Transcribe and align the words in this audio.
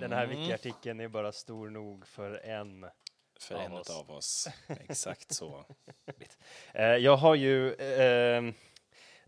Den 0.00 0.12
här 0.12 0.26
wiki-artikeln 0.26 1.00
är 1.00 1.08
bara 1.08 1.32
stor 1.32 1.70
nog 1.70 2.06
för 2.06 2.46
en. 2.46 2.86
För 3.40 3.54
Av 3.54 3.60
en 3.60 3.72
oss. 3.72 3.90
av 3.90 4.10
oss. 4.10 4.48
Exakt 4.88 5.34
så. 5.34 5.64
Eh, 6.74 6.84
jag 6.84 7.16
har 7.16 7.34
ju... 7.34 7.68
Eh, 7.74 8.42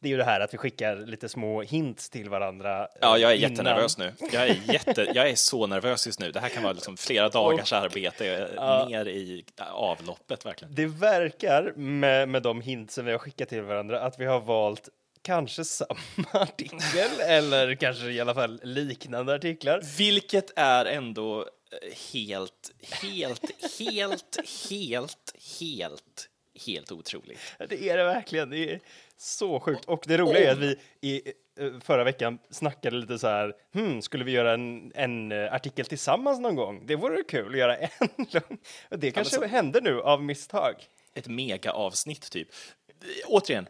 det 0.00 0.08
är 0.08 0.11
ju 0.11 0.16
det 0.16 0.24
här 0.24 0.40
att 0.40 0.54
vi 0.54 0.58
skickar 0.58 0.96
lite 0.96 1.29
små 1.29 1.62
hints 1.62 2.11
till 2.11 2.29
varandra. 2.30 2.82
eh, 2.82 2.88
Ja, 3.00 3.19
jag 3.19 3.32
är 3.32 3.37
innan. 3.37 3.50
jättenervös 3.50 3.98
nu. 3.98 4.12
Jag 4.32 4.48
är, 4.48 4.72
jätte, 4.72 5.11
jag 5.14 5.30
är 5.30 5.35
så 5.35 5.66
nervös 5.66 6.06
just 6.06 6.21
nu. 6.21 6.32
Det 6.32 6.40
här 6.40 6.48
kan 6.48 6.62
vara 6.62 6.72
liksom 6.72 6.96
flera 6.96 7.28
dagars 7.28 7.72
arbete 7.72 8.26
eh, 8.34 8.48
Ja. 8.56 8.86
ner 8.88 9.08
i 9.08 9.44
avloppet 9.72 10.46
verkligen. 10.46 10.74
Det 10.74 10.86
verkar 10.86 11.72
med, 11.76 12.28
med 12.28 12.42
de 12.42 12.60
hintsen 12.60 13.04
vi 13.04 13.12
har 13.12 13.18
skickat 13.18 13.48
till 13.48 13.62
varandra 13.62 14.00
att 14.00 14.18
vi 14.20 14.24
har 14.24 14.40
valt 14.40 14.88
kanske 15.22 15.64
samma 15.64 15.98
artikel 16.32 17.20
eller 17.20 17.74
kanske 17.74 18.04
i 18.10 18.20
alla 18.20 18.34
fall 18.34 18.60
liknande 18.62 19.34
artiklar. 19.34 19.82
Vilket 19.98 20.50
är 20.56 20.84
ändå 20.84 21.41
eh, 21.41 21.96
helt, 22.12 22.70
helt, 23.02 23.42
helt, 23.80 24.38
helt, 24.70 25.34
helt, 25.60 26.28
helt 26.66 26.92
otroligt. 26.92 27.38
Det 27.68 27.88
är 27.88 27.96
det 27.96 28.04
verkligen. 28.04 28.50
Det 28.50 28.70
är 28.72 28.80
så 29.16 29.60
sjukt. 29.60 29.84
Och 29.84 30.04
det 30.06 30.16
roliga 30.18 30.48
är 30.48 30.52
att 30.52 30.58
vi 30.58 30.78
i 31.00 31.32
eh, 31.60 31.80
förra 31.80 32.04
veckan 32.04 32.38
snackade 32.50 32.96
lite 32.96 33.18
så 33.18 33.28
här. 33.28 33.52
Hmm, 33.74 34.02
skulle 34.02 34.24
vi 34.24 34.32
göra 34.32 34.54
en, 34.54 34.92
en 34.94 35.32
eh, 35.32 35.52
artikel 35.54 35.86
tillsammans 35.86 36.41
någon 36.41 36.56
gång? 36.56 36.86
Det 36.86 36.96
vore 36.96 37.22
kul 37.22 37.52
att 37.52 37.58
göra 37.58 37.77
en 37.77 37.88
lång. 38.16 38.58
Det 38.91 39.10
kanske 39.10 39.36
så- 39.36 39.44
hände 39.44 39.80
nu 39.80 40.00
av 40.00 40.22
misstag. 40.22 40.74
Ett 41.14 41.27
mega-avsnitt 41.28 42.30
typ. 42.30 42.48
Eh, 42.88 43.06
Återigen, 43.28 43.66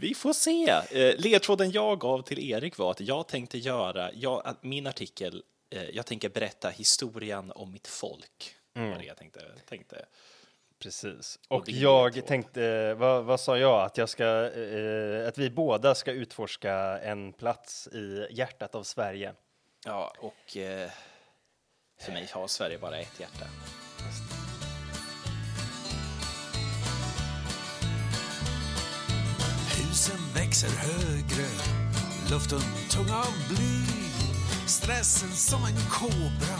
vi 0.00 0.14
får 0.14 0.32
se. 0.32 0.68
Eh, 0.70 1.14
Ledtråden 1.16 1.70
jag 1.70 2.00
gav 2.00 2.22
till 2.22 2.50
Erik 2.50 2.78
var 2.78 2.90
att 2.90 3.00
jag 3.00 3.28
tänkte 3.28 3.58
göra, 3.58 4.12
jag, 4.12 4.56
min 4.60 4.86
artikel, 4.86 5.42
eh, 5.70 5.82
jag 5.82 6.06
tänker 6.06 6.28
berätta 6.28 6.68
historien 6.68 7.52
om 7.54 7.72
mitt 7.72 7.86
folk. 7.86 8.54
Mm. 8.76 8.90
Var 8.90 8.98
det 8.98 9.04
jag 9.04 9.16
tänkte, 9.16 9.40
tänkte. 9.68 10.06
Precis. 10.78 11.38
Och 11.48 11.68
är 11.68 11.72
jag 11.72 12.26
tänkte, 12.26 12.94
vad, 12.94 13.24
vad 13.24 13.40
sa 13.40 13.58
jag? 13.58 13.84
Att, 13.84 13.98
jag 13.98 14.08
ska, 14.08 14.24
eh, 14.52 15.28
att 15.28 15.38
vi 15.38 15.50
båda 15.50 15.94
ska 15.94 16.12
utforska 16.12 16.72
en 16.98 17.32
plats 17.32 17.88
i 17.88 18.26
hjärtat 18.30 18.74
av 18.74 18.82
Sverige. 18.82 19.34
Ja, 19.84 20.12
och 20.18 20.56
eh, 20.56 20.90
för 22.00 22.12
mig 22.12 22.28
har 22.32 22.46
Sverige 22.46 22.78
bara 22.78 22.98
ett 22.98 23.20
hjärta. 23.20 23.46
Husen 29.96 30.20
växer 30.34 30.68
högre, 30.68 31.48
luften 32.30 32.60
tung 32.90 33.10
av 33.10 33.32
bly. 33.48 33.82
Stressen 34.66 35.32
som 35.32 35.64
en 35.64 35.76
kobra, 35.90 36.58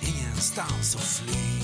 ingenstans 0.00 0.96
att 0.96 1.02
fly. 1.02 1.62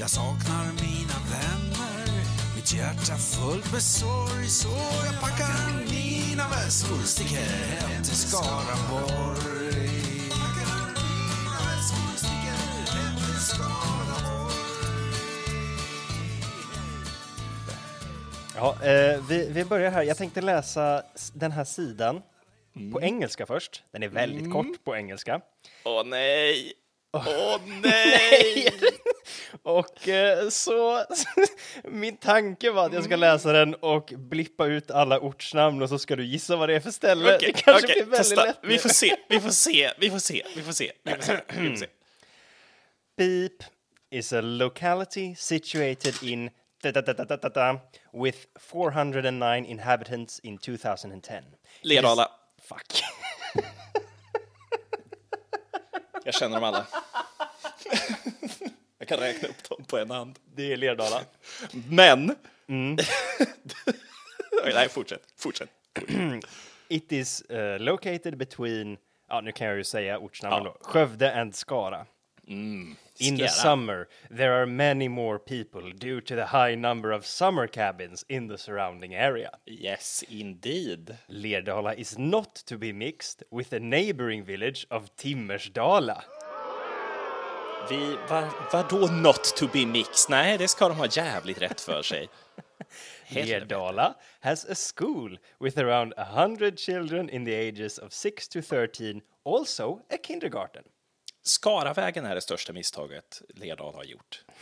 Jag 0.00 0.10
saknar 0.10 0.64
mina 0.64 1.18
vänner, 1.30 2.24
mitt 2.54 2.74
hjärta 2.74 3.16
fullt 3.16 3.72
med 3.72 3.82
sorg. 3.82 4.48
Så 4.48 4.68
jag 5.04 5.20
packar 5.20 5.84
mina 5.90 6.48
väskor, 6.48 7.02
sticker 7.04 7.36
hem 7.36 8.02
till 8.02 8.16
Skaraborg. 8.16 10.05
Ja, 18.56 18.84
eh, 18.84 19.20
vi, 19.28 19.48
vi 19.50 19.64
börjar 19.64 19.90
här. 19.90 20.02
Jag 20.02 20.16
tänkte 20.16 20.40
läsa 20.40 21.02
s- 21.14 21.32
den 21.34 21.52
här 21.52 21.64
sidan 21.64 22.22
på 22.92 23.00
engelska 23.02 23.46
först. 23.46 23.82
Den 23.92 24.02
är 24.02 24.08
väldigt 24.08 24.52
kort 24.52 24.84
på 24.84 24.96
engelska. 24.96 25.40
Åh 25.84 26.04
nej! 26.04 26.72
Åh 27.12 27.56
nej! 27.82 28.68
Och 29.62 30.08
eh, 30.08 30.48
så 30.48 31.04
min 31.84 32.16
tanke 32.16 32.70
var 32.70 32.86
att 32.86 32.92
jag 32.92 33.04
ska 33.04 33.16
läsa 33.16 33.52
den 33.52 33.74
och 33.74 34.12
blippa 34.16 34.66
ut 34.66 34.90
alla 34.90 35.20
ortsnamn 35.20 35.82
och 35.82 35.88
så 35.88 35.98
ska 35.98 36.16
du 36.16 36.24
gissa 36.24 36.56
vad 36.56 36.68
det 36.68 36.74
är 36.76 36.80
för 36.80 36.90
ställe. 36.90 37.36
Okej, 37.36 37.52
det 37.54 37.62
kanske 37.62 37.86
okej, 37.86 37.94
blir 37.94 38.04
väldigt 38.10 38.16
testa. 38.30 38.44
lätt. 38.44 38.58
Vi 38.62 38.78
får 38.78 38.88
se, 38.88 39.16
vi 39.28 39.40
får 39.40 39.50
se, 39.50 39.90
vi 39.98 40.10
får 40.10 40.18
se, 40.18 40.42
vi 40.56 40.62
får 40.62 40.72
se, 40.72 40.92
vi 41.04 41.12
får 41.12 41.22
se. 41.22 41.40
Vi 41.58 41.68
får 41.70 41.76
se. 41.76 41.86
Beep 43.16 43.52
is 44.10 44.32
a 44.32 44.40
locality 44.40 45.34
situated 45.36 46.22
in 46.22 46.50
da, 46.92 47.00
da, 47.02 47.12
da, 47.12 47.24
da, 47.24 47.24
da, 47.24 47.36
da, 47.36 47.48
da, 47.48 47.78
with 48.12 48.38
409 48.60 49.64
inhabitants 49.66 50.38
in 50.38 50.58
2010. 50.58 51.42
Lerdala. 51.82 52.28
Fuck. 52.62 53.02
Jag 56.24 56.34
känner 56.34 56.54
dem 56.56 56.64
alla. 56.64 56.86
Jag 58.98 59.08
kan 59.08 59.18
räkna 59.18 59.48
upp 59.48 59.68
dem 59.68 59.84
på 59.84 59.98
en 59.98 60.10
hand. 60.10 60.38
Det 60.54 60.72
är 60.72 60.76
Lerdala. 60.76 61.20
Men... 61.88 62.36
Nej, 64.74 64.88
fortsätt. 64.88 65.22
Fortsätt. 65.36 65.70
It 66.88 67.12
is 67.12 67.42
uh, 67.50 67.78
located 67.78 68.36
between, 68.36 68.98
ja 69.28 69.40
nu 69.40 69.52
kan 69.52 69.66
jag 69.66 69.76
ju 69.76 69.84
säga 69.84 70.18
ortsnamnen 70.18 70.62
Ja. 70.64 70.76
då, 70.80 70.84
Skövde 70.84 71.34
and 71.40 71.54
Skara. 71.54 72.06
Mm. 72.48 72.96
In 73.18 73.36
the 73.36 73.48
summer, 73.48 74.08
there 74.30 74.60
are 74.60 74.66
many 74.66 75.08
more 75.08 75.38
people 75.38 75.90
due 75.90 76.20
to 76.20 76.36
the 76.36 76.46
high 76.46 76.74
number 76.74 77.10
of 77.10 77.26
summer 77.26 77.66
cabins 77.66 78.24
in 78.28 78.46
the 78.46 78.58
surrounding 78.58 79.14
area. 79.14 79.50
Yes, 79.66 80.22
indeed. 80.28 81.16
Lerdala 81.30 81.96
is 81.96 82.18
not 82.18 82.54
to 82.66 82.76
be 82.76 82.92
mixed 82.92 83.42
with 83.50 83.70
the 83.70 83.80
neighboring 83.80 84.44
village 84.44 84.86
of 84.90 85.10
Timmersdala. 85.16 86.24
Vi, 87.88 88.16
var, 88.28 88.50
vadå 88.72 89.10
not 89.10 89.44
to 89.56 89.68
be 89.68 89.86
mixed? 89.86 90.30
Nej, 90.30 90.58
det 90.58 90.68
ska 90.68 90.88
de 90.88 90.96
ha 90.96 91.06
jävligt 91.06 91.62
rätt 91.62 91.80
för 91.80 92.02
sig. 92.02 92.28
Lerdala 93.28 94.14
has 94.40 94.64
a 94.64 94.74
school 94.74 95.38
with 95.60 95.78
around 95.78 96.12
100 96.16 96.78
children 96.78 97.28
in 97.28 97.44
the 97.44 97.54
ages 97.54 97.98
of 97.98 98.12
6 98.12 98.48
to 98.48 98.62
13, 98.62 99.20
also 99.44 100.00
a 100.10 100.16
kindergarten. 100.16 100.82
Skaravägen 101.46 102.26
är 102.26 102.34
det 102.34 102.40
största 102.40 102.72
misstaget 102.72 103.42
Lerdal 103.54 103.94
har 103.94 104.04
gjort. 104.04 104.44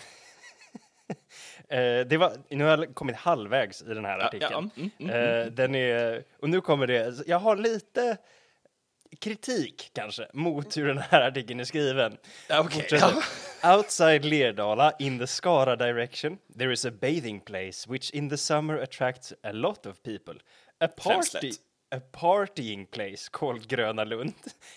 Eh, 1.68 2.00
det 2.06 2.16
var, 2.16 2.32
nu 2.50 2.64
har 2.64 2.78
jag 2.78 2.94
kommit 2.94 3.16
halvvägs 3.16 3.82
i 3.82 3.84
den 3.84 4.04
här 4.04 4.18
Ja, 4.18 4.24
artikeln. 4.26 4.70
ja, 4.74 4.82
mm, 4.98 5.40
Eh, 5.40 5.46
den 5.52 5.74
är, 5.74 6.24
och 6.40 6.50
nu 6.50 6.60
kommer 6.60 6.86
det, 6.86 7.14
jag 7.26 7.38
har 7.38 7.56
lite 7.56 8.16
kritik 9.20 9.90
kanske 9.94 10.28
mot 10.32 10.76
hur 10.76 10.86
den 10.86 10.98
här 10.98 11.20
artikeln 11.20 11.60
är 11.60 11.64
skriven. 11.64 12.16
Ja, 12.48 12.60
okej. 12.60 12.80
Fortsätter. 12.80 13.24
Outside 13.76 14.24
Lerdala, 14.24 14.92
in 14.98 15.18
the 15.18 15.26
Skara 15.26 15.76
direction, 15.76 16.38
there 16.58 16.72
is 16.72 16.84
a 16.84 16.90
bathing 17.00 17.40
place 17.40 17.90
which 17.92 18.10
in 18.10 18.30
the 18.30 18.36
summer 18.38 18.78
attracts 18.78 19.32
a 19.42 19.52
lot 19.52 19.86
of 19.86 20.02
people. 20.02 20.34
A 20.80 20.88
party, 20.88 21.00
Främslätt. 21.02 21.44
A 21.96 22.00
partying 22.12 22.86
place 22.86 23.28
called 23.30 23.68
Gröna 23.68 24.04
Lund. 24.04 24.32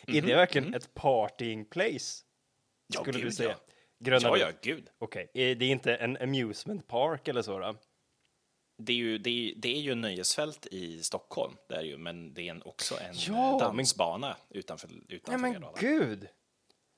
Är 0.08 0.22
det 0.22 0.36
verkligen 0.36 0.74
ett 0.74 0.94
partying 0.94 1.66
place? 1.66 2.24
Mhm, 2.24 2.94
Ja, 2.94 3.02
Skulle 3.02 3.18
du 3.18 3.24
gud, 3.24 3.34
säga? 3.34 3.50
ja. 3.50 3.56
Gröna 4.00 4.22
Ja, 4.28 4.30
Lund. 4.36 4.42
ja, 4.42 4.52
gud. 4.62 4.88
Okej, 5.00 5.32
är 5.34 5.56
det 5.56 5.66
är 5.66 5.70
inte 5.70 5.96
en 5.96 6.18
amusement 6.18 6.88
park 6.88 7.28
eller 7.28 7.42
så 7.42 7.60
då? 7.60 7.76
Det 8.78 8.92
är 8.94 8.98
ju, 8.98 9.18
det 9.18 9.30
är, 9.30 9.54
det 9.56 9.76
är 9.76 9.80
ju 9.82 9.96
nöjesfält 9.96 10.66
i 10.72 11.04
Stockholm, 11.04 11.54
det 11.70 11.76
är 11.76 11.82
ju, 11.82 11.98
men 11.98 12.34
det 12.34 12.42
är 12.48 12.52
en, 12.52 12.62
också 12.62 12.96
en 12.96 13.14
Ja, 13.28 13.34
eh, 13.52 13.52
men- 13.52 13.60
dansbana 13.78 14.38
utanför, 14.50 14.90
utanför 15.10 15.38
Nej 15.48 15.52
men 15.62 15.66
gud! 15.80 16.28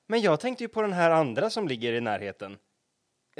Men 0.06 0.20
jag 0.20 0.40
tänkte 0.40 0.64
ju 0.64 0.68
på 0.68 0.82
den 0.82 0.92
här 0.92 1.10
andra 1.10 1.50
som 1.50 1.68
ligger 1.68 1.92
i 1.92 2.00
närheten. 2.00 2.58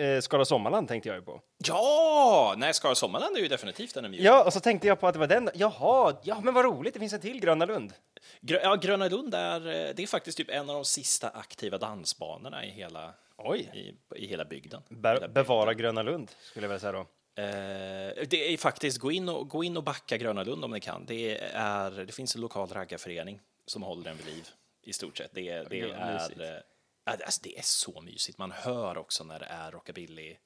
Eh, 0.00 0.20
Skara 0.20 0.44
Sommarland 0.44 0.88
tänkte 0.88 1.08
jag 1.08 1.16
ju 1.16 1.22
på. 1.22 1.40
Ja! 1.66 2.54
Nej, 2.58 2.74
Skara 2.74 2.94
Sommarland 2.94 3.36
är 3.36 3.40
ju 3.40 3.48
definitivt 3.48 3.96
en 3.96 4.04
amusement. 4.04 4.24
Ja, 4.24 4.44
och 4.44 4.52
så 4.52 4.60
tänkte 4.60 4.88
jag 4.88 5.00
på 5.00 5.06
att 5.06 5.12
det 5.12 5.18
var 5.18 5.26
den. 5.26 5.50
Jaha, 5.54 6.16
ja 6.22 6.40
men 6.40 6.54
vad 6.54 6.64
roligt, 6.64 6.94
det 6.94 7.00
finns 7.00 7.12
en 7.12 7.20
till 7.20 7.40
Gröna 7.40 7.64
Lund. 7.64 7.92
Grö, 8.40 8.58
ja, 8.62 8.76
Gröna 8.76 9.08
Lund 9.08 9.34
är, 9.34 9.66
eh, 9.66 9.94
det 9.94 10.02
är 10.02 10.06
faktiskt 10.06 10.38
typ 10.38 10.50
en 10.50 10.70
av 10.70 10.74
de 10.74 10.84
sista 10.84 11.28
aktiva 11.28 11.78
dansbanorna 11.78 12.64
i 12.64 12.70
hela, 12.70 13.14
Oj! 13.36 13.70
i, 13.74 14.18
i 14.22 14.26
hela 14.26 14.44
bygden. 14.44 14.82
Be 14.88 15.08
Hela 15.08 15.28
bevara 15.28 15.74
Gröna 15.74 16.02
Lund, 16.02 16.30
skulle 16.42 16.64
jag 16.64 16.68
vilja 16.68 16.80
säga 16.80 16.92
då. 16.92 17.06
Eh, 17.42 18.26
det 18.28 18.52
är 18.52 18.56
faktiskt, 18.56 18.98
gå 18.98 19.12
in, 19.12 19.28
och, 19.28 19.48
gå 19.48 19.64
in 19.64 19.76
och 19.76 19.84
backa 19.84 20.16
Gröna 20.16 20.42
Lund 20.42 20.64
om 20.64 20.70
ni 20.70 20.80
kan. 20.80 21.06
Det, 21.06 21.38
är, 21.54 21.90
det 21.90 22.12
finns 22.12 22.34
en 22.34 22.40
lokal 22.40 22.68
raggarförening 22.68 23.40
som 23.66 23.82
håller 23.82 24.04
den 24.04 24.16
vid 24.16 24.26
liv, 24.26 24.48
i 24.82 24.92
stort 24.92 25.18
sett. 25.18 25.30
Det, 25.34 25.62
det, 25.70 25.80
är, 25.80 26.62
alltså, 27.04 27.40
det 27.42 27.58
är 27.58 27.62
så 27.62 28.00
mysigt. 28.00 28.38
Man 28.38 28.50
hör 28.50 28.98
också 28.98 29.24
när 29.24 29.38
det 29.38 29.46
är 29.46 29.70
rockabilly, 29.70 30.36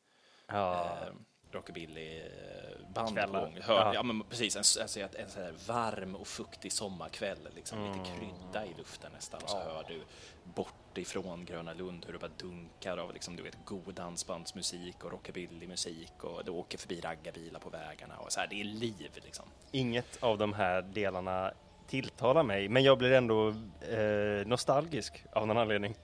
Ja, 0.47 0.99
eh, 1.03 1.12
rockabilly 1.51 2.19
eh, 2.21 2.95
på 2.95 3.33
gång. 3.33 3.59
Hör, 3.62 3.75
Ja. 3.75 3.95
ja. 3.95 4.03
men 4.03 4.23
precis, 4.29 4.56
en, 4.56 4.83
alltså, 4.83 5.01
en, 5.01 5.09
en 5.17 5.31
sån 5.31 5.56
varm 5.67 6.15
och 6.17 6.27
fuktig 6.27 6.73
sommarkväll, 6.73 7.49
liksom, 7.55 7.79
Mm. 7.79 7.93
lite 7.99 8.11
krydda 8.11 8.67
i 8.67 8.75
luften 8.79 9.12
nästan. 9.12 9.43
Och 9.43 9.51
så 9.51 9.59
hör 9.59 9.85
du 9.89 10.03
bort 10.45 10.99
ifrån 10.99 11.45
Gröna 11.45 11.73
Lund 11.73 12.05
hur 12.06 12.12
det 12.12 12.19
bara 12.19 12.31
dunkar 12.39 12.97
av 12.99 13.12
liksom, 13.15 13.37
du 13.37 13.43
vet, 13.43 13.56
god 13.65 13.95
dansbandsmusik 13.95 15.05
och 15.05 15.11
rockabillymusik 15.12 16.25
och 16.25 16.45
det 16.45 16.51
åker 16.51 16.79
förbi 16.79 17.01
raggarbilar 17.01 17.61
på 17.61 17.71
vägarna 17.71 18.17
och 18.19 18.33
så 18.33 18.41
här, 18.41 18.47
det 18.47 18.61
är 18.61 18.65
liv 18.65 19.11
liksom. 19.25 19.45
inget 19.71 20.23
av 20.23 20.39
de 20.39 20.53
här 20.53 20.83
delarna 20.83 21.53
tilltalar 21.89 22.43
mig, 22.43 22.69
men 22.69 22.83
jag 22.83 22.99
blir 22.99 23.12
ändå 23.12 23.49
eh, 23.81 24.47
nostalgisk 24.47 25.25
av 25.33 25.47
någon 25.47 25.59
anledning. 25.59 25.95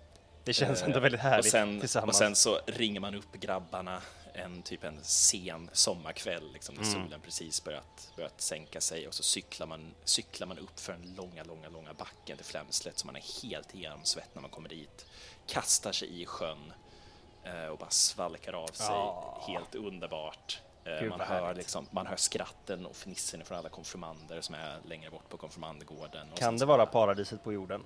Det 0.50 0.54
känns 0.54 0.82
ändå 0.82 1.00
väldigt 1.00 1.20
härligt 1.20 1.46
och 1.46 1.50
sen, 1.50 1.80
tillsammans. 1.80 2.10
Och 2.10 2.16
sen 2.18 2.36
så 2.36 2.60
ringer 2.66 3.00
man 3.00 3.14
upp 3.14 3.32
grabbarna 3.32 4.02
en 4.32 4.62
typ 4.62 4.84
en 4.84 4.98
sen 5.04 5.70
sommarkväll, 5.72 6.52
liksom, 6.52 6.74
när 6.74 6.82
Mm. 6.82 6.94
solen 7.04 7.20
precis 7.20 7.64
börjat, 7.64 8.12
börjat 8.16 8.40
sänka 8.40 8.80
sig 8.80 9.08
och 9.08 9.14
så 9.14 9.22
cyklar 9.22 9.66
man, 9.66 9.94
cyklar 10.04 10.46
man 10.46 10.58
upp 10.58 10.80
för 10.80 10.92
den 10.92 11.14
långa, 11.16 11.44
långa, 11.44 11.68
långa 11.68 11.94
backen 11.94 12.36
till 12.36 12.46
Flämslet 12.46 12.98
så 12.98 13.06
man 13.06 13.16
är 13.16 13.42
helt 13.42 13.74
genomsvett 13.74 14.28
när 14.34 14.42
man 14.42 14.50
kommer 14.50 14.68
dit. 14.68 15.06
Kastar 15.46 15.92
sig 15.92 16.22
i 16.22 16.26
sjön 16.26 16.72
eh, 17.44 17.66
och 17.66 17.78
bara 17.78 17.90
svalkar 17.90 18.52
av 18.52 18.68
sig. 18.68 18.86
Ja. 18.86 19.44
Helt 19.48 19.74
underbart. 19.74 20.60
Eh, 20.84 21.00
Gud, 21.00 21.10
man, 21.10 21.20
hör 21.20 21.54
liksom, 21.54 21.86
man 21.90 22.06
hör 22.06 22.16
skratten 22.16 22.86
och 22.86 22.96
fnissen 22.96 23.44
från 23.44 23.58
alla 23.58 23.68
konfirmander 23.68 24.40
som 24.40 24.54
är 24.54 24.78
längre 24.84 25.10
bort 25.10 25.28
på 25.28 25.36
konfirmandgården. 25.36 26.28
Kan 26.34 26.58
det 26.58 26.66
vara 26.66 26.86
paradiset 26.86 27.44
på 27.44 27.52
jorden? 27.52 27.84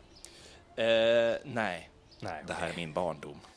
Eh, 0.76 1.36
nej, 1.44 1.90
Nej, 2.24 2.44
det 2.46 2.52
här 2.52 2.68
är 2.68 2.76
min 2.76 2.92
barndom. 2.92 3.40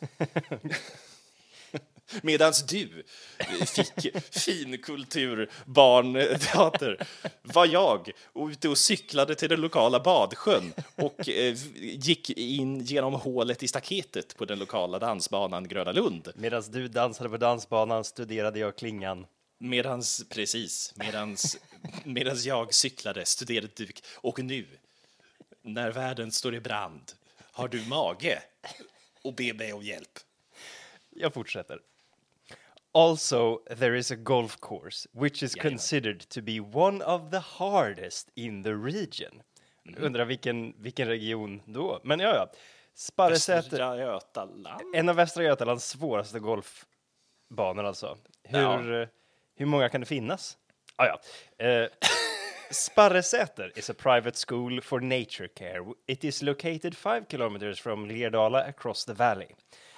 Medans 2.22 2.66
du 2.66 3.04
fick 3.66 4.08
finkulturbarnteater 4.32 7.08
var 7.42 7.66
jag 7.66 8.12
ute 8.36 8.70
och 8.70 8.78
cyklade 8.78 9.36
till 9.36 9.50
den 9.50 9.62
lokala 9.62 10.00
badsjön 10.00 10.74
och 10.96 11.30
eh, 11.30 11.58
gick 11.76 12.30
in 12.30 12.80
genom 12.80 13.14
hålet 13.14 13.64
i 13.64 13.68
staketet 13.68 14.38
på 14.38 14.46
den 14.46 14.60
lokala 14.60 15.00
dansbanan 15.00 15.68
Gröna 15.68 15.92
Lund. 15.92 16.28
Medan 16.36 16.64
du 16.72 16.88
dansade 16.88 17.30
på 17.30 17.38
dansbanan 17.38 18.04
studerade 18.04 18.60
jag 18.60 18.76
klingan. 18.76 19.26
Medans, 19.58 20.26
precis, 20.30 20.94
medans, 20.96 21.58
medans 22.04 22.46
jag 22.46 22.74
cyklade 22.74 23.26
studerade 23.26 23.68
du 23.76 23.88
och 24.16 24.40
nu, 24.40 24.66
när 25.62 25.92
världen 25.92 26.32
står 26.32 26.56
i 26.56 26.60
brand, 26.60 27.14
har 27.58 27.68
du 27.68 27.86
mage 27.88 28.42
och 29.24 29.34
be 29.36 29.54
mig 29.54 29.74
om 29.74 29.82
hjälp. 29.82 30.20
Jag 31.10 31.34
fortsätter. 31.34 31.80
Also, 32.92 33.58
there 33.80 33.98
is 33.98 34.12
a 34.12 34.16
golf 34.16 34.58
course 34.62 35.10
which 35.12 35.44
is 35.44 35.56
Jajamän. 35.58 35.72
considered 35.72 36.30
to 36.30 36.42
be 36.42 36.60
one 36.60 37.06
of 37.06 37.32
the 37.32 37.38
hardest 37.38 38.30
in 38.36 38.64
the 38.64 38.70
region. 38.74 39.42
Mm. 39.88 40.04
Undrar 40.04 40.26
vilken, 40.26 40.74
vilken 40.82 41.08
region 41.08 41.62
då? 41.66 42.00
Men 42.04 42.20
ja, 42.20 42.36
ja. 42.36 42.52
Sparresäter, 42.94 43.80
en 44.96 45.10
av 45.10 45.16
Västra 45.16 45.44
Götalands 45.44 45.88
svåraste 45.90 46.40
golfbanor 46.40 47.84
alltså. 47.84 48.18
Hur, 48.44 48.60
Ja. 48.60 49.02
eh, 49.02 49.08
hur 49.56 49.66
många 49.66 49.90
kan 49.90 50.02
det 50.02 50.08
finnas? 50.08 50.58
Ah, 50.96 51.06
ja. 51.06 51.20
eh, 51.66 51.88
Sparresäter 52.72 53.72
is 53.80 53.90
a 53.90 53.94
private 53.98 54.38
school 54.48 54.82
for 54.82 55.00
nature 55.00 55.48
care. 55.48 55.86
It 56.08 56.24
is 56.24 56.42
located 56.42 56.96
five 56.98 57.26
kilometers 57.30 57.80
from 57.80 58.06
Lerdala 58.08 58.64
across 58.70 59.06
the 59.06 59.14
valley. 59.14 59.48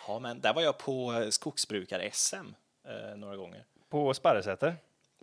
Ja, 0.07 0.19
men 0.19 0.41
där 0.41 0.53
var 0.53 0.61
jag 0.61 0.77
på 0.77 1.13
eh, 1.13 1.27
skogsbrukar-SM 1.29 2.53
eh, 2.87 3.17
några 3.17 3.35
gånger. 3.37 3.65
På 3.89 4.13
Sparresäter? 4.13 4.75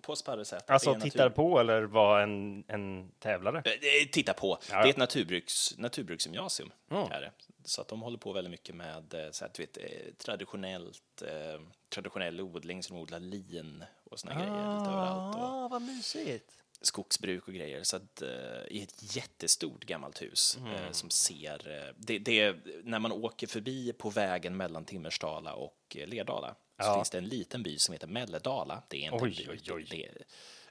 På 0.02 0.16
Sparresäter. 0.16 0.72
Alltså 0.72 0.94
tittar 0.94 1.24
natur- 1.24 1.34
på 1.34 1.60
eller 1.60 1.82
var 1.82 2.20
en, 2.20 2.64
en 2.68 3.10
tävlare? 3.18 3.58
Eh, 3.58 4.08
Titta 4.12 4.32
på. 4.32 4.58
Ja. 4.70 4.82
Det 4.82 4.88
är 4.88 4.90
ett 4.90 4.96
naturbruks, 4.96 5.78
naturbruksgymnasium. 5.78 6.72
Mm. 6.90 7.02
Är 7.12 7.20
det. 7.20 7.30
Så 7.64 7.80
att 7.80 7.88
de 7.88 8.02
håller 8.02 8.18
på 8.18 8.32
väldigt 8.32 8.50
mycket 8.50 8.74
med 8.74 9.14
eh, 9.14 9.30
så 9.30 9.44
här, 9.44 9.52
du 9.54 9.62
vet, 9.62 9.76
eh, 9.76 10.12
traditionellt, 10.18 11.22
eh, 11.22 11.60
traditionell 11.94 12.40
odling, 12.40 12.82
som 12.82 12.96
odlar 12.96 13.20
lin 13.20 13.84
och 14.10 14.18
såna 14.20 14.34
grejer 14.34 14.78
lite 14.78 14.90
överallt. 14.90 15.36
Och 15.36 15.42
Ah, 15.42 15.68
vad 15.68 15.82
mysigt. 15.82 16.52
Skogsbruk 16.86 17.48
och 17.48 17.54
grejer. 17.54 17.82
Så 17.82 17.96
att, 17.96 18.22
eh, 18.22 18.28
I 18.68 18.82
ett 18.82 19.16
jättestort 19.16 19.84
gammalt 19.84 20.22
hus 20.22 20.56
Mm. 20.60 20.72
eh, 20.74 20.90
som 20.92 21.10
ser... 21.10 21.68
Eh, 21.88 21.94
det, 21.96 22.18
det, 22.18 22.56
när 22.84 22.98
man 22.98 23.12
åker 23.12 23.46
förbi 23.46 23.92
på 23.92 24.10
vägen 24.10 24.56
mellan 24.56 24.84
Timmersdala 24.84 25.54
och 25.54 25.96
eh, 25.98 26.06
Lerdala 26.08 26.48
så 26.50 26.56
Ja. 26.86 26.94
finns 26.94 27.10
det 27.10 27.18
en 27.18 27.28
liten 27.28 27.62
by 27.62 27.78
som 27.78 27.92
heter 27.92 28.06
Melledala. 28.06 28.82
Det 28.88 28.96
är 28.96 29.00
inte 29.12 29.24
Oj, 29.24 29.42
en 29.42 29.56
by, 29.56 29.62
oj, 29.68 29.72
oj. 29.72 29.86
Det 29.90 30.24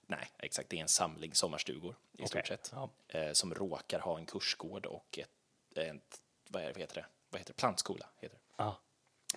nej, 0.08 0.28
exakt. 0.40 0.70
Det 0.70 0.78
är 0.78 0.82
en 0.82 0.88
samling 0.88 1.34
sommarstugor 1.36 1.96
i 2.12 2.16
Okej, 2.16 2.28
stort 2.28 2.48
sett. 2.48 2.72
ja. 2.74 2.90
Eh, 3.08 3.32
som 3.32 3.54
råkar 3.54 4.00
ha 4.00 4.18
en 4.18 4.26
kursgård 4.26 4.86
och 4.86 5.20
ett, 5.20 5.30
ett 5.78 6.22
vad, 6.50 6.64
är, 6.64 6.68
vad 6.68 6.78
heter 6.78 6.96
det? 6.96 7.06
Vad 7.30 7.40
heter 7.42 7.54
det? 7.54 7.58
Plantskola. 7.58 8.06
Heter 8.20 8.36
det. 8.36 8.42
Ja. 8.58 8.80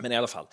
Men 0.01 0.13
i 0.13 0.17
alla 0.17 0.27
fall, 0.27 0.47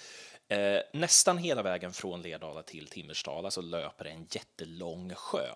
eh, 0.48 0.80
nästan 0.94 1.38
hela 1.38 1.62
vägen 1.62 1.94
från 1.94 2.22
Lerdala 2.22 2.64
till 2.64 2.88
Timmersdala 2.88 3.52
så 3.52 3.62
löper 3.62 4.04
det 4.04 4.10
en 4.12 4.28
jättelång 4.32 5.14
sjö 5.16 5.50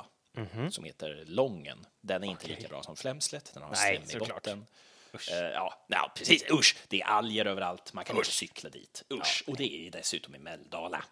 som 0.71 0.83
heter 0.83 1.23
Lången. 1.27 1.85
Den 2.01 2.23
är 2.23 2.27
inte 2.27 2.47
lika 2.47 2.67
bra 2.67 2.83
som 2.83 2.95
Flämslet, 2.95 3.51
den 3.53 3.63
har 3.63 3.71
Nej, 3.71 4.01
slem 4.05 4.21
i 4.23 4.27
botten. 4.27 4.65
Eh, 5.13 5.37
ja, 5.37 5.85
ja, 5.87 6.11
precis. 6.15 6.51
Usch, 6.51 6.77
det 6.87 7.01
är 7.01 7.05
alger 7.05 7.45
överallt. 7.45 7.93
Man 7.93 8.05
kan 8.05 8.17
inte 8.17 8.31
cykla 8.31 8.69
dit. 8.69 9.03
Usch, 9.13 9.43
och 9.47 9.57
det 9.57 9.87
är 9.87 9.91
dessutom 9.91 10.35
i 10.35 10.39
Mälldala. 10.39 11.05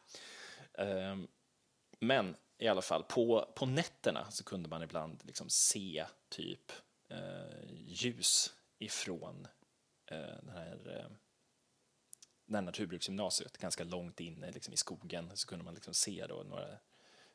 Ehm, 0.77 1.27
men 1.99 2.35
i 2.57 2.67
alla 2.67 2.81
fall, 2.81 3.03
på, 3.03 3.53
på 3.55 3.65
nätterna 3.65 4.31
så 4.31 4.43
kunde 4.43 4.69
man 4.69 4.83
ibland 4.83 5.21
liksom 5.25 5.49
se 5.49 6.05
typ 6.29 6.71
eh, 7.09 7.71
ljus 7.75 8.53
ifrån 8.79 9.47
eh, 10.11 10.17
den 10.17 10.49
här 10.49 11.09
här 12.53 12.61
naturbruksgymnasiet, 12.61 13.57
ganska 13.57 13.83
långt 13.83 14.19
inne 14.19 14.51
liksom 14.51 14.73
i 14.73 14.77
skogen, 14.77 15.31
så 15.33 15.47
kunde 15.47 15.65
man 15.65 15.73
liksom 15.73 15.93
se 15.93 16.25
då 16.27 16.43
några 16.43 16.77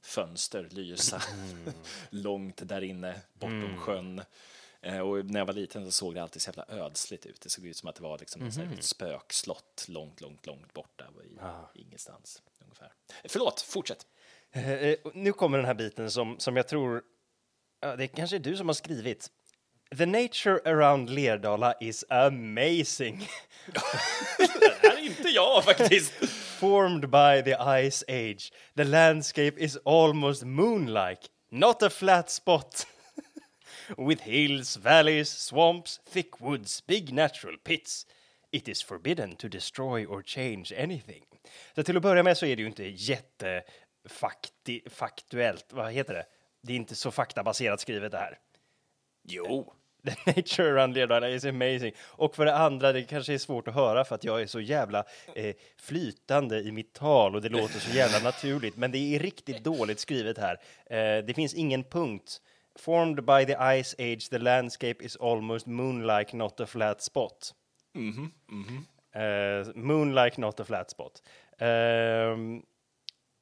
fönster 0.02 0.69
lysa 0.70 1.22
långt 2.10 2.69
där 2.69 2.82
inne, 2.82 3.20
bortom 3.34 3.78
sjön. 3.78 4.22
Eh, 4.82 4.99
och 4.99 5.25
när 5.25 5.40
jag 5.40 5.46
var 5.46 5.54
liten 5.54 5.84
så 5.84 5.90
såg 5.90 6.14
det 6.14 6.22
alltid 6.22 6.43
så 6.43 6.49
jävla 6.49 6.66
ödsligt 6.69 7.26
ut. 7.26 7.40
Det 7.40 7.50
såg 7.50 7.66
ut 7.66 7.76
som 7.76 7.88
att 7.88 7.94
det 7.94 8.02
var 8.02 8.19
liksom 8.19 8.46
ett 8.46 8.56
mm. 8.56 8.81
spökslott 8.81 9.84
långt, 9.88 10.20
långt, 10.20 10.46
långt 10.46 10.72
borta 10.72 11.04
i 11.75 11.81
ingenstans. 11.81 12.43
Ungefär. 12.64 12.93
Förlåt, 13.25 13.60
fortsätt. 13.60 14.06
Eh, 14.52 14.72
eh, 14.72 14.96
nu 15.14 15.32
kommer 15.32 15.58
den 15.58 15.66
här 15.66 15.75
biten 15.75 16.10
som, 16.10 16.38
som 16.38 16.56
jag 16.56 16.69
tror... 16.69 17.02
Ja, 17.81 17.96
det 17.96 18.08
kanske 18.08 18.37
är 18.37 18.40
du 18.40 18.56
som 18.56 18.69
har 18.69 18.75
skrivit. 18.75 19.31
The 19.99 20.06
nature 20.06 20.60
around 20.64 21.10
Lerdala 21.10 21.75
is 21.81 22.04
amazing. 22.08 23.28
Det 24.38 24.88
här 24.88 24.96
är 24.96 25.06
inte 25.06 25.28
jag 25.28 25.64
faktiskt. 25.64 26.12
Formed 26.62 27.11
by 27.11 27.43
the 27.43 27.61
ice 27.61 28.05
age, 28.09 28.53
the 28.76 28.85
landscape 28.85 29.59
is 29.59 29.76
almost 29.85 30.44
moon-like, 30.44 31.29
not 31.50 31.82
a 31.82 31.91
flat 31.91 32.31
spot. 32.31 32.87
With 33.99 34.20
hills, 34.20 34.76
valleys, 34.76 35.29
swamps, 35.29 35.99
thick 36.06 36.41
woods, 36.41 36.81
big 36.87 37.12
natural 37.12 37.56
pits. 37.64 38.06
It 38.53 38.69
is 38.69 38.81
forbidden 38.81 39.35
to 39.37 39.49
destroy 39.49 40.06
or 40.06 40.23
change 40.23 40.73
anything. 40.78 41.25
Så 41.75 41.83
till 41.83 41.97
att 41.97 42.02
börja 42.02 42.23
med 42.23 42.38
så 42.38 42.47
är 42.47 42.57
det 42.57 42.62
ju 42.62 42.69
inte 42.69 42.85
jättefaktuellt, 42.85 45.73
vad 45.73 45.92
heter 45.92 46.14
det? 46.14 46.26
Det 46.62 46.73
är 46.73 46.76
inte 46.76 46.95
så 46.95 47.11
faktabaserat 47.11 47.81
skrivet 47.81 48.12
det 48.12 48.19
här. 48.19 48.38
Jo. 49.28 49.75
The 50.06 50.32
nature 50.37 50.73
around 50.73 50.94
Lerdala 50.94 51.28
is 51.28 51.44
amazing. 51.44 51.92
Och 51.99 52.35
för 52.35 52.44
det 52.44 52.56
andra, 52.56 52.92
det 52.92 53.02
kanske 53.02 53.35
är 53.35 53.38
svårt 53.38 53.68
att 53.68 53.75
höra 53.75 54.04
för 54.04 54.14
att 54.14 54.25
jag 54.25 54.42
är 54.42 54.47
så 54.47 54.61
jävla 54.61 55.04
eh, 55.35 55.54
flytande 55.76 56.61
i 56.61 56.73
mitt 56.73 56.92
tal 56.92 57.35
och 57.35 57.42
det 57.42 57.49
låter 57.49 57.78
så 57.80 57.97
jävla 57.97 58.18
naturligt. 58.30 58.76
Men 58.76 58.92
det 58.92 58.99
är 58.99 59.18
riktigt 59.18 59.64
dåligt 59.64 60.00
skrivet 60.00 60.38
här. 60.38 60.61
Eh, 60.87 61.25
det 61.25 61.35
finns 61.35 61.54
ingen 61.54 61.85
punkt. 61.85 62.40
Formed 62.78 63.25
by 63.25 63.47
the 63.47 63.82
ice 63.82 63.94
age, 63.99 64.30
the 64.30 64.38
landscape 64.38 65.04
is 65.04 65.16
almost 65.16 65.66
moonlike, 65.66 66.37
not 66.37 66.61
a 66.61 66.66
flat 66.66 67.02
spot. 67.02 67.54
Eh, 69.14 69.75
moonlike, 69.75 70.40
not 70.40 70.61
a 70.61 70.64
flat 70.64 70.90
spot. 70.90 71.23
Ehm, 71.59 72.62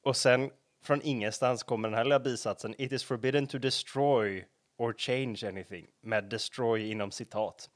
och 0.03 0.17
sen 0.17 0.49
från 0.83 1.01
ingenstans 1.01 1.63
kommer 1.63 1.89
den 1.89 1.97
här 1.97 2.03
lilla 2.03 2.19
bisatsen. 2.19 2.75
It 2.77 2.91
is 2.91 3.03
forbidden 3.03 3.47
to 3.47 3.57
destroy 3.57 4.45
or 4.77 4.93
change 4.97 5.43
anything. 5.47 5.87
Med 6.01 6.23
destroy 6.23 6.91
inom 6.91 7.11
citat. 7.11 7.69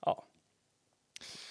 Ja. 0.00 0.26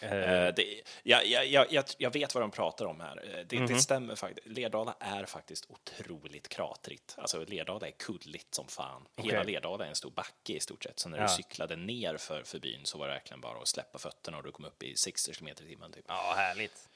Eh, 0.01 0.10
det, 0.56 0.82
jag, 1.03 1.25
jag, 1.25 1.72
jag, 1.72 1.86
jag- 1.98 2.13
vet 2.13 2.34
vad 2.36 2.44
de 2.44 2.51
pratar 2.51 2.86
om 2.86 3.00
här. 3.00 3.38
Eh, 3.39 3.46
Det, 3.46 3.56
Mhm. 3.60 3.68
det 3.68 3.79
stämmer 3.79 4.15
faktiskt. 4.15 4.48
Lerdala 4.48 4.96
är 5.00 5.25
faktiskt 5.25 5.65
otroligt 5.70 6.50
kratrigt. 6.50 7.15
Alltså 7.18 7.46
Lerdala 7.46 7.88
är 7.88 7.91
kulligt 7.91 8.53
som 8.56 8.68
fan. 8.68 9.08
Hela 9.15 9.41
Okej. 9.41 9.53
Lerdala 9.53 9.86
är 9.86 9.89
en 9.89 9.96
stor 9.96 10.12
backe 10.12 10.53
i 10.53 10.60
stort 10.60 10.84
sett. 10.84 11.00
Så 11.00 11.10
när 11.10 11.18
Ja. 11.18 11.24
du 11.24 11.29
cyklade 11.29 11.75
ner 11.75 12.18
för, 12.18 12.44
för 12.44 12.60
byn 12.60 12.86
så 12.86 12.98
var 12.98 13.08
det 13.08 13.13
verkligen 13.13 13.41
bara 13.41 13.62
att 13.62 13.68
släppa 13.68 13.98
fötterna 14.00 14.38
och 14.38 14.44
du 14.44 14.51
kom 14.51 14.65
upp 14.65 14.84
i 14.84 14.96
60 14.96 15.34
km 15.34 15.48
i 15.48 15.56
timmen. 15.56 15.91
Typ. 15.91 16.06
ja, 16.08 16.34
härligt. 16.38 16.89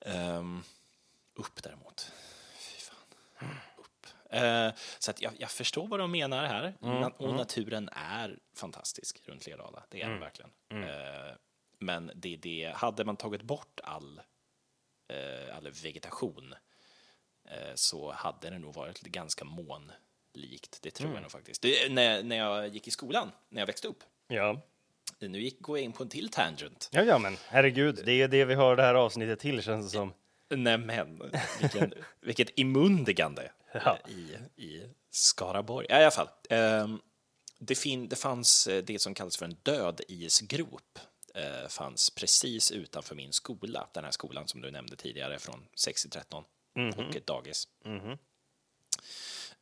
Ehm, 0.00 0.62
upp 1.34 1.62
däremot. 1.62 2.12
Fy 2.58 2.80
fan. 2.80 3.48
Eh, 4.34 4.72
så 4.98 5.10
att 5.10 5.22
jag, 5.22 5.32
jag 5.38 5.50
förstår 5.50 5.86
vad 5.88 6.00
de 6.00 6.10
menar 6.10 6.44
här. 6.46 6.74
Na- 6.80 7.16
och 7.16 7.34
naturen 7.34 7.88
är 7.92 8.38
fantastisk 8.56 9.20
runt 9.24 9.46
Lerdala. 9.46 9.82
Det 9.88 10.02
är 10.02 10.10
den 10.10 10.20
verkligen. 10.20 10.50
Eh, 10.70 11.34
men 11.78 12.10
det, 12.14 12.36
det, 12.36 12.72
hade 12.76 13.04
man 13.04 13.16
tagit 13.16 13.42
bort 13.42 13.80
all, 13.84 14.20
eh, 15.08 15.56
all 15.56 15.70
vegetation 15.82 16.54
så 17.74 18.12
hade 18.12 18.50
det 18.50 18.58
nog 18.58 18.74
varit 18.74 19.00
ganska 19.00 19.44
månlikt. 19.44 20.78
Det 20.82 20.90
tror 20.90 21.12
jag 21.14 21.22
nog 21.22 21.30
faktiskt. 21.30 21.62
Det, 21.62 21.92
när, 21.92 22.22
när 22.22 22.36
jag 22.36 22.68
gick 22.68 22.88
i 22.88 22.90
skolan, 22.90 23.30
när 23.48 23.60
jag 23.60 23.66
växte 23.66 23.88
upp, 23.88 24.04
Ja. 24.28 24.60
Nu 25.18 25.40
gick, 25.40 25.60
går 25.60 25.78
jag 25.78 25.84
in 25.84 25.92
på 25.92 26.02
en 26.02 26.08
till 26.08 26.28
tangent. 26.28 26.88
Ja, 26.92 27.02
ja, 27.02 27.18
men 27.18 27.36
herregud, 27.48 28.00
det 28.04 28.12
är 28.12 28.28
det 28.28 28.44
vi 28.44 28.54
har 28.54 28.76
det 28.76 28.82
här 28.82 28.94
avsnittet 28.94 29.40
till 29.40 29.62
känns 29.62 29.86
det 29.86 29.90
som. 29.98 30.12
Nej 30.48 30.78
men, 30.78 31.22
vilken, 31.60 31.94
vilket 32.20 32.58
imundigande 32.58 33.50
Ja. 33.84 33.98
i, 34.08 34.36
i 34.62 34.88
Skaraborg. 35.10 35.86
Ja, 35.88 35.98
I 35.98 36.02
alla 36.02 36.10
fall, 36.10 36.28
ehm, 36.50 37.00
det, 37.58 37.74
fin, 37.74 38.08
det 38.08 38.16
fanns 38.16 38.66
eh, 38.66 38.84
det 38.84 38.98
som 38.98 39.14
kallas 39.14 39.36
för 39.36 39.44
en 39.44 39.56
död 39.62 40.00
isgrop. 40.08 40.98
Eh, 41.34 41.68
fanns 41.68 42.10
precis 42.10 42.70
utanför 42.70 43.14
min 43.14 43.32
skola, 43.32 43.88
den 43.92 44.04
här 44.04 44.10
skolan 44.10 44.48
som 44.48 44.60
du 44.60 44.70
nämnde 44.70 44.96
tidigare 44.96 45.38
från 45.38 45.66
6 45.74 46.02
till 46.02 46.10
13 46.10 46.44
och 46.96 47.16
ett 47.16 47.26
dagis. 47.26 47.68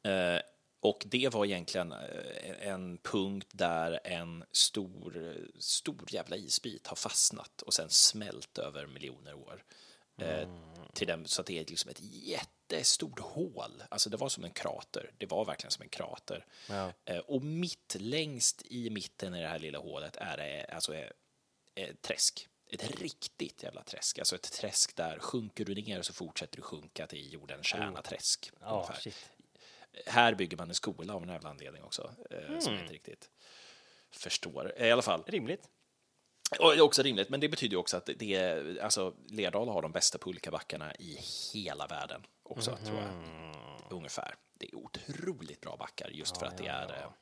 Eh, 0.03 0.41
och 0.81 1.03
det 1.07 1.29
var 1.33 1.45
egentligen 1.45 1.93
eh, 1.93 2.69
en 2.69 2.99
punkt 2.99 3.49
där 3.53 4.01
en 4.05 4.45
stor, 4.53 5.37
stor 5.59 6.05
jävla 6.09 6.37
isbit 6.37 6.87
har 6.87 6.97
fastnat 6.97 7.63
och 7.63 7.75
sen 7.75 7.91
smält 7.91 8.59
över 8.59 8.87
miljoner 8.87 9.35
år. 9.35 9.65
Eh, 10.23 10.49
till 10.93 11.07
den, 11.07 11.27
så 11.29 11.41
att 11.41 11.47
det 11.47 11.59
är 11.59 11.65
liksom 11.65 11.91
ett 11.91 12.01
jättestort 12.01 13.21
hål. 13.21 13.83
Alltså 13.89 14.11
det 14.11 14.17
var 14.17 14.29
som 14.29 14.45
en 14.45 14.51
krater. 14.51 15.11
Det 15.19 15.27
var 15.27 15.45
verkligen 15.45 15.71
som 15.71 15.83
en 15.83 15.89
krater. 15.89 16.47
Ja. 16.69 16.93
Eh, 17.05 17.19
och 17.19 17.43
mitt 17.43 17.97
längst 17.99 18.63
i 18.67 18.91
mitten 18.91 19.35
i 19.35 19.41
det 19.41 19.49
här 19.49 19.59
lilla 19.59 19.79
hålet 19.79 20.17
är 20.17 20.37
det 20.37 20.65
alltså 20.75 20.95
eh, 20.95 21.09
ett 21.75 22.03
träsk. 22.03 22.49
Ett 22.71 23.01
riktigt 23.01 23.63
jävla 23.63 23.83
träsk. 23.83 24.19
Alltså 24.19 24.35
ett 24.35 24.53
träsk 24.53 24.97
där 24.97 25.19
sjunker 25.19 25.65
du 25.65 25.75
ner 25.75 26.03
så 26.03 26.13
fortsätter 26.13 26.57
du 26.57 26.63
sjunka 26.63 27.07
till 27.07 27.33
jordens 27.33 27.67
kärna-träsk. 27.67 28.51
Ja, 28.61 28.75
ungefär. 28.75 29.01
shit. 29.01 29.31
Här 30.07 30.35
bygger 30.35 30.57
man 30.57 30.69
en 30.69 30.75
skola 30.75 31.15
av 31.15 31.23
en 31.23 31.29
jävla 31.29 31.51
anledning 31.51 31.83
också, 31.83 32.15
eh, 32.31 32.59
som 32.59 32.75
jag 32.75 32.83
inte 32.83 32.95
riktigt 32.95 33.31
förstår. 34.11 34.73
I 34.79 34.91
alla 34.91 35.03
fall, 35.03 35.25
Rimligt. 35.27 35.69
Och 36.61 36.71
det 36.71 36.77
är 36.79 36.81
också 36.81 37.03
rimligt, 37.03 37.29
men 37.29 37.41
det 37.41 37.49
betyder 37.49 37.77
också 37.77 37.97
att 37.97 38.11
det 38.17 38.35
är, 38.35 38.79
alltså 38.83 39.15
Lerdala 39.29 39.73
har 39.73 39.83
de 39.83 39.93
bästa 39.93 40.19
pulkabackarna 40.19 40.95
i 40.95 41.19
hela 41.55 41.87
världen 41.87 42.27
också, 42.43 42.77
tror 42.85 42.99
jag. 42.99 43.13
Ungefär. 43.91 44.35
Det 44.55 44.67
är 44.67 44.77
otroligt 44.77 45.61
bra 45.61 45.77
backar 45.77 46.09
just 46.09 46.37
för 46.37 46.47
att 46.47 46.59
det 46.59 46.67
är 46.67 47.13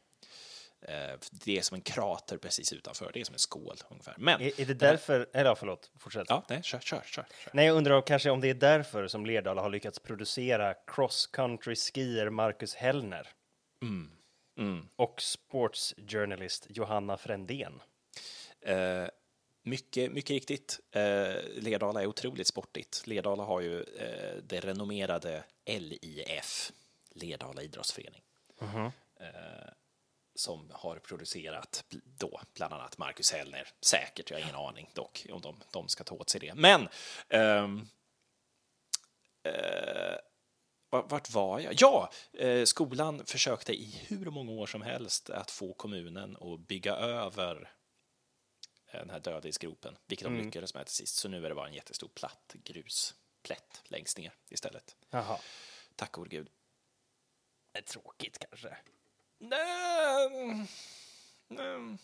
eh, 0.82 1.10
eh, 1.10 1.18
det 1.30 1.58
är 1.58 1.62
som 1.62 1.74
en 1.74 1.80
krater 1.80 2.36
precis 2.36 2.72
utanför. 2.72 3.10
Det 3.14 3.20
är 3.20 3.24
som 3.24 3.34
en 3.34 3.38
skål 3.38 3.76
ungefär. 3.90 4.14
Men, 4.18 4.40
Är, 4.40 4.60
är 4.60 4.66
det 4.66 4.74
därför, 4.74 5.28
eller 5.32 5.50
ja, 5.50 5.54
förlåt, 5.56 5.90
fortsätt. 5.98 6.26
ja, 6.28 6.44
nej, 6.48 6.62
kör, 6.62 6.80
kör, 6.80 7.02
kör. 7.06 7.26
kör. 7.44 7.50
Nej, 7.52 7.66
jag 7.66 7.76
undrar 7.76 7.94
om, 7.94 8.02
kanske 8.02 8.30
om 8.30 8.40
det 8.40 8.50
är 8.50 8.54
därför 8.54 9.08
som 9.08 9.26
Lerdala 9.26 9.62
har 9.62 9.70
lyckats 9.70 9.98
producera 9.98 10.74
cross 10.86 11.26
country 11.26 11.76
skier 11.76 12.30
Marcus 12.30 12.74
Hellner. 12.74 13.28
Och 14.96 15.22
sports 15.22 15.94
journalist 16.08 16.66
Johanna 16.70 17.16
Frändén. 17.16 17.82
Eh, 18.60 19.04
mycket, 19.62 20.12
mycket 20.12 20.30
riktigt. 20.30 20.80
Eh, 20.90 21.34
Lerdala 21.56 22.02
är 22.02 22.06
otroligt 22.06 22.46
sportigt. 22.46 23.02
Lerdala 23.06 23.42
har 23.44 23.60
ju 23.60 23.82
eh, 23.82 24.36
det 24.42 24.60
renommerade 24.60 25.44
LIF, 25.66 26.72
Lerdala 27.10 27.62
idrottsförening, 27.62 28.22
eh, 29.20 29.68
som 30.34 30.70
har 30.72 30.96
producerat 30.98 31.84
då 32.04 32.40
bland 32.54 32.74
annat 32.74 32.98
Marcus 32.98 33.32
Hellner. 33.32 33.68
Säkert, 33.80 34.30
jag 34.30 34.36
har 34.38 34.42
ingen 34.42 34.54
aning 34.56 34.90
dock 34.94 35.26
om 35.30 35.40
de, 35.40 35.56
de 35.72 35.88
ska 35.88 36.04
ta 36.04 36.14
åt 36.14 36.30
sig 36.30 36.40
det. 36.40 36.54
Men 36.54 36.88
ehm, 37.28 37.86
eh, 39.42 40.16
va- 40.90 41.06
vart 41.08 41.30
var 41.30 41.60
jag? 41.60 41.74
Ja, 41.80 42.10
eh, 42.32 42.64
skolan 42.64 43.22
försökte 43.26 43.72
i 43.72 44.04
hur 44.08 44.30
många 44.30 44.52
år 44.52 44.66
som 44.66 44.82
helst 44.82 45.30
att 45.30 45.50
få 45.50 45.72
kommunen 45.74 46.36
att 46.40 46.60
bygga 46.60 46.96
över 46.96 47.70
den 48.92 49.10
här 49.10 49.20
dödisgropen, 49.20 49.96
vilket 50.06 50.24
de 50.24 50.36
lyckades 50.36 50.74
med 50.74 50.86
till 50.86 50.94
sist. 50.94 51.16
Så 51.16 51.28
nu 51.28 51.44
är 51.44 51.48
det 51.48 51.54
bara 51.54 51.68
en 51.68 51.74
jättestor 51.74 52.08
platt 52.08 52.54
grusplätt 52.64 53.82
längst 53.84 54.18
ner 54.18 54.32
istället. 54.48 54.96
Jaha. 55.10 55.38
Tack 55.96 56.12
gode 56.12 56.30
gud. 56.30 56.50
Det 57.72 57.78
är 57.78 57.82
tråkigt 57.82 58.38
kanske. 58.38 58.76
Nej, 59.38 60.66
nej. 61.48 61.96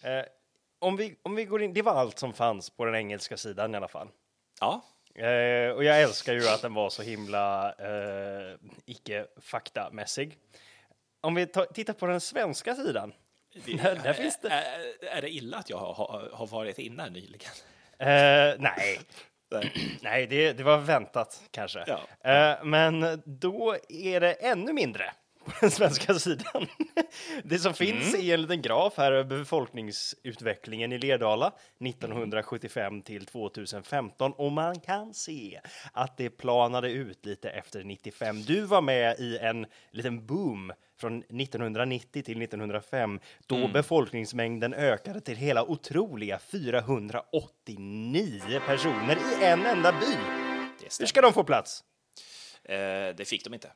Eh, 0.00 0.24
om, 0.78 0.96
vi, 0.96 1.16
om 1.22 1.34
vi 1.34 1.44
går 1.44 1.62
in, 1.62 1.74
det 1.74 1.82
var 1.82 1.92
allt 1.92 2.18
som 2.18 2.32
fanns 2.32 2.70
på 2.70 2.84
den 2.84 2.94
engelska 2.94 3.36
sidan 3.36 3.74
i 3.74 3.76
alla 3.76 3.88
fall. 3.88 4.08
Ja, 4.60 4.84
Eh, 5.18 5.70
och 5.70 5.84
jag 5.84 6.02
älskar 6.02 6.32
ju 6.32 6.48
att 6.48 6.62
den 6.62 6.74
var 6.74 6.90
så 6.90 7.02
himla 7.02 7.72
eh, 7.72 8.58
icke 8.84 9.26
faktamässig. 9.36 10.38
Om 11.20 11.34
vi 11.34 11.46
tar, 11.46 11.64
tittar 11.64 11.92
på 11.92 12.06
den 12.06 12.20
svenska 12.20 12.74
sidan. 12.74 13.12
Där, 13.64 14.00
där 14.02 14.12
finns 14.12 14.38
det. 14.40 14.48
Är, 14.48 15.16
är 15.16 15.22
det 15.22 15.30
illa 15.30 15.56
att 15.56 15.70
jag 15.70 15.78
har, 15.78 16.30
har, 16.32 16.46
varit 16.46 16.78
inne 16.78 17.10
nyligen? 17.10 17.50
Eh, 17.98 18.54
nej, 18.58 19.00
Nej. 20.00 20.26
det, 20.26 20.52
det 20.52 20.62
var 20.62 20.78
väntat 20.78 21.42
kanske. 21.50 21.84
Ja. 21.86 22.30
Eh, 22.32 22.64
men 22.64 23.22
då 23.24 23.76
är 23.88 24.20
det 24.20 24.32
ännu 24.32 24.72
mindre 24.72 25.12
på 25.46 25.52
den 25.60 25.70
svenska 25.70 26.14
sidan. 26.14 26.66
Det 27.44 27.58
som 27.58 27.74
finns 27.74 28.14
är 28.14 28.34
en 28.34 28.42
liten 28.42 28.62
graf 28.62 28.94
här 28.96 29.12
över 29.12 29.38
befolkningsutvecklingen 29.38 30.92
i 30.92 30.98
Lerdala 30.98 31.52
1975 31.80 33.02
till 33.02 33.26
2015 33.26 34.32
och 34.32 34.52
man 34.52 34.80
kan 34.80 35.14
se 35.14 35.60
att 35.92 36.16
det 36.16 36.30
planade 36.30 36.90
ut 36.90 37.26
lite 37.26 37.50
efter 37.50 37.84
95. 37.84 38.42
Du 38.42 38.60
var 38.60 38.82
med 38.82 39.20
i 39.20 39.38
en 39.38 39.66
liten 39.90 40.26
boom 40.26 40.72
från 41.00 41.18
1990 41.18 42.22
till 42.22 42.42
1905 42.42 43.20
då 43.46 43.68
befolkningsmängden 43.68 44.74
ökade 44.74 45.20
till 45.20 45.36
hela 45.36 45.64
otroliga 45.64 46.38
489 46.38 48.60
personer 48.66 49.16
i 49.16 49.44
en 49.44 49.66
enda 49.66 49.92
by. 49.92 50.16
Hur 51.00 51.06
ska 51.06 51.20
de 51.20 51.32
få 51.32 51.44
plats? 51.44 51.84
Eh, 52.64 52.76
det 53.16 53.28
fick 53.28 53.44
de 53.44 53.54
inte. 53.54 53.72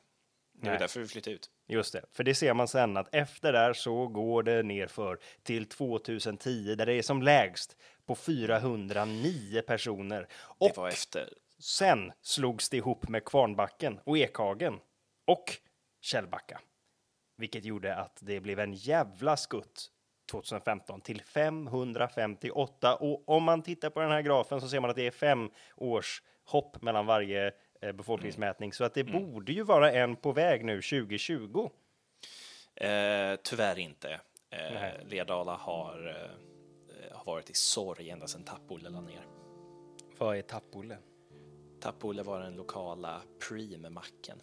Det 0.60 0.66
var 0.66 0.72
Nej. 0.72 0.78
därför 0.80 1.00
vi 1.00 1.06
flyttade 1.06 1.36
ut. 1.36 1.50
Just 1.68 1.92
det, 1.92 2.02
för 2.12 2.24
det 2.24 2.34
ser 2.34 2.54
man 2.54 2.68
sen 2.68 2.96
att 2.96 3.14
efter 3.14 3.52
där 3.52 3.72
så 3.72 4.06
går 4.06 4.42
det 4.42 4.62
nerför 4.62 5.18
till 5.42 5.66
2010 5.68 6.74
där 6.74 6.86
det 6.86 6.94
är 6.94 7.02
som 7.02 7.22
lägst 7.22 7.76
på 8.06 8.14
409 8.14 9.62
personer. 9.66 10.28
Och 10.32 10.68
Det 10.68 10.76
var 10.76 10.88
efter. 10.88 11.28
sen 11.58 12.12
slogs 12.22 12.68
det 12.68 12.76
ihop 12.76 13.08
med 13.08 13.24
Kvarnbacken 13.24 14.00
och 14.04 14.18
Ekhagen 14.18 14.78
och 15.26 15.56
Källbacka. 16.00 16.60
Vilket 17.36 17.64
gjorde 17.64 17.96
att 17.96 18.18
det 18.20 18.40
blev 18.40 18.60
en 18.60 18.72
jävla 18.74 19.36
skutt 19.36 19.86
2015 20.30 21.00
till 21.00 21.22
558. 21.22 22.94
Och 22.94 23.28
om 23.28 23.42
man 23.42 23.62
tittar 23.62 23.90
på 23.90 24.00
den 24.00 24.10
här 24.10 24.22
grafen 24.22 24.60
så 24.60 24.68
ser 24.68 24.80
man 24.80 24.90
att 24.90 24.96
det 24.96 25.06
är 25.06 25.10
fem 25.10 25.50
års 25.76 26.22
hopp 26.44 26.82
mellan 26.82 27.06
varje 27.06 27.52
befolkningsmätning. 27.80 28.72
Så 28.72 28.84
att 28.84 28.94
det 28.94 29.04
borde 29.04 29.52
ju 29.52 29.62
vara 29.62 29.92
en 29.92 30.16
på 30.16 30.32
väg 30.32 30.64
nu 30.64 30.82
2020. 30.82 31.70
Eh, 32.74 33.36
tyvärr 33.42 33.78
inte. 33.78 34.20
Eh. 34.50 35.08
Lerdala 35.08 35.54
har, 35.54 36.08
eh, 36.08 37.16
har 37.16 37.24
varit 37.32 37.50
i 37.50 37.54
sorg 37.54 38.10
ända 38.10 38.26
sedan 38.26 38.44
Tappolle 38.44 38.88
la 38.88 39.00
ner. 39.00 39.26
Vad 40.18 40.36
är 40.36 40.42
Tappolle? 40.42 40.98
Tappolle 41.80 42.22
var 42.22 42.40
den 42.40 42.56
lokala 42.56 43.22
Preem-macken. 43.48 44.42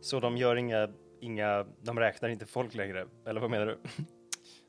Så 0.00 0.20
de 0.20 0.36
gör 0.36 0.56
inga, 0.56 0.88
inga, 1.20 1.66
de 1.80 1.98
räknar 1.98 2.28
inte 2.28 2.46
folk 2.46 2.74
längre? 2.74 3.08
Eller 3.26 3.40
vad 3.40 3.50
menar 3.50 3.66
du? 3.66 3.78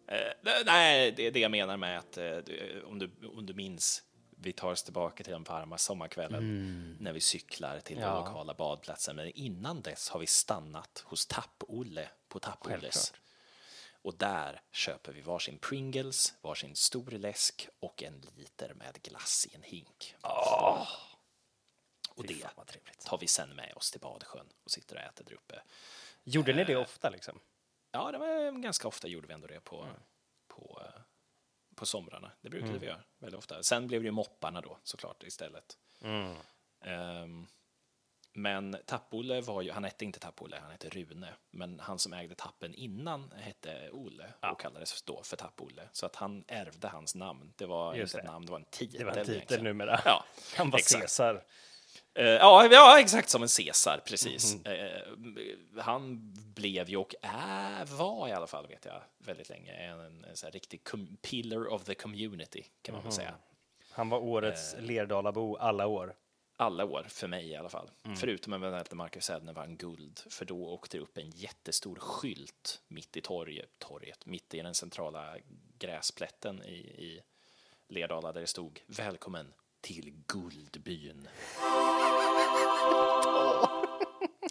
Eh, 0.08 0.34
nej, 0.66 1.12
det 1.12 1.28
är 1.28 1.32
det 1.32 1.40
jag 1.40 1.52
menar 1.52 1.78
med 1.78 2.00
att 2.00 2.18
eh, 2.18 2.38
om, 2.86 3.00
du, 3.00 3.12
om 3.38 3.46
du 3.46 3.54
minns, 3.54 4.04
vi 4.44 4.54
tar 4.54 4.72
oss 4.72 4.84
tillbaka 4.84 5.24
till 5.24 5.34
den 5.34 5.44
varma 5.44 5.78
sommarkvällen 5.78 6.98
när 7.00 7.14
vi 7.14 7.20
cyklar 7.22 7.80
till 7.80 7.96
den 7.98 8.06
Ja. 8.06 8.20
lokala 8.28 8.54
badplatsen. 8.54 9.16
Men 9.16 9.28
innan 9.28 9.82
dess 9.82 10.10
har 10.10 10.20
vi 10.20 10.28
stannat 10.28 11.04
hos 11.08 11.28
Tapp-Olle 11.28 12.10
på 12.28 12.40
Tapp-Olles. 12.40 13.14
Och 14.04 14.16
där 14.18 14.62
köper 14.72 15.12
vi 15.14 15.22
varsin 15.22 15.58
Pringles, 15.58 16.34
varsin 16.42 16.76
stor 16.76 17.12
läsk 17.12 17.68
och 17.80 18.04
en 18.04 18.22
liter 18.36 18.74
med 18.74 19.02
glass 19.02 19.48
i 19.52 19.56
en 19.56 19.64
hink. 19.64 20.16
och 22.16 22.28
Fy 22.28 22.34
det 22.34 22.34
tar 23.06 23.18
vi 23.18 23.28
sen 23.28 23.50
med 23.56 23.74
oss 23.76 23.92
till 23.92 24.02
Badsjön 24.02 24.50
och 24.64 24.72
sitter 24.72 24.96
och 24.96 25.02
äter 25.02 25.26
där 25.26 25.34
uppe. 25.34 25.62
Gjorde 26.24 26.54
ni 26.54 26.64
det 26.64 26.76
ofta 26.76 27.10
liksom? 27.10 27.40
Ja, 27.92 28.12
det 28.12 28.18
var 28.18 28.62
ganska 28.62 28.88
ofta 28.88 29.08
gjorde 29.08 29.28
vi 29.28 29.34
ändå 29.34 29.48
det 29.48 29.60
på, 29.62 29.88
på, 30.48 30.82
eh, 30.86 31.01
på 31.82 31.86
somrarna. 31.86 32.32
Det 32.42 32.50
brukade 32.50 32.78
vi 32.80 32.86
göra 32.86 33.02
väldigt 33.20 33.38
ofta. 33.38 33.64
Sen 33.64 33.88
blev 33.88 34.02
det 34.02 34.06
ju 34.06 34.12
mopparna 34.12 34.62
då 34.62 34.78
såklart 34.84 35.24
istället. 35.24 35.78
Ehm, 36.84 37.48
men 38.34 38.78
Tappolle 38.86 39.42
var 39.42 39.62
ju, 39.62 39.72
han 39.72 39.84
hette 39.84 40.06
inte 40.06 40.20
Tappolle, 40.20 40.58
han 40.62 40.72
hette 40.72 40.90
Rune. 40.90 41.34
Men 41.52 41.80
han 41.80 42.00
som 42.00 42.14
ägde 42.14 42.36
tappen 42.36 42.74
innan 42.74 43.32
hette 43.32 43.90
Olle 43.92 44.34
och 44.52 44.60
kallades 44.60 45.02
då 45.04 45.24
för 45.24 45.38
Tappolle. 45.38 45.90
Så 45.92 46.06
att 46.06 46.16
han 46.16 46.44
ärvde 46.48 46.88
hans 46.88 47.16
namn. 47.16 47.54
Det 47.58 47.66
var 47.66 47.96
Just 47.96 48.14
inte 48.14 48.20
ett 48.22 48.26
det. 48.28 48.32
namn, 48.32 48.46
det 48.46 48.52
var 48.52 48.60
en 48.60 48.66
titel. 48.66 49.00
Det 49.00 49.06
var 49.06 49.12
en 49.12 49.18
titel 49.18 49.36
egentligen. 49.36 49.64
numera. 49.64 50.02
Ja, 50.06 50.26
Han 50.58 50.70
var 50.70 50.80
exakt. 50.80 51.02
Caesar. 51.02 51.44
Eh, 52.14 52.26
ja, 52.26 52.68
ja, 52.72 53.00
exakt 53.00 53.30
som 53.30 53.44
en 53.44 53.50
Caesar, 53.58 54.02
precis. 54.06 54.66
Eh, 54.66 55.02
han 55.78 56.34
blev 56.56 56.90
ju 56.90 56.98
och 56.98 57.16
är, 57.22 57.86
var 57.86 58.28
i 58.28 58.32
alla 58.32 58.48
fall, 58.48 58.68
vet 58.68 58.86
jag, 58.86 59.02
väldigt 59.18 59.50
länge 59.50 59.74
en, 59.74 60.00
en, 60.00 60.26
en 60.44 60.52
riktig 60.52 60.82
pillar 61.22 61.68
of 61.68 61.84
the 61.84 61.96
community, 61.96 62.64
kan 62.82 62.96
man 62.96 63.04
väl 63.04 63.12
säga. 63.12 63.34
Han 63.92 64.10
var 64.10 64.20
årets 64.20 64.76
Lerdalabo 64.80 65.56
alla 65.56 65.88
år. 65.88 66.16
Alla 66.56 66.86
år, 66.86 67.06
för 67.10 67.28
mig 67.28 67.50
i 67.50 67.56
alla 67.56 67.70
fall. 67.70 67.90
Mm. 68.04 68.18
Förutom 68.18 68.62
när 68.62 68.96
Marcus 68.96 69.30
Edner 69.30 69.54
vann 69.54 69.78
guld, 69.78 70.20
för 70.30 70.46
då 70.46 70.68
åkte 70.68 70.98
det 70.98 71.02
upp 71.02 71.18
en 71.18 71.30
jättestor 71.30 71.96
skylt 71.96 72.82
mitt 72.88 73.18
i 73.18 73.22
torget, 73.22 73.70
torget 73.80 74.26
mitt 74.26 74.54
i 74.54 74.62
den 74.62 74.76
centrala 74.76 75.38
gräsplätten 75.78 76.64
i, 76.64 76.78
i 76.78 77.22
Lerdala 77.88 78.32
där 78.32 78.42
det 78.42 78.48
stod 78.48 78.82
Välkommen 78.88 79.54
till 79.82 80.14
Guldbyn. 80.28 81.28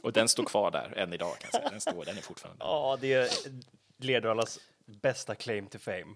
Och 0.02 0.12
den 0.12 0.28
står 0.28 0.44
kvar 0.44 0.70
där 0.70 0.92
än 0.96 1.12
idag 1.12 1.38
kan 1.38 1.50
jag 1.52 1.60
säga. 1.60 1.70
Den 1.70 1.80
står, 1.80 2.04
den 2.04 2.16
är 2.16 2.22
fortfarande. 2.22 2.64
Ja, 2.64 2.98
det 3.00 3.12
är 3.12 3.28
Lerdalas 3.98 4.58
bästa 4.86 5.34
claim 5.34 5.66
to 5.66 5.78
fame. 5.78 6.14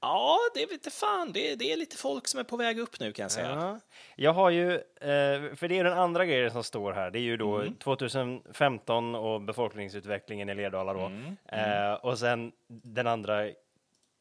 Ja, 0.00 0.38
det 0.54 0.60
vet 0.60 0.72
inte 0.72 0.90
fan. 0.90 1.32
Det 1.32 1.52
är, 1.52 1.56
det 1.56 1.72
är 1.72 1.76
lite 1.76 1.96
folk 1.96 2.28
som 2.28 2.40
är 2.40 2.44
på 2.44 2.56
väg 2.56 2.78
upp 2.78 3.00
nu 3.00 3.12
kan 3.12 3.22
jag 3.22 3.30
säga. 3.32 3.48
Ja. 3.48 3.80
Jag 4.16 4.32
har 4.32 4.50
ju, 4.50 4.74
eh, 4.74 5.54
för 5.54 5.68
det 5.68 5.78
är 5.78 5.84
den 5.84 5.98
andra 5.98 6.26
grejen 6.26 6.50
som 6.50 6.64
står 6.64 6.92
här, 6.92 7.10
det 7.10 7.18
är 7.18 7.20
ju 7.20 7.36
då 7.36 7.64
2015 7.78 9.14
och 9.14 9.40
befolkningsutvecklingen 9.40 10.48
i 10.48 10.54
Lerdala 10.54 10.92
då. 10.92 11.12
Eh, 11.56 11.92
och 11.92 12.18
sen 12.18 12.52
den 12.68 13.06
andra 13.06 13.50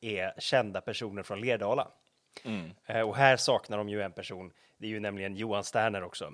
är 0.02 0.40
kända 0.40 0.82
personer 0.82 1.24
från 1.24 1.42
Lerdala. 1.42 1.88
Eh, 2.86 3.02
och 3.02 3.16
här 3.16 3.38
saknar 3.38 3.78
de 3.78 3.90
ju 3.90 4.02
en 4.02 4.12
person, 4.12 4.52
det 4.78 4.88
är 4.88 4.90
ju 4.90 5.00
nämligen 5.00 5.36
Johan 5.36 5.64
Sterner 5.64 6.04
också. 6.04 6.34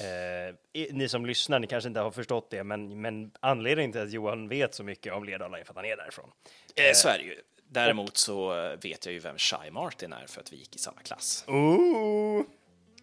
Eh, 0.00 0.54
ni 0.92 1.08
som 1.08 1.26
lyssnar, 1.26 1.58
ni 1.58 1.66
kanske 1.66 1.88
inte 1.88 2.00
har 2.00 2.10
förstått 2.10 2.50
det, 2.50 2.64
men, 2.64 3.00
men 3.00 3.30
anledningen 3.40 3.92
till 3.92 4.00
att 4.00 4.10
Johan 4.12 4.48
vet 4.48 4.74
så 4.74 4.84
mycket 4.84 5.12
om 5.12 5.24
Lerdala 5.24 5.58
är 5.58 5.64
för 5.64 5.72
att 5.72 5.76
han 5.76 5.84
är 5.84 5.96
därifrån. 5.96 6.30
Eh, 6.74 6.92
så 6.94 7.08
är 7.08 7.18
det 7.18 7.24
ju. 7.24 7.40
Däremot 7.70 8.16
så 8.16 8.64
eh, 8.64 8.78
vet 8.80 9.06
jag 9.06 9.12
ju 9.12 9.18
vem 9.18 9.38
Shy 9.38 9.70
Martin 9.70 10.12
är 10.12 10.26
för 10.26 10.40
att 10.40 10.52
vi 10.52 10.56
gick 10.56 10.76
i 10.76 10.78
samma 10.78 11.00
klass. 11.00 11.44
Ooh! 11.46 12.42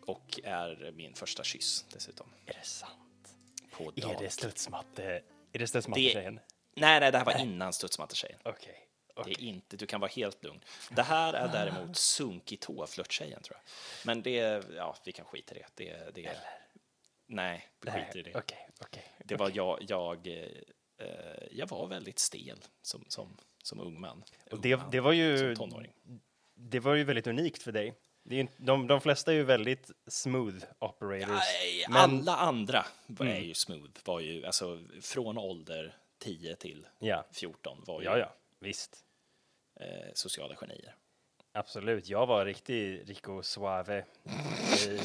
Och 0.05 0.39
är 0.43 0.91
min 0.95 1.13
första 1.13 1.43
kyss 1.43 1.85
dessutom. 1.93 2.27
Är 2.45 2.53
det 2.53 2.65
sant? 2.65 2.91
På 3.71 3.91
Är 3.95 4.19
det 4.19 4.29
studsmatte? 4.29 5.21
Är 5.53 5.59
det 5.59 5.67
studsmattetjejen? 5.67 6.39
Nej, 6.75 6.99
nej, 6.99 7.11
det 7.11 7.17
här 7.17 7.25
var 7.25 7.41
innan 7.41 7.73
studsmattetjejen. 7.73 8.39
Okej. 8.43 8.87
Det 9.23 9.31
är 9.31 9.41
inte, 9.41 9.77
du 9.77 9.85
kan 9.85 10.01
vara 10.01 10.11
helt 10.11 10.43
lugn. 10.43 10.59
Det 10.89 11.03
här 11.03 11.33
är 11.33 11.47
däremot 11.47 11.97
sunkig 11.97 12.59
tå-flörttjejen 12.59 13.41
tror 13.41 13.57
jag. 13.57 13.63
Men 14.07 14.21
det, 14.21 14.63
ja, 14.75 14.95
vi 15.05 15.11
kan 15.11 15.25
skita 15.25 15.55
i 15.55 15.63
det. 15.75 15.85
det, 15.85 16.21
det 16.21 16.37
nej, 17.27 17.67
vi 17.81 17.91
skiter 17.91 18.19
i 18.19 18.21
det. 18.21 18.35
Okej, 18.35 18.69
okej. 18.81 19.03
Det 19.17 19.35
var 19.35 19.51
jag, 19.53 19.79
jag, 19.87 20.27
eh, 20.97 21.07
jag 21.51 21.67
var 21.67 21.87
väldigt 21.87 22.19
stel 22.19 22.57
som, 22.81 23.05
som, 23.07 23.37
som 23.63 23.79
ung 23.79 23.99
man. 23.99 24.23
Ung 24.51 24.61
Det, 24.61 24.79
det, 24.91 24.99
var 24.99 25.11
ju, 25.11 25.55
det 26.55 26.79
var 26.79 26.95
ju 26.95 27.03
väldigt 27.03 27.27
unikt 27.27 27.63
för 27.63 27.71
dig. 27.71 27.93
Det 28.23 28.39
är, 28.39 28.47
de, 28.57 28.87
de 28.87 29.01
flesta 29.01 29.31
är 29.31 29.35
ju 29.35 29.43
väldigt 29.43 29.91
smooth 30.07 30.65
operators. 30.79 31.29
Nej, 31.29 31.85
men, 31.89 31.97
Alla 31.97 32.35
andra 32.35 32.85
var 33.05 33.25
är 33.25 33.39
ju 33.39 33.53
smooth, 33.53 33.91
var 34.05 34.19
ju 34.19 34.45
alltså 34.45 34.79
från 35.01 35.37
ålder 35.37 35.97
10 36.17 36.55
till 36.55 36.87
Ja. 36.99 37.25
14 37.31 37.83
var 37.87 38.01
ju 38.01 38.05
ja, 38.05 38.17
ja, 38.17 38.35
visst. 38.59 38.97
Eh, 39.79 40.11
sociala 40.13 40.55
genier. 40.55 40.95
Absolut. 41.53 42.07
Jag 42.09 42.25
var 42.27 42.45
riktig 42.45 43.09
Rico 43.09 43.41
Suave 43.43 44.03
i, 44.87 44.99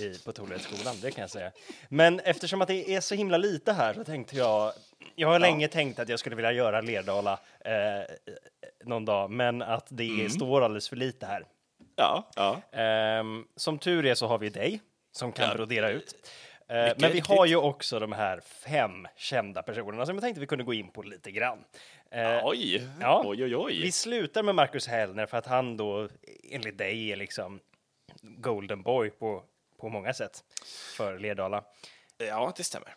i, 0.00 0.18
på 0.24 0.32
Toledoskolan, 0.32 0.96
det 1.02 1.10
kan 1.10 1.20
jag 1.22 1.30
säga. 1.30 1.52
Men 1.88 2.20
eftersom 2.20 2.62
att 2.62 2.68
det 2.68 2.94
är 2.94 3.00
så 3.00 3.14
himla 3.14 3.36
lite 3.36 3.72
här 3.72 3.94
så 3.94 4.04
tänkte 4.04 4.36
jag, 4.36 4.72
jag 5.14 5.28
har 5.28 5.38
länge 5.38 5.68
tänkt 5.68 5.98
att 5.98 6.08
jag 6.08 6.18
skulle 6.18 6.36
vilja 6.36 6.52
göra 6.52 6.80
Lerdala 6.80 7.40
eh, 7.60 8.14
någon 8.84 9.04
dag, 9.04 9.30
men 9.30 9.62
att 9.62 9.86
det 9.90 10.08
Mm. 10.08 10.30
står 10.30 10.62
alldeles 10.62 10.88
för 10.88 10.96
lite 10.96 11.26
här. 11.26 11.46
Ja, 11.96 12.30
ja. 12.36 12.60
Ehm, 12.72 13.46
som 13.56 13.78
tur 13.78 14.06
är 14.06 14.14
så 14.14 14.26
har 14.26 14.38
vi 14.38 14.48
dig 14.50 14.80
som 15.12 15.32
kan 15.32 15.48
Ja. 15.48 15.54
brodera 15.54 15.90
ut. 15.90 16.14
Eh, 16.68 16.92
men 16.98 17.12
vi 17.12 17.20
har 17.20 17.46
ju 17.46 17.56
också 17.56 17.98
de 17.98 18.12
här 18.12 18.40
fem 18.40 19.06
kända 19.16 19.62
personerna 19.62 20.06
som 20.06 20.14
jag 20.14 20.22
tänkte 20.22 20.40
vi 20.40 20.46
kunde 20.46 20.64
gå 20.64 20.74
in 20.74 20.90
på 20.90 21.02
lite 21.02 21.30
grann. 21.30 21.64
Eh, 22.12 22.40
Oj, 22.46 22.88
ja. 23.00 23.22
oj, 23.26 23.44
oj, 23.44 23.56
oj. 23.56 23.82
Vi 23.82 23.92
slutar 23.92 24.42
med 24.42 24.54
Marcus 24.54 24.86
Hellner 24.88 25.26
för 25.26 25.36
att 25.38 25.46
han 25.46 25.76
då 25.76 26.08
enligt 26.50 26.78
dig 26.78 27.12
är 27.12 27.16
liksom 27.16 27.60
golden 28.22 28.82
boy 28.82 29.10
på, 29.10 29.44
på 29.80 29.88
många 29.88 30.12
sätt 30.14 30.44
för 30.96 31.18
Lerdala. 31.18 31.64
Ja, 32.18 32.52
det 32.56 32.64
stämmer. 32.64 32.88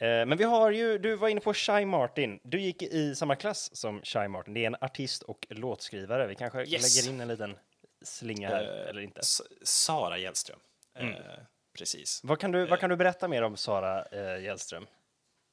Eh, 0.00 0.26
men 0.26 0.36
vi 0.38 0.44
har 0.44 0.70
ju, 0.70 0.98
du 0.98 1.16
var 1.16 1.28
inne 1.28 1.40
på 1.40 1.54
Shy 1.54 1.84
Martin. 1.84 2.40
Du 2.42 2.60
gick 2.60 2.82
i 2.82 3.14
samma 3.14 3.36
klass 3.36 3.76
som 3.76 4.00
Shy 4.02 4.28
Martin. 4.28 4.54
Det 4.54 4.60
är 4.62 4.66
en 4.66 4.76
artist 4.80 5.22
och 5.22 5.46
låtskrivare. 5.50 6.26
Vi 6.26 6.34
kanske 6.34 6.64
Yes. 6.64 6.96
lägger 7.06 7.14
in 7.14 7.20
en 7.20 7.28
liten 7.28 7.56
slinga 8.04 8.48
här, 8.48 8.62
eller 8.64 9.00
inte. 9.02 9.20
S- 9.20 9.42
Sara 9.62 10.18
Hjellström. 10.18 10.58
Mm. 10.98 11.14
Eh, 11.14 11.20
precis. 11.78 12.20
Vad 12.24 12.38
kan, 12.38 12.52
du, 12.52 12.66
vad 12.66 12.80
kan 12.80 12.90
du 12.90 12.96
berätta 12.96 13.28
mer 13.28 13.42
om 13.42 13.56
Sara 13.56 14.04
eh, 14.04 14.42
Hjellström? 14.44 14.86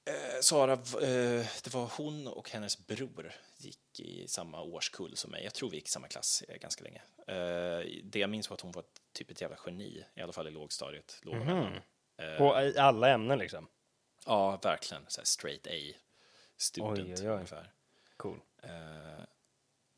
Eh, 0.08 0.41
Sara, 0.41 0.74
eh, 0.74 1.46
det 1.63 1.74
var 1.74 1.91
hon 1.98 2.28
och 2.28 2.50
hennes 2.50 2.88
bror 2.88 3.34
gick 3.58 4.00
i 4.00 4.28
samma 4.28 4.62
årskull 4.62 5.17
som 5.17 5.32
mig. 5.32 5.43
Jag 5.43 5.54
tror 5.54 5.70
vi 5.70 5.76
gick 5.76 5.88
i 5.88 5.91
samma 5.91 6.08
klass 6.08 6.43
eh, 6.48 6.58
ganska 6.58 6.84
länge. 6.84 7.02
Eh, 7.28 7.86
det 8.04 8.20
jag 8.20 8.30
minns 8.30 8.50
var 8.50 8.56
att 8.56 8.62
hon 8.62 8.72
var 8.72 8.84
typ 9.13 9.32
ett 9.32 9.41
jävla 9.41 9.58
geni, 9.65 10.06
i 10.15 10.22
alla 10.22 10.34
fall 10.34 10.48
i 10.48 10.52
lågstadiet. 10.52 11.20
Låg 11.22 11.36
mellan. 11.36 11.74
Eh, 12.17 12.38
På 12.38 12.62
i 12.62 12.78
alla 12.78 13.10
ämnen 13.10 13.39
liksom? 13.39 13.67
Ja, 14.26 14.60
verkligen. 14.63 15.06
Så 15.08 15.22
straight 15.24 15.67
A 15.67 15.98
student 16.58 17.00
Oj, 17.00 17.13
oj, 17.17 17.22
oj. 17.22 17.28
ungefär. 17.28 17.74
Cool. 18.17 18.39
Eh, 18.63 19.24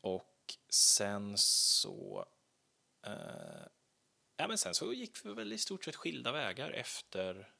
och 0.00 0.54
sen 0.68 1.38
så... 1.38 2.26
Eh, 3.06 3.12
ja, 4.36 4.48
men 4.48 4.58
sen 4.58 4.74
så 4.74 4.92
gick 4.92 5.24
vi 5.26 5.34
väl 5.34 5.52
i 5.52 5.58
stort 5.58 5.84
sett 5.84 5.96
skilda 5.96 6.32
vägar 6.32 6.70
efter, 6.70 7.52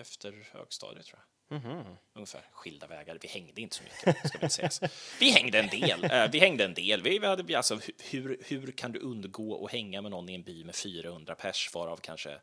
efter 0.00 0.48
högstadiet, 0.52 1.06
tror 1.06 1.18
jag. 1.20 1.24
Mhm. 1.50 1.96
Ungefär 2.14 2.40
skilda 2.52 2.86
vägar. 2.86 3.18
Vi 3.22 3.28
hängde 3.28 3.60
inte 3.60 3.76
så 3.76 3.82
mycket, 3.82 4.28
ska 4.28 4.38
väl 4.38 4.50
sägas. 4.50 4.80
Vi 5.20 5.30
hängde 5.30 5.58
en 5.58 5.68
del. 5.68 6.04
Eh, 6.04 6.30
vi 6.32 6.38
hängde 6.38 6.64
en 6.64 6.74
del. 6.74 7.02
Vi, 7.02 7.18
vi 7.18 7.26
hade, 7.26 7.56
alltså, 7.56 7.74
hu- 7.74 8.02
hur, 8.10 8.38
hur 8.46 8.72
kan 8.72 8.92
du 8.92 8.98
undgå 8.98 9.64
att 9.66 9.72
hänga 9.72 10.02
med 10.02 10.10
någon 10.10 10.28
i 10.28 10.34
en 10.34 10.42
by 10.42 10.64
med 10.64 10.74
400 10.74 11.34
pers, 11.34 11.70
varav 11.74 11.96
kanske 11.96 12.40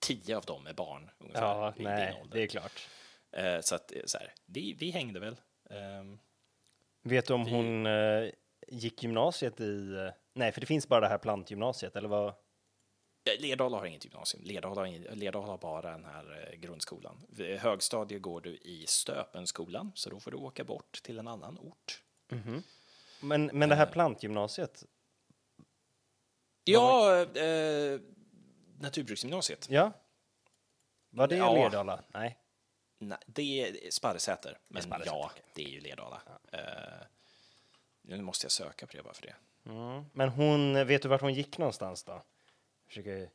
10 0.00 0.36
av 0.36 0.44
dem 0.44 0.66
är 0.66 0.72
barn? 0.72 1.10
Ungefär, 1.18 1.42
Ja, 1.42 1.74
nej, 1.76 2.22
det 2.32 2.42
är 2.42 2.46
klart. 2.46 2.88
Eh, 3.32 3.60
så 3.60 3.74
att, 3.74 3.92
eh, 3.92 4.02
så 4.04 4.18
här, 4.18 4.32
vi, 4.46 4.72
vi 4.78 4.90
hängde 4.90 5.20
väl. 5.20 5.36
Ehm, 5.70 6.18
Vet 7.02 7.26
du 7.26 7.34
om 7.34 7.46
hon 7.46 7.86
eh, 7.86 8.30
gick 8.68 9.02
gymnasiet 9.02 9.60
i... 9.60 9.94
Eh, 9.94 10.10
nej, 10.34 10.52
för 10.52 10.60
det 10.60 10.66
finns 10.66 10.88
bara 10.88 11.00
det 11.00 11.08
här 11.08 11.18
plantgymnasiet, 11.18 11.96
eller 11.96 12.08
vad? 12.08 12.34
Ja, 13.24 13.32
Lerdala 13.38 13.76
har 13.78 13.86
inget 13.86 14.04
gymnasium. 14.04 14.42
Lerdala 14.44 14.80
har, 14.80 14.86
ingen- 14.86 15.02
Lerdala 15.18 15.46
har 15.46 15.58
bara 15.58 15.90
den 15.90 16.04
här 16.04 16.48
eh, 16.52 16.58
grundskolan. 16.58 17.26
Vid 17.28 17.58
Högstadie 17.58 18.18
går 18.18 18.40
du 18.40 18.50
i 18.56 18.84
Stöpenskolan, 18.88 19.92
så 19.94 20.10
då 20.10 20.20
får 20.20 20.30
du 20.30 20.36
åka 20.36 20.64
bort 20.64 21.00
till 21.02 21.18
en 21.18 21.28
annan 21.28 21.58
ort. 21.58 22.02
Men, 23.20 23.46
men 23.46 23.68
det 23.68 23.74
här 23.74 23.86
plantgymnasiet, 23.86 24.84
Ja, 26.64 27.20
eh, 27.20 28.00
Naturbruksgymnasiet. 28.80 29.66
ja? 29.70 29.92
Var 31.10 31.28
det 31.28 31.36
Ja. 31.36 31.54
Lerdala? 31.54 32.04
Nej. 32.08 32.38
Nej, 32.98 33.18
det 33.26 33.42
är 33.60 33.90
Sparresäter, 33.90 34.58
men 34.68 34.82
Sparresäter, 34.82 35.16
ja, 35.16 35.30
det 35.54 35.64
är 35.64 35.68
ju 35.68 35.80
Lerdala. 35.80 36.22
Eh, 36.52 37.06
nu 38.02 38.22
måste 38.22 38.44
jag 38.44 38.52
söka 38.52 38.86
på 38.86 38.96
det 38.96 39.02
bara 39.02 39.14
för 39.14 39.22
det. 39.22 39.34
Mm. 39.70 40.04
Men 40.12 40.28
hon, 40.28 40.86
vet 40.86 41.02
du 41.02 41.08
vart 41.08 41.20
hon 41.20 41.34
gick 41.34 41.58
någonstans 41.58 42.04
då? 42.04 42.22
Försöker... 42.94 43.30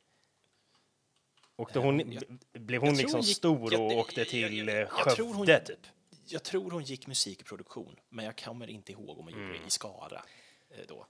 Åkte 1.56 1.78
hon, 1.78 2.00
Eh, 2.00 2.06
jag- 2.52 2.62
blev 2.62 2.80
hon 2.80 2.94
liksom 2.96 3.18
hon 3.18 3.26
gick- 3.26 3.36
stor 3.36 3.64
och 3.66 3.72
jag- 3.72 3.98
åkte 3.98 4.24
till 4.24 4.68
jag- 4.68 4.88
jag 5.06 5.14
tror 5.14 5.26
hon- 5.34 5.46
Skövde, 5.46 5.60
typ? 5.66 5.86
Jag 6.26 6.42
tror 6.42 6.70
hon 6.70 6.82
gick 6.82 7.06
musikproduktion, 7.06 7.96
men 8.08 8.24
jag 8.24 8.38
kommer 8.38 8.66
inte 8.70 8.92
ihåg 8.92 9.18
om 9.18 9.24
hon 9.24 9.32
gjorde 9.32 9.44
Mm. 9.44 9.60
det 9.60 9.66
i 9.66 9.70
Skara 9.70 10.22
eh, 10.70 10.84
då. 10.88 11.06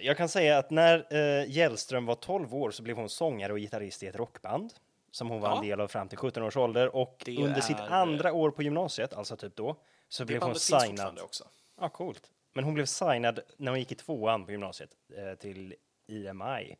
Jag 0.00 0.16
kan 0.16 0.28
säga 0.28 0.58
att 0.58 0.70
när 0.70 1.14
eh, 1.14 1.50
Hjellström 1.50 2.06
var 2.06 2.14
12 2.14 2.54
år 2.54 2.70
så 2.70 2.82
blev 2.82 2.96
hon 2.96 3.08
sångare 3.08 3.52
och 3.52 3.58
gitarrist 3.58 4.02
i 4.02 4.06
ett 4.06 4.16
rockband 4.16 4.74
som 5.10 5.28
hon 5.30 5.40
var 5.40 5.48
Ja. 5.48 5.56
en 5.56 5.66
del 5.66 5.80
av 5.80 5.88
fram 5.88 6.08
till 6.08 6.18
17 6.18 6.42
års 6.42 6.56
ålder 6.56 6.96
och 6.96 7.22
Det 7.24 7.36
under 7.36 7.60
sitt 7.60 7.76
är- 7.78 7.88
andra 7.90 8.32
år 8.32 8.50
på 8.50 8.62
gymnasiet, 8.62 9.12
alltså 9.14 9.36
typ 9.36 9.56
då, 9.56 9.76
så 10.08 10.22
Det 10.22 10.26
blev 10.26 10.42
hon 10.42 10.54
signad. 10.54 11.18
också. 11.18 11.44
Ja, 11.80 11.88
coolt. 11.88 12.30
Men 12.52 12.64
hon 12.64 12.74
blev 12.74 12.86
signad 12.86 13.40
när 13.56 13.70
hon 13.72 13.78
gick 13.78 13.92
i 13.92 13.94
tvåan 13.94 14.44
på 14.44 14.50
gymnasiet 14.50 14.90
eh, 15.16 15.34
till 15.34 15.74
EMI. 16.08 16.76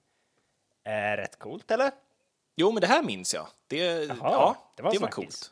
Är 0.85 1.17
rätt 1.17 1.39
coolt, 1.39 1.71
eller? 1.71 1.93
Jo, 2.57 2.73
men 2.73 2.81
det 2.81 2.87
här 2.87 3.03
minns 3.03 3.35
jag. 3.35 3.49
Det, 3.67 4.05
ja, 4.05 4.73
det 4.77 4.83
var 4.83 4.93
det 4.93 4.99
var 4.99 5.09
coolt. 5.09 5.51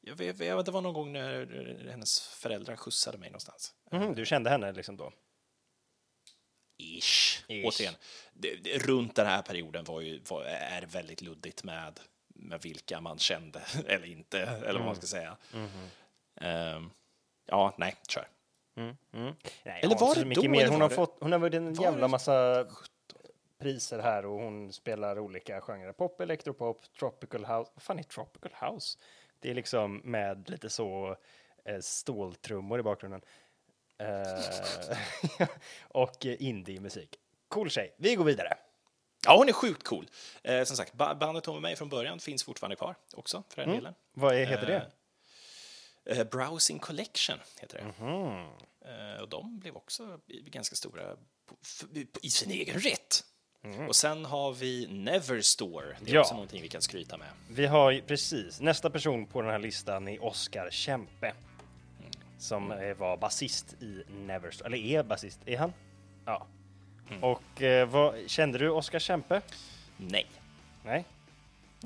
Jag 0.00 0.14
vet, 0.16 0.38
jag, 0.38 0.64
det 0.64 0.70
var 0.70 0.80
någon 0.80 0.94
gång 0.94 1.12
när 1.12 1.88
hennes 1.90 2.20
föräldrar 2.20 2.76
skjutsade 2.76 3.18
mig 3.18 3.28
någonstans. 3.28 3.74
Mhm, 3.90 4.14
du 4.14 4.26
kände 4.26 4.50
henne 4.50 4.72
liksom 4.72 4.96
då? 4.96 5.12
Ish. 6.78 7.44
Ish. 7.48 7.64
Återigen, 7.66 7.94
det, 8.32 8.56
det, 8.56 8.78
runt 8.78 9.16
den 9.16 9.26
här 9.26 9.42
perioden 9.42 9.84
var 9.84 10.00
ju, 10.00 10.20
var, 10.28 10.44
är 10.44 10.80
det 10.80 10.86
väldigt 10.86 11.22
luddigt 11.22 11.64
med, 11.64 12.00
med 12.28 12.62
vilka 12.62 13.00
man 13.00 13.18
kände 13.18 13.60
eller 13.86 14.06
inte, 14.06 14.40
eller 14.40 14.78
vad 14.78 14.86
man 14.86 14.96
ska 14.96 15.06
säga. 15.06 15.36
Ehm, 16.40 16.90
ja, 17.46 17.74
nej, 17.78 17.96
kör. 18.08 18.28
Nej, 18.74 18.94
Eller 19.64 19.78
jag 19.82 19.88
har 19.88 20.06
var 20.06 20.14
det 20.14 20.34
då, 20.34 20.48
mer. 20.48 20.60
eller 20.60 20.70
Hon 20.72 20.80
har, 20.80 20.88
fått, 20.88 21.16
hon 21.20 21.32
har 21.32 21.38
vunnit 21.38 21.54
en 21.54 21.74
jävla 21.74 22.08
massa 22.08 22.66
priser 23.58 23.98
här 23.98 24.26
och 24.26 24.40
hon 24.40 24.72
spelar 24.72 25.18
olika 25.18 25.60
genrer. 25.60 25.92
Pop, 25.92 26.20
elektropop, 26.20 26.84
tropical 26.98 27.40
house. 27.44 27.70
Vad 27.74 27.82
fan 27.82 27.98
är 27.98 28.02
tropical 28.02 28.52
house? 28.60 28.98
Det 29.40 29.50
är 29.50 29.54
liksom 29.54 29.96
med 30.04 30.50
lite 30.50 30.70
så 30.70 31.16
eh, 31.64 31.80
ståltrummor 31.80 32.80
i 32.80 32.82
bakgrunden. 32.82 33.20
Eh, 33.98 35.48
och 35.88 36.24
indie-musik. 36.26 37.16
Cool 37.48 37.70
tjej. 37.70 37.94
Vi 37.98 38.14
går 38.14 38.24
vidare. 38.24 38.54
Ja, 39.26 39.36
hon 39.36 39.48
är 39.48 39.52
sjukt 39.52 39.82
cool. 39.84 40.06
Eh, 40.42 40.64
som 40.64 40.76
sagt, 40.76 40.92
ba- 40.92 41.14
bandet 41.14 41.46
hon 41.46 41.54
var 41.54 41.60
med 41.62 41.72
i 41.72 41.76
från 41.76 41.88
början 41.88 42.20
finns 42.20 42.44
fortfarande 42.44 42.76
kvar 42.76 42.94
också, 43.14 43.42
för 43.48 43.62
den 43.62 43.74
delen. 43.74 43.94
Vad 44.12 44.34
är, 44.34 44.46
heter 44.46 44.66
det? 44.66 44.90
Eh, 46.16 46.24
Browsing 46.24 46.78
Collection 46.78 47.38
heter 47.60 47.78
det. 47.78 48.04
Mhm. 48.04 48.48
Eh, 48.80 49.20
och 49.22 49.28
de 49.28 49.58
blev 49.58 49.76
också 49.76 50.20
ganska 50.28 50.76
stora 50.76 51.16
på, 51.46 51.54
på, 52.12 52.20
i 52.22 52.30
sin 52.30 52.50
egen 52.50 52.80
rätt. 52.80 53.24
Mm. 53.74 53.88
Och 53.88 53.96
sen 53.96 54.24
har 54.24 54.52
vi 54.52 54.86
Neverstore. 54.90 55.96
Det 56.00 56.10
är 56.10 56.14
Ja. 56.14 56.20
också 56.20 56.34
någonting 56.34 56.62
vi 56.62 56.68
kan 56.68 56.82
skryta 56.82 57.16
med. 57.16 57.28
Vi 57.48 57.66
har 57.66 58.00
precis 58.06 58.60
nästa 58.60 58.90
person 58.90 59.26
på 59.26 59.42
den 59.42 59.50
här 59.50 59.58
listan 59.58 60.08
är 60.08 60.24
Oskar 60.24 60.68
Kempe. 60.70 61.32
Som 62.38 62.72
eh, 62.72 62.94
var 62.94 63.16
basist 63.16 63.82
i 63.82 64.02
Neverstore. 64.26 64.66
Eller 64.66 64.78
är 64.78 65.02
basist. 65.02 65.40
Är 65.46 65.58
han? 65.58 65.72
Ja. 66.24 66.46
Och 67.20 67.62
eh, 67.62 67.88
vad, 67.88 68.14
kände 68.30 68.58
du 68.58 68.70
Oskar 68.70 68.98
Kempe? 68.98 69.42
Nej. 69.96 70.26
Nej? 70.84 71.04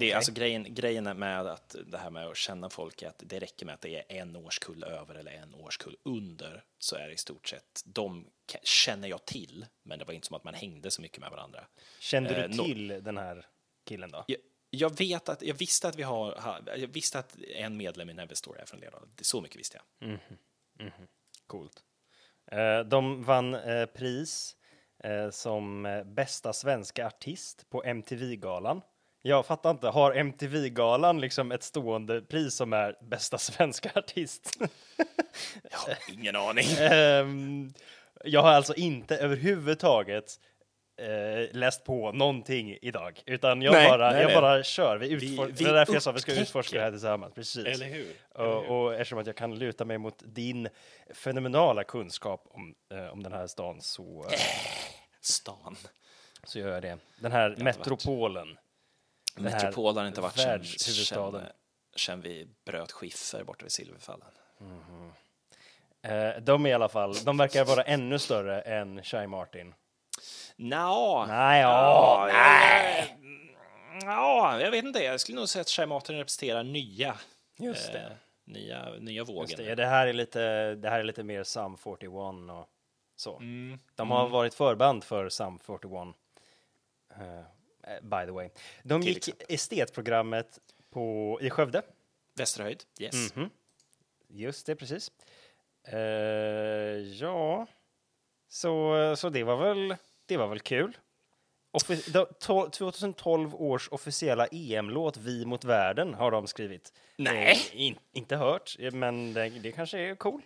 Det 0.00 0.10
är 0.12 0.16
alltså 0.16 0.32
grejen, 0.32 0.74
grejen 0.74 1.04
med 1.04 1.46
att 1.46 1.76
det 1.86 1.98
här 1.98 2.10
med 2.10 2.26
att 2.26 2.36
känna 2.36 2.70
folk 2.70 3.02
är 3.02 3.08
att 3.08 3.22
det 3.26 3.38
räcker 3.38 3.66
med 3.66 3.74
att 3.74 3.80
det 3.80 3.96
är 3.96 4.04
en 4.20 4.36
årskull 4.36 4.84
över 4.84 5.14
eller 5.14 5.32
en 5.32 5.54
årskull 5.54 5.96
under 6.02 6.64
så 6.78 6.96
är 6.96 7.06
det 7.06 7.12
i 7.12 7.16
stort 7.16 7.48
sett 7.48 7.82
de 7.84 8.26
känner 8.62 9.08
jag 9.08 9.24
till, 9.24 9.66
men 9.82 9.98
det 9.98 10.04
var 10.04 10.14
inte 10.14 10.26
som 10.26 10.36
att 10.36 10.44
man 10.44 10.54
hängde 10.54 10.90
så 10.90 11.02
mycket 11.02 11.20
med 11.20 11.30
varandra. 11.30 11.66
Kände 12.00 12.36
Eh, 12.44 12.48
du 12.50 12.56
no- 12.56 12.64
till 12.64 12.88
den 12.88 13.16
här 13.18 13.46
killen 13.84 14.10
då? 14.10 14.24
Jag, 14.26 14.38
jag 14.70 14.98
vet 14.98 15.28
att 15.28 15.42
jag 15.42 15.54
visste 15.54 15.88
att 15.88 15.96
vi 15.96 16.02
har, 16.02 16.32
ha- 16.36 16.60
jag 16.76 16.88
visste 16.88 17.18
att 17.18 17.36
en 17.54 17.76
medlem 17.76 18.10
i 18.10 18.14
Neverstore 18.14 18.60
är 18.60 18.66
från. 18.66 18.80
Det- 18.80 19.24
Så 19.24 19.40
mycket 19.40 19.56
visste 19.58 19.80
jag. 19.98 20.18
Coolt. 21.46 21.82
Eh, 22.52 22.80
de 22.80 23.24
vann 23.24 23.54
eh, 23.54 23.86
pris 23.86 24.56
eh, 25.04 25.30
som 25.30 25.86
eh, 25.86 26.04
bästa 26.04 26.52
svenska 26.52 27.06
artist 27.06 27.70
på 27.70 27.84
MTV-galan. 27.84 28.82
Jag 29.22 29.46
fattar 29.46 29.70
inte, 29.70 29.88
har 29.88 30.12
MTV-galan 30.12 31.20
liksom 31.20 31.52
ett 31.52 31.62
stående 31.62 32.20
pris 32.22 32.54
som 32.54 32.72
är 32.72 32.96
bästa 33.00 33.38
svenska 33.38 33.90
artist? 33.94 34.58
Jag 35.70 35.78
har 35.78 35.96
ingen 36.12 36.36
aning. 36.36 36.66
Ehm, 36.80 37.72
jag 38.24 38.42
har 38.42 38.50
alltså 38.50 38.74
inte 38.74 39.16
överhuvudtaget 39.16 40.40
eh, 41.00 41.56
läst 41.56 41.84
på 41.84 42.12
någonting 42.12 42.78
idag, 42.82 43.22
utan 43.26 43.62
jag 43.62 43.72
Nej, 43.72 43.88
bara, 43.88 44.10
nej, 44.10 44.20
jag 44.20 44.26
nej. 44.26 44.34
bara 44.40 44.62
kör. 44.62 44.96
Vi 44.98 45.08
utfor- 45.08 45.46
Vi- 45.46 45.52
vi 45.52 45.64
det 45.64 45.70
är 45.70 45.74
därför 45.74 45.92
jag 45.92 46.02
sa 46.02 46.10
att 46.10 46.16
vi 46.16 46.20
ska 46.20 46.40
utforska 46.40 46.76
det 46.76 46.82
här 46.84 46.90
tillsammans. 46.90 47.34
Precis. 47.34 47.66
Eller 47.66 47.86
hur? 47.86 48.12
Och, 48.34 48.64
och 48.84 48.94
eftersom 48.94 49.18
att 49.18 49.26
jag 49.26 49.36
kan 49.36 49.58
luta 49.58 49.84
mig 49.84 49.98
mot 49.98 50.22
din 50.26 50.68
fenomenala 51.14 51.84
kunskap 51.84 52.44
om, 52.50 52.74
eh, 52.94 53.12
om 53.12 53.22
den 53.22 53.32
här 53.32 53.46
stan 53.46 53.80
så, 53.80 54.24
eh, 54.32 54.38
Stan. 55.20 55.76
så 56.44 56.58
gör 56.58 56.72
jag 56.72 56.82
det. 56.82 56.98
Den 57.20 57.32
här 57.32 57.48
varit. 57.48 57.58
metropolen. 57.62 58.48
Här 58.48 58.56
Metropol 59.40 59.96
har 59.96 60.06
inte 60.06 60.20
varit 60.20 60.36
sen, 60.38 60.48
världshuvudstaden. 60.48 61.42
sen, 61.42 61.52
sen 61.96 62.20
vi 62.20 62.48
bröt 62.64 62.92
skiffer 62.92 63.44
borta 63.44 63.62
vid 63.64 63.72
Silverfallen. 63.72 64.28
Eh, 66.02 66.42
de 66.42 66.66
är 66.66 66.70
i 66.70 66.72
alla 66.72 66.88
fall, 66.88 67.14
de 67.24 67.36
verkar 67.36 67.64
vara 67.64 67.82
ännu 67.82 68.18
större 68.18 68.60
än 68.60 69.02
Shy 69.02 69.26
Martin. 69.26 69.74
Nå, 70.56 71.26
Nej, 71.28 71.60
ja, 71.60 72.28
nej. 72.32 73.16
Ja, 74.02 74.60
jag 74.60 74.70
vet 74.70 74.84
inte. 74.84 74.98
Jag 75.04 75.20
skulle 75.20 75.38
nog 75.38 75.48
säga 75.48 75.60
att 75.60 75.68
Shaimaten 75.68 76.16
representerar 76.16 76.62
nya, 76.62 77.14
Just 77.58 77.92
det. 77.92 77.98
eh, 77.98 78.10
nya, 78.44 78.90
nya 78.98 79.24
vågen. 79.24 79.40
Just 79.40 79.56
det, 79.56 79.74
det, 79.74 79.86
här 79.86 80.06
är 80.06 80.12
lite, 80.12 80.74
det 80.74 80.90
här 80.90 80.98
är 81.00 81.04
lite 81.04 81.22
mer 81.22 81.44
Sum 81.44 81.76
41 81.76 82.12
och 82.50 82.68
så. 83.16 83.36
Mm. 83.36 83.78
De 83.94 84.10
har 84.10 84.28
varit 84.28 84.54
förband 84.54 85.04
för 85.04 85.28
Sum 85.28 85.58
41. 85.58 85.92
eh, 87.14 87.40
by 88.02 88.24
the 88.26 88.30
way. 88.30 88.48
De 88.82 89.02
gick 89.02 89.16
exempel. 89.16 89.46
estetprogrammet 89.48 90.58
på, 90.90 91.38
i 91.42 91.50
Skövde. 91.50 91.82
Västerhöjd, 92.34 92.82
yes. 93.00 93.34
Mhm. 93.36 93.50
Just 94.28 94.66
det, 94.66 94.76
precis. 94.76 95.10
Eh, 95.84 95.98
ja, 97.20 97.66
så, 98.48 99.14
så 99.16 99.28
det 99.28 99.44
var 99.44 99.56
väl, 99.56 99.96
det 100.26 100.36
var 100.36 100.46
väl 100.48 100.60
kul. 100.60 100.96
Offi- 101.72 102.10
då- 102.10 102.28
to- 102.40 102.70
2012 102.70 103.54
års 103.54 103.88
officiella 103.88 104.46
EM-låt 104.46 105.16
Vi 105.16 105.44
mot 105.46 105.64
världen 105.64 106.14
har 106.14 106.30
de 106.30 106.46
skrivit. 106.46 106.92
Nej. 107.16 107.52
Eh, 107.72 107.80
in, 107.80 107.98
inte 108.12 108.36
hört, 108.36 108.76
eh, 108.78 108.92
men 108.92 109.32
det, 109.34 109.48
det 109.48 109.72
kanske 109.72 109.98
är 109.98 110.14
cool. 110.14 110.42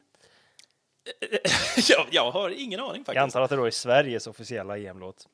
jag, 1.88 2.06
jag 2.10 2.30
har 2.30 2.50
ingen 2.50 2.80
aning 2.80 2.90
Jag 2.96 3.06
faktiskt. 3.06 3.22
antar 3.22 3.40
att 3.42 3.50
det 3.50 3.56
då 3.56 3.64
är 3.64 3.70
Sveriges 3.70 4.26
officiella 4.26 4.78
EM-låt. 4.78 5.28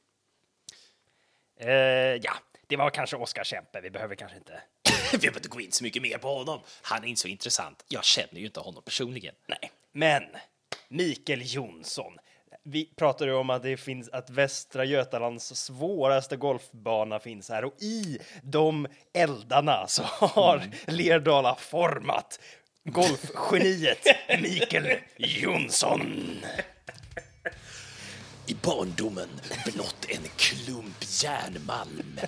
Eh, 1.60 1.72
ja, 2.22 2.32
det 2.66 2.76
var 2.76 2.90
kanske 2.90 3.16
Oskar 3.16 3.44
Kempe. 3.44 3.80
Vi 3.80 3.90
behöver 3.90 4.14
kanske 4.14 4.36
inte. 4.36 4.60
Vi 5.12 5.18
behöver 5.18 5.38
inte 5.38 5.48
gå 5.48 5.60
in 5.60 5.72
så 5.72 5.84
mycket 5.84 6.02
mer 6.02 6.18
på 6.18 6.34
honom. 6.34 6.60
Han 6.82 7.04
är 7.04 7.08
inte 7.08 7.20
så 7.20 7.28
intressant. 7.28 7.84
Jag 7.88 8.04
känner 8.04 8.40
ju 8.40 8.46
inte 8.46 8.60
honom 8.60 8.82
personligen. 8.82 9.34
Nej, 9.48 9.70
men 9.92 10.22
Mikael 10.88 11.42
Jonsson. 11.44 12.12
Vi 12.62 12.84
pratade 12.96 13.30
ju 13.30 13.36
om 13.36 13.50
att 13.50 13.62
det 13.62 13.76
finns 13.76 14.08
att 14.08 14.30
Västra 14.30 14.84
Götalands 14.84 15.56
svåraste 15.56 16.36
golfbana 16.36 17.18
finns 17.18 17.48
här 17.48 17.64
och 17.64 17.82
i 17.82 18.18
de 18.42 18.86
eldarna 19.12 19.86
så 19.86 20.02
har 20.02 20.62
Lerdala 20.86 21.54
format 21.54 22.40
golfgeniet 22.84 24.06
Mikael 24.42 24.98
Jonsson. 25.16 26.40
I 28.50 28.56
barndomen 28.62 29.28
blott 29.64 30.06
en 30.08 30.22
klump 30.36 31.04
järnmalm. 31.22 32.20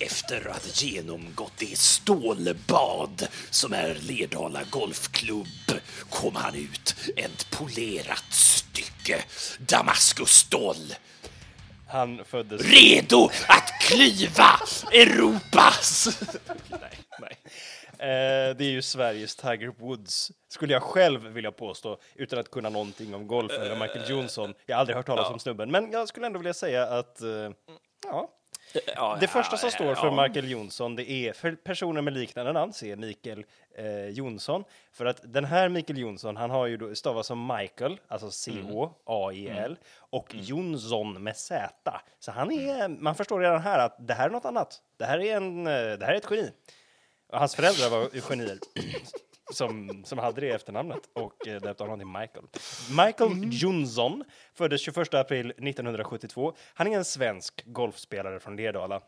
Efter 0.00 0.48
att 0.48 0.82
genomgått 0.82 1.52
det 1.56 1.78
stålbad 1.78 3.26
som 3.50 3.72
är 3.72 3.94
Lerdala 3.94 4.60
Golfklubb 4.70 5.80
kom 6.10 6.36
han 6.36 6.54
ut 6.54 6.94
ett 7.16 7.50
polerat 7.50 8.24
stycke 8.30 9.24
Damaskusstål. 9.58 10.94
Han 11.88 12.24
föddes 12.24 12.62
Redo 12.62 13.30
att 13.46 13.72
klyva 13.80 14.60
Europas... 14.92 16.08
nej, 16.68 16.98
nej. 17.20 17.36
Eh, 17.98 18.56
det 18.56 18.64
är 18.64 18.70
ju 18.70 18.82
Sveriges 18.82 19.36
Tiger 19.36 19.74
Woods, 19.78 20.32
skulle 20.48 20.72
jag 20.72 20.82
själv 20.82 21.26
vilja 21.26 21.52
påstå, 21.52 21.98
utan 22.14 22.38
att 22.38 22.50
kunna 22.50 22.68
någonting 22.68 23.14
om 23.14 23.26
golf 23.26 23.52
eller 23.52 23.76
Michael 23.76 24.10
Johnson. 24.10 24.54
Jag 24.66 24.76
har 24.76 24.80
aldrig 24.80 24.96
hört 24.96 25.06
talas 25.06 25.30
om 25.30 25.38
snubben, 25.38 25.70
men 25.70 25.92
jag 25.92 26.08
skulle 26.08 26.26
ändå 26.26 26.38
vilja 26.38 26.54
säga 26.54 26.86
att 26.86 27.20
eh, 27.20 27.50
ja, 28.06 28.30
Ja, 28.96 29.16
det 29.20 29.26
första 29.26 29.56
som 29.56 29.70
står 29.70 29.94
för 29.94 30.06
ja. 30.06 30.22
Michael 30.22 30.50
Jonsson, 30.50 30.96
det 30.96 31.10
är 31.10 31.32
för 31.32 31.52
personer 31.52 32.02
med 32.02 32.12
liknande 32.12 32.52
namn, 32.52 32.72
se 32.72 32.96
Mikael 32.96 33.44
eh, 33.76 34.08
Jonsson. 34.08 34.64
För 34.92 35.06
att 35.06 35.20
den 35.24 35.44
här 35.44 35.68
Mikael 35.68 35.98
Jonsson, 35.98 36.36
han 36.36 36.50
har 36.50 36.66
ju 36.66 36.76
då 36.76 36.94
stavas 36.94 37.26
som 37.26 37.46
Michael, 37.46 38.00
alltså 38.08 38.30
C-H-A-I-L, 38.30 39.76
och 39.96 40.34
Jonsson 40.34 41.22
med 41.22 41.36
Z. 41.36 42.00
Så 42.18 42.32
han 42.32 42.52
är, 42.52 42.88
man 42.88 43.14
förstår 43.14 43.40
redan 43.40 43.60
här 43.60 43.78
att 43.78 43.96
det 44.08 44.14
här 44.14 44.26
är 44.26 44.32
något 44.32 44.44
annat. 44.44 44.82
Det 44.96 45.04
här 45.04 45.18
är, 45.18 45.36
en, 45.36 45.66
eh, 45.66 45.72
det 45.72 46.04
här 46.04 46.12
är 46.12 46.16
ett 46.16 46.30
geni. 46.30 46.50
Hans 47.34 47.54
föräldrar 47.54 47.90
var 47.90 48.08
ju 48.12 48.20
genier 48.20 48.58
som, 49.52 50.02
som 50.04 50.18
hade 50.18 50.40
det 50.40 50.50
efternamnet 50.50 51.00
och 51.12 51.48
eh, 51.48 51.60
döpte 51.60 51.82
honom 51.82 51.98
till 51.98 52.06
Michael. 52.06 52.44
Michael 53.06 53.52
Jonsson 53.52 54.24
föddes 54.54 54.80
21 54.80 55.14
april 55.14 55.50
1972. 55.50 56.54
Han 56.74 56.86
är 56.86 56.96
en 56.96 57.04
svensk 57.04 57.62
golfspelare 57.64 58.40
från 58.40 58.56
Lerdala. 58.56 59.00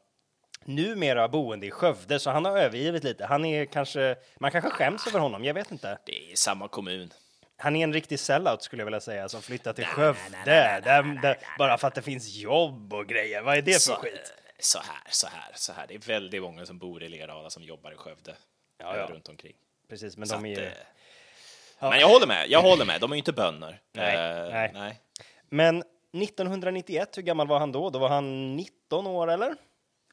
Numera 0.64 1.28
boende 1.28 1.66
i 1.66 1.70
Skövde, 1.70 2.18
så 2.18 2.30
han 2.30 2.44
har 2.44 2.58
övergivit 2.58 3.04
lite. 3.04 3.26
Han 3.26 3.44
är 3.44 3.64
kanske, 3.64 4.16
man 4.40 4.50
kanske 4.50 4.70
skäms 4.70 5.06
över 5.06 5.20
honom, 5.20 5.44
jag 5.44 5.54
vet 5.54 5.70
inte. 5.70 5.98
Det 6.06 6.32
är 6.32 6.36
samma 6.36 6.68
kommun. 6.68 7.12
Han 7.58 7.76
är 7.76 7.84
en 7.84 7.92
riktig 7.92 8.20
sellout 8.20 8.62
skulle 8.62 8.80
jag 8.80 8.86
vilja 8.86 9.00
säga, 9.00 9.28
som 9.28 9.42
flyttar 9.42 9.72
till 9.72 9.84
Skövde, 9.84 10.20
där, 10.44 10.80
där, 11.22 11.38
bara 11.58 11.78
för 11.78 11.88
att 11.88 11.94
det 11.94 12.02
finns 12.02 12.36
jobb 12.36 12.92
och 12.92 13.06
grejer. 13.06 13.42
Vad 13.42 13.56
är 13.56 13.62
det 13.62 13.72
för 13.72 13.80
Så, 13.80 13.94
skit? 13.94 14.32
Så 14.58 14.78
här, 14.78 15.02
så 15.10 15.26
här, 15.26 15.52
så 15.54 15.72
här. 15.72 15.86
Det 15.86 15.94
är 15.94 15.98
väldigt 15.98 16.42
många 16.42 16.66
som 16.66 16.78
bor 16.78 17.02
i 17.02 17.08
Lerdala 17.08 17.50
som 17.50 17.62
jobbar 17.62 17.92
i 17.92 17.96
Skövde. 17.96 18.36
Ja, 18.78 18.96
ja. 18.96 19.06
Runt 19.06 19.28
omkring. 19.28 19.56
Precis, 19.88 20.16
men 20.16 20.28
Så 20.28 20.34
de 20.34 20.46
är 20.46 20.52
att, 20.52 20.58
ju... 20.62 20.66
eh, 20.66 21.90
Men 21.90 22.00
jag 22.00 22.08
håller 22.08 22.26
med, 22.26 22.48
jag 22.50 22.62
håller 22.62 22.84
med. 22.84 23.00
De 23.00 23.10
är 23.12 23.16
ju 23.16 23.18
inte 23.18 23.32
bönder. 23.32 23.80
Nej, 23.92 24.16
Eh, 24.16 24.52
nej. 24.52 24.70
nej. 24.74 25.00
Men 25.48 25.82
1991, 26.22 27.18
hur 27.18 27.22
gammal 27.22 27.46
var 27.48 27.58
han 27.58 27.72
då? 27.72 27.90
Då 27.90 27.98
var 27.98 28.08
han 28.08 28.56
19 28.56 29.06
år, 29.06 29.30
eller? 29.30 29.56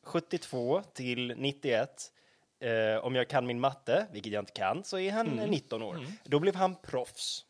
72 0.04 0.82
till 0.94 1.34
91. 1.38 2.12
Eh, 2.60 3.06
om 3.06 3.16
jag 3.16 3.30
kan 3.30 3.46
min 3.46 3.60
matte, 3.60 4.08
vilket 4.12 4.34
jag 4.34 4.42
inte 4.42 4.52
kan, 4.52 4.84
så 4.84 5.00
är 5.00 5.12
han 5.12 5.28
Mm. 5.28 5.40
eh, 5.40 5.50
19 5.50 5.82
år. 5.84 6.06
Då 6.24 6.40
blev 6.40 6.56
han 6.56 6.76
proffs. 6.76 7.46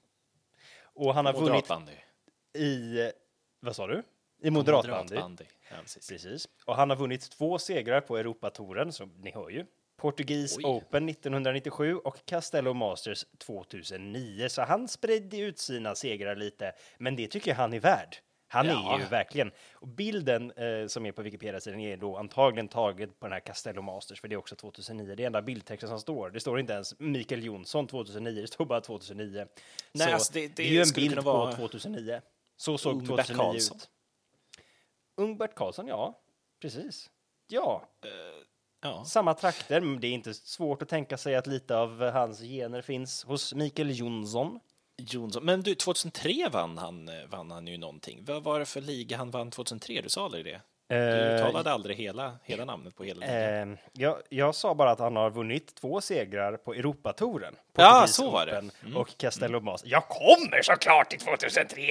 Och 0.96 1.14
han 1.14 1.26
har 1.26 1.34
vunnit 1.34 1.50
Moderatbandy. 1.50 1.92
i, 2.54 3.02
eh, 3.02 3.10
vad 3.60 3.76
sa 3.76 3.88
du? 3.88 4.04
I 4.42 4.50
moderatbandy. 4.50 4.98
Moderatbandy. 5.16 5.44
Ja, 5.74 5.82
precis. 5.82 6.10
Precis. 6.10 6.48
Och 6.66 6.76
han 6.76 6.90
har 6.90 6.98
vunnit 6.98 7.32
två 7.32 7.60
segrar 7.60 8.02
på 8.02 8.18
Europatouren, 8.18 8.92
som 8.94 9.14
ni 9.22 9.32
hör 9.32 9.50
ju. 9.50 9.66
Portugis 9.98 10.58
Oj. 10.58 10.64
Open 10.66 11.10
1997 11.10 11.96
och 11.96 12.26
Castello 12.26 12.74
Masters 12.74 13.26
2009. 13.38 14.50
Så 14.50 14.62
han 14.62 14.88
spridde 14.88 15.38
ut 15.38 15.60
sina 15.60 15.96
segrar 15.96 16.36
lite, 16.36 16.72
men 16.98 17.16
det 17.16 17.28
tycker 17.28 17.52
jag 17.52 17.56
han 17.56 17.74
är 17.74 17.80
värd. 17.80 18.16
Han 18.48 18.66
Ja. 18.68 18.96
är 18.96 19.00
ju 19.00 19.06
verkligen. 19.06 19.52
Och 19.74 19.88
bilden 19.88 20.52
eh, 20.52 20.88
som 20.88 21.06
är 21.06 21.12
på 21.12 21.22
Wikipedia-sidan 21.22 21.80
är 21.80 21.98
då 21.98 22.18
antagligen 22.18 22.68
taget 22.68 23.20
på 23.20 23.26
den 23.26 23.34
här 23.34 23.40
Castello 23.40 23.82
Masters, 23.82 24.22
för 24.22 24.28
det 24.28 24.36
är 24.36 24.38
också 24.38 24.56
2009. 24.56 25.16
Det 25.16 25.24
är 25.24 25.28
enda 25.28 25.42
bildtexten 25.42 25.90
som 25.90 26.00
står. 26.00 26.30
Det 26.30 26.40
står 26.40 26.60
inte 26.60 26.74
ens 26.74 27.00
Mikael 27.00 27.44
Jonsson 27.44 27.88
2009, 27.88 28.42
det 28.42 28.48
står 28.48 28.66
bara 28.66 28.82
2009. 28.82 29.46
Nej, 29.92 30.08
Så 30.08 30.14
alltså 30.14 30.34
det- 30.34 30.56
det 30.56 30.64
är 30.64 30.68
ju 30.68 30.82
en 30.82 30.88
bild 30.96 31.10
kunna 31.10 31.22
på 31.22 31.32
vara 31.34 31.52
2009. 31.56 32.22
Så 32.58 32.78
såg 32.78 32.94
Ung 32.94 33.00
Bert 33.00 33.08
2009 33.28 33.38
Karlsson. 33.44 33.78
ut. 33.78 33.90
Ung 35.18 35.38
Bert 35.38 35.56
Karlsson, 35.56 35.88
ja. 35.88 36.20
Precis. 36.62 37.10
Ja, 37.48 37.84
Ja. 38.82 39.04
samma 39.06 39.34
trakter. 39.34 39.82
Men 39.82 40.00
det 40.00 40.08
är 40.08 40.12
inte 40.12 40.34
svårt 40.34 40.82
att 40.82 40.90
tänka 40.90 41.18
sig 41.18 41.36
att 41.36 41.48
lite 41.48 41.78
av 41.78 42.02
hans 42.10 42.40
gener 42.42 42.82
finns 42.82 43.24
hos 43.24 43.54
Mikael 43.54 44.00
Jonsson. 44.00 44.60
Jonsson. 44.98 45.46
Men 45.46 45.62
du, 45.62 45.76
2003 45.76 46.50
vann 46.52 46.78
han, 46.78 47.10
eh, 47.10 47.26
vann 47.30 47.52
han 47.52 47.68
ju 47.68 47.78
någonting. 47.78 48.26
Vad 48.26 48.44
var 48.44 48.60
det 48.60 48.66
för 48.66 48.82
liga 48.82 49.18
han 49.18 49.32
vann 49.32 49.52
2003? 49.52 50.02
Du 50.02 50.10
sa 50.10 50.26
aldrig 50.26 50.46
det? 50.46 50.62
Du 50.88 50.96
Eh, 50.96 51.36
uttalade 51.36 51.72
aldrig 51.72 51.98
hela, 51.98 52.40
hela 52.44 52.66
namnet 52.66 52.96
på 52.96 53.04
hela 53.04 53.20
ligan. 53.20 53.78
Jag, 53.92 54.18
jag 54.30 54.56
sa 54.56 54.76
bara 54.76 54.92
att 54.92 55.00
han 55.00 55.16
har 55.16 55.30
vunnit 55.30 55.76
två 55.76 56.02
segrar 56.02 56.58
på 56.58 56.74
Europatouren. 56.74 57.56
Ja, 57.76 58.08
så 58.08 58.30
var 58.30 58.46
det. 58.46 58.58
Open 58.58 58.96
Och 58.96 59.18
Castello 59.18 59.60
Masters. 59.60 59.92
Jag 59.92 60.08
kommer 60.08 60.62
såklart 60.62 61.10
till 61.10 61.20
2003! 61.20 61.82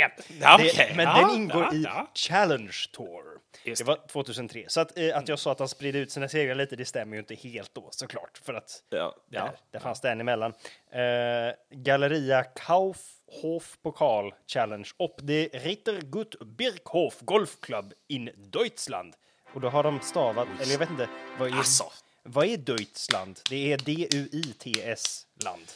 Ja, 0.41 0.57
det, 0.57 0.71
okej. 0.71 0.93
men 0.97 1.07
Ja, 1.07 1.27
den 1.27 1.31
ingår 1.37 1.69
ja, 1.73 2.09
i. 2.15 2.19
Challenge 2.19 2.77
Tour. 2.93 3.23
Just 3.65 3.79
Det 3.79 3.85
var 3.89 3.99
2003. 4.09 4.65
Så 4.69 4.81
att, 4.81 4.99
eh, 4.99 5.17
att 5.17 5.29
jag 5.29 5.39
sa 5.39 5.53
att 5.53 5.59
han 5.59 5.69
spridde 5.69 5.99
ut 5.99 6.13
sina 6.13 6.29
segrar 6.29 6.55
lite, 6.55 6.77
det 6.77 6.85
stämmer 6.85 7.17
ju 7.17 7.19
inte 7.21 7.35
helt 7.35 7.75
då 7.75 7.89
såklart. 7.91 8.41
För 8.45 8.55
att 8.55 8.83
Ja, 8.91 8.97
där, 9.31 9.39
ja. 9.39 9.53
där 9.71 9.81
fanns 9.81 10.01
det 10.01 10.11
en 10.11 10.21
emellan. 10.21 10.53
Eh, 10.93 11.01
Galleria 11.71 12.43
Kaufhof 12.45 13.77
Pokal 13.83 14.35
Challenge 14.47 14.89
och 14.97 15.17
det 15.23 15.49
Rittergut 15.53 16.41
Birkhof 16.41 17.15
Golfklubb 17.21 17.93
in 18.09 18.31
Deutschland. 18.37 19.15
Och 19.55 19.61
då 19.61 19.69
har 19.69 19.83
de 19.83 20.01
stavat, 20.01 20.49
eller 20.61 20.73
jag 20.73 20.79
vet 20.79 20.91
inte, 20.91 21.09
vad 21.39 21.49
är, 21.49 21.55
Alltså. 21.55 21.85
Vad 22.23 22.47
är 22.47 22.57
Deutschland? 22.57 23.41
Det 23.51 23.73
är 23.73 23.79
D-U-I-T-S 23.79 25.27
land. 25.45 25.73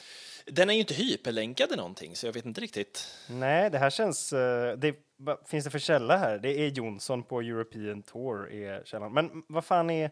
Den 0.47 0.71
är 0.71 0.75
ju 0.75 0.81
inte 0.81 0.95
hyperlänkad 0.95 1.67
eller 1.67 1.77
någonting, 1.77 2.17
så 2.17 2.27
jag 2.27 2.33
vet 2.33 2.45
inte 2.45 2.61
riktigt. 2.61 3.09
Nej, 3.29 3.71
det 3.71 3.79
här 3.79 3.91
känns... 3.91 4.33
eh, 4.33 4.79
det, 4.79 4.97
vad 5.17 5.49
finns 5.49 5.65
det 5.65 5.71
för 5.71 5.79
källa 5.79 6.17
här? 6.17 6.39
Det 6.39 6.49
är 6.49 6.71
Jonsson 6.71 7.23
på 7.23 7.41
European 7.41 8.03
Tour 8.03 8.53
är 8.53 8.85
källan. 8.85 9.13
Men 9.13 9.45
vad 9.49 9.65
fan 9.65 9.91
är... 9.91 10.11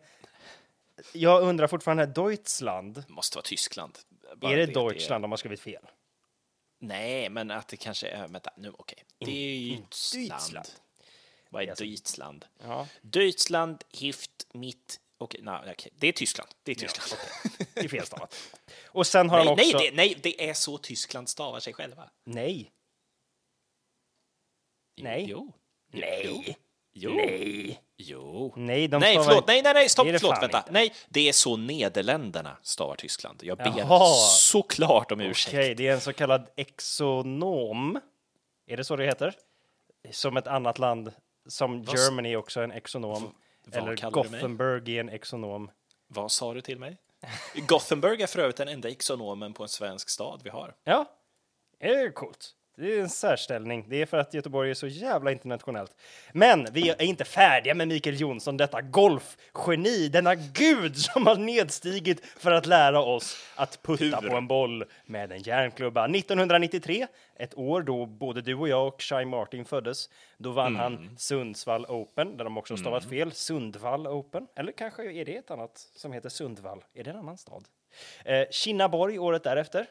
Jag 1.13 1.43
undrar 1.43 1.67
fortfarande, 1.67 2.07
Deutschland, 2.07 2.95
Det 2.95 3.13
måste 3.13 3.37
vara 3.37 3.45
Tyskland. 3.45 3.99
Bara 4.37 4.53
är 4.53 4.57
det 4.57 4.67
Deutschland 4.67 5.25
de 5.25 5.33
har 5.33 5.37
skrivit 5.37 5.61
fel? 5.61 5.87
Nej, 6.79 7.29
men 7.31 7.51
att 7.51 7.69
det 7.69 7.77
kanske 7.77 8.09
är... 8.09 8.29
Vänta, 8.29 8.51
nu, 8.57 8.73
okej. 8.79 9.05
Deutschland. 9.19 10.31
Deutschland. 10.31 10.69
Vad 11.51 11.63
är 11.63 11.75
Deutschland? 11.77 12.45
Ja, 12.63 12.89
Deutschland, 13.03 13.85
Hift, 13.91 14.47
mitt... 14.53 15.01
Okej, 15.25 15.41
nej, 15.43 15.61
okej. 15.73 15.93
Det 15.97 16.07
är 16.09 16.13
Tyskland. 16.13 16.51
Det 16.63 16.71
är 16.73 16.75
Tyskland. 16.75 17.21
det 17.75 17.81
är 17.85 17.89
felstavat. 17.89 18.35
Och 18.87 19.07
sen 19.07 19.31
har 19.31 19.39
han 19.45 19.57
nej, 19.57 19.67
också... 19.67 19.79
nej, 19.79 19.91
det, 19.91 19.97
nej, 19.97 20.19
det 20.23 20.49
är 20.49 20.55
så 20.55 20.79
Tyskland 20.79 21.29
stavar 21.29 21.61
sig 21.61 21.73
själva. 21.73 22.11
Nej. 22.25 22.71
Nej. 25.01 25.27
Jo. 25.29 25.53
Nej. 25.93 26.57
Jo. 26.93 27.11
Nej. 27.15 27.81
Jo. 27.97 28.53
Nej, 28.57 28.89
de 28.89 28.99
nej, 29.01 29.15
stavar- 29.15 29.25
förlåt. 29.29 29.47
Nej, 29.47 29.63
nej, 29.63 29.75
nej, 29.75 29.89
stopp, 29.89 30.05
Det 30.07 30.11
är 30.11 30.13
det 30.13 30.19
förlåt, 30.19 30.43
vänta. 30.43 30.59
inte. 30.59 30.73
Nej, 30.73 30.93
det 31.09 31.29
är 31.29 31.33
så 31.33 31.57
Nederländerna 31.57 32.57
stavar 32.63 32.97
Tyskland. 32.97 33.41
Jag 33.43 33.59
ber 33.59 33.73
Jaha. 33.79 34.15
såklart 34.31 35.13
om 35.13 35.21
ursäkt. 35.21 35.55
Okej, 35.55 35.75
det 35.75 35.87
är 35.89 35.93
en 35.93 36.01
så 36.01 36.13
kallad 36.13 36.47
exonom. 36.57 38.01
Är 38.67 38.77
det 38.77 38.85
så 38.85 38.97
det 38.97 39.05
heter? 39.05 39.35
Som 40.11 40.37
ett 40.37 40.47
annat 40.47 40.79
land, 40.79 41.13
som 41.49 41.83
Vad- 41.83 41.99
Germany 41.99 42.33
är 42.33 42.37
också 42.37 42.61
en 42.61 42.73
exonom. 42.73 43.35
Vad 43.65 43.83
Eller? 43.83 44.11
Gothenburg 44.11 44.89
är 44.89 45.01
en 45.01 45.09
exonom. 45.09 45.71
Vad 46.07 46.33
sa 46.33 46.55
du 46.55 46.61
till 46.61 46.79
mig? 46.79 46.99
Gothenburg 47.55 48.21
är 48.21 48.27
för 48.27 48.39
övrigt 48.39 48.57
den 48.57 48.69
enda 48.69 48.89
exonomen 48.89 49.55
på 49.55 49.63
en 49.63 49.69
svensk 49.69 50.09
stad 50.09 50.41
vi 50.45 50.51
har. 50.51 50.77
Ja, 50.85 51.11
det 51.79 51.87
är 51.87 52.11
coolt. 52.11 52.51
Det 52.77 52.95
är 52.95 53.01
en 53.01 53.09
särställning. 53.09 53.85
Det 53.89 54.03
är 54.03 54.07
för 54.07 54.19
att 54.19 54.35
Göteborg 54.35 54.71
är 54.71 54.75
så 54.75 54.87
jävla 54.87 55.33
internationellt. 55.33 55.97
Men 56.33 56.67
vi 56.73 56.89
är 56.91 57.03
inte 57.03 57.25
färdiga 57.25 57.75
med 57.75 57.89
Mikael 57.89 58.21
Jonsson, 58.21 58.57
detta 58.57 58.81
golfgeni, 58.81 60.09
denna 60.09 60.35
gud 60.35 60.97
som 60.97 61.27
har 61.27 61.37
nedstigit 61.37 62.25
för 62.25 62.53
att 62.53 62.67
lära 62.67 63.01
oss 63.01 63.37
att 63.57 63.83
putta 63.83 64.21
Hur? 64.23 64.29
på 64.31 64.37
en 64.37 64.47
boll 64.47 64.85
med 65.07 65.33
en 65.33 65.43
järnklubba. 65.43 66.05
1993, 66.05 67.07
ett 67.37 67.59
år 67.59 67.83
då 67.83 68.07
både 68.07 68.41
du 68.41 68.55
och 68.55 68.69
jag 68.69 68.87
och 68.87 69.03
Shai 69.03 69.25
Martin 69.25 69.65
föddes, 69.65 70.11
då 70.39 70.51
vann 70.51 70.77
han 70.77 71.17
Sundsvall 71.19 71.87
Open, 71.87 72.37
där 72.37 72.45
de 72.45 72.59
också 72.59 72.77
stavat 72.77 73.09
fel, 73.09 73.33
Sundvall 73.33 74.07
Open. 74.07 74.47
Eller 74.57 74.73
kanske 74.73 75.13
är 75.13 75.25
det 75.25 75.37
ett 75.37 75.51
annat 75.51 75.89
som 75.95 76.13
heter 76.13 76.29
Sundvall? 76.29 76.85
Är 76.95 77.05
det 77.05 77.11
en 77.11 77.17
annan 77.17 77.39
stad? 77.39 77.65
Eh, 78.25 78.45
Kinnaborg 78.51 79.19
året 79.19 79.43
därefter. 79.43 79.87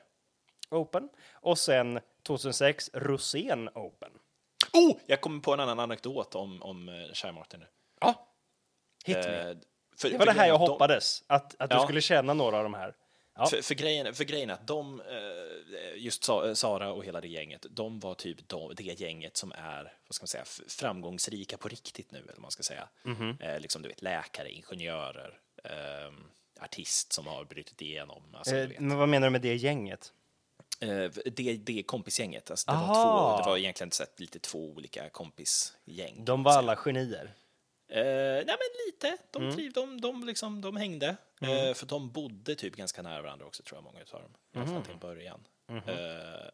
Open. 0.73 1.09
Och 1.33 1.57
sen 1.57 1.99
2006 2.23 2.89
Rosén 2.93 3.69
Open. 3.69 4.11
Oh! 4.73 4.97
Jag 5.05 5.21
kommer 5.21 5.39
på 5.41 5.53
en 5.53 5.59
annan 5.59 5.79
anekdot 5.79 6.35
om, 6.35 6.63
om 6.63 7.07
Shai 7.13 7.31
Martin 7.31 7.59
nu. 7.59 7.65
Ja, 8.01 8.27
hit 9.05 9.17
me. 9.17 9.21
Eh, 9.49 9.57
för, 9.97 10.09
Det 10.09 10.17
var 10.17 10.25
det 10.25 10.31
här 10.31 10.47
jag 10.47 10.59
de- 10.59 10.67
hoppades, 10.67 11.23
att, 11.27 11.61
att 11.61 11.69
du 11.69 11.75
Ja. 11.75 11.83
skulle 11.83 12.01
känna 12.01 12.33
några 12.33 12.57
av 12.57 12.63
de 12.63 12.73
här. 12.73 12.95
Ja. 13.35 13.45
För, 13.45 13.61
för, 13.61 13.75
grejen, 13.75 14.13
för 14.13 14.23
grejen 14.23 14.49
är 14.49 14.53
att 14.53 14.67
de, 14.67 15.01
eh, 15.01 15.95
just 16.03 16.23
Sa- 16.23 16.55
Sara 16.55 16.91
och 16.93 17.05
hela 17.05 17.21
det 17.21 17.27
gänget, 17.27 17.65
de 17.69 17.99
var 17.99 18.13
typ 18.15 18.47
de, 18.49 18.75
det 18.75 18.83
gänget 18.83 19.37
som 19.37 19.51
är 19.51 19.83
vad 20.07 20.15
ska 20.15 20.23
man 20.23 20.27
säga, 20.27 20.43
framgångsrika 20.67 21.57
på 21.57 21.67
riktigt 21.67 22.11
nu, 22.11 22.17
eller 22.17 22.31
vad 22.33 22.41
man 22.41 22.51
ska 22.51 22.63
säga. 22.63 22.89
Mhm. 23.03 23.37
Eh, 23.39 23.59
liksom, 23.59 23.81
du 23.81 23.89
vet, 23.89 24.01
läkare, 24.01 24.51
ingenjörer, 24.51 25.39
ehm, 25.63 26.23
artist 26.61 27.13
som 27.13 27.27
har 27.27 27.45
brutit 27.45 27.81
igenom. 27.81 28.23
Alltså, 28.35 28.55
Eh, 28.55 28.67
du 28.67 28.75
men 28.79 28.97
vad 28.97 29.09
menar 29.09 29.27
du 29.27 29.31
med 29.31 29.41
det 29.41 29.55
gänget? 29.55 30.13
Eh, 30.79 31.11
det, 31.25 31.57
det 31.57 31.79
är 31.79 31.83
kompisgänget. 31.83 32.51
Alltså, 32.51 32.71
det, 32.71 32.77
var 32.77 32.87
två, 33.37 33.43
det 33.43 33.49
var 33.49 33.57
egentligen 33.57 33.91
så 33.91 34.03
lite 34.17 34.39
två 34.39 34.69
olika 34.69 35.09
kompisgäng. 35.09 36.25
De 36.25 36.43
var 36.43 36.51
alla 36.57 36.75
genier. 36.75 37.33
Eh, 37.89 38.03
nej, 38.05 38.45
men 38.45 38.57
lite. 38.87 39.17
De, 39.31 39.43
Mm. 39.43 39.55
triv, 39.55 39.71
de, 39.73 40.01
de, 40.01 40.23
liksom, 40.23 40.61
de 40.61 40.75
hängde. 40.77 41.07
Eh, 41.41 41.73
för 41.73 41.85
de 41.85 42.11
bodde 42.11 42.55
typ 42.55 42.75
ganska 42.75 43.01
nära 43.01 43.21
varandra 43.21 43.45
också, 43.45 43.63
tror 43.63 43.77
jag, 43.77 43.83
många 43.83 43.99
av 44.11 44.21
dem. 44.21 44.31
I 44.53 44.57
alla 44.57 44.65
fall 44.65 44.75
Mm. 44.75 44.85
till 44.87 44.97
början. 44.97 45.47
Eh, 45.69 46.49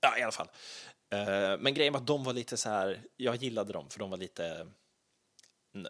ja, 0.00 0.18
i 0.18 0.22
alla 0.22 0.32
fall. 0.32 0.48
Men 1.58 1.74
grejen 1.74 1.92
var 1.92 2.00
att 2.00 2.06
de 2.06 2.24
var 2.24 2.32
lite 2.32 2.56
så 2.56 2.68
här, 2.68 3.00
jag 3.16 3.36
gillade 3.36 3.72
dem 3.72 3.90
för 3.90 3.98
de 3.98 4.10
var 4.10 4.16
lite 4.18 4.66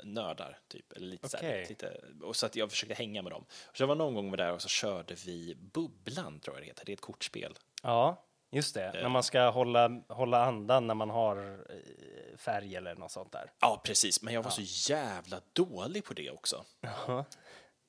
nördar, 0.05 0.59
typ. 0.68 0.92
Eller 0.92 1.07
lite 1.07 1.29
så 1.29 1.37
här, 1.37 1.66
lite, 1.68 2.01
och 2.22 2.37
så 2.37 2.46
att 2.46 2.57
jag 2.57 2.70
försökte 2.70 2.94
hänga 2.94 3.22
med 3.22 3.33
dem. 3.33 3.44
Så 3.72 3.83
jag 3.83 3.88
var 3.88 3.94
någon 3.94 4.14
gång 4.14 4.31
med 4.31 4.38
där 4.38 4.53
och 4.53 4.62
så 4.62 4.68
körde 4.68 5.14
vi 5.14 5.55
Bubblan, 5.55 6.40
tror 6.40 6.57
jag 6.57 6.62
det 6.62 6.66
heter. 6.66 6.85
Det 6.87 6.92
är 6.92 6.94
ett 6.94 7.01
kortspel. 7.01 7.55
Ja, 7.83 8.24
just 8.51 8.74
det. 8.74 8.92
När 8.92 9.09
man 9.09 9.22
ska 9.22 9.48
hålla, 9.51 10.03
hålla 10.09 10.44
andan 10.44 10.87
när 10.87 10.94
man 10.94 11.11
har 11.11 11.66
eh, 11.70 12.37
färg 12.37 12.77
eller 12.77 12.94
något 12.94 13.11
sånt 13.11 13.33
där. 13.33 13.53
Ja, 13.61 13.81
precis. 13.85 14.22
Men 14.22 14.35
jag 14.35 14.42
var 14.42 14.51
så 14.51 14.92
jävla 14.92 15.40
dålig 15.53 16.05
på 16.05 16.14
det 16.14 16.31
också. 16.31 16.64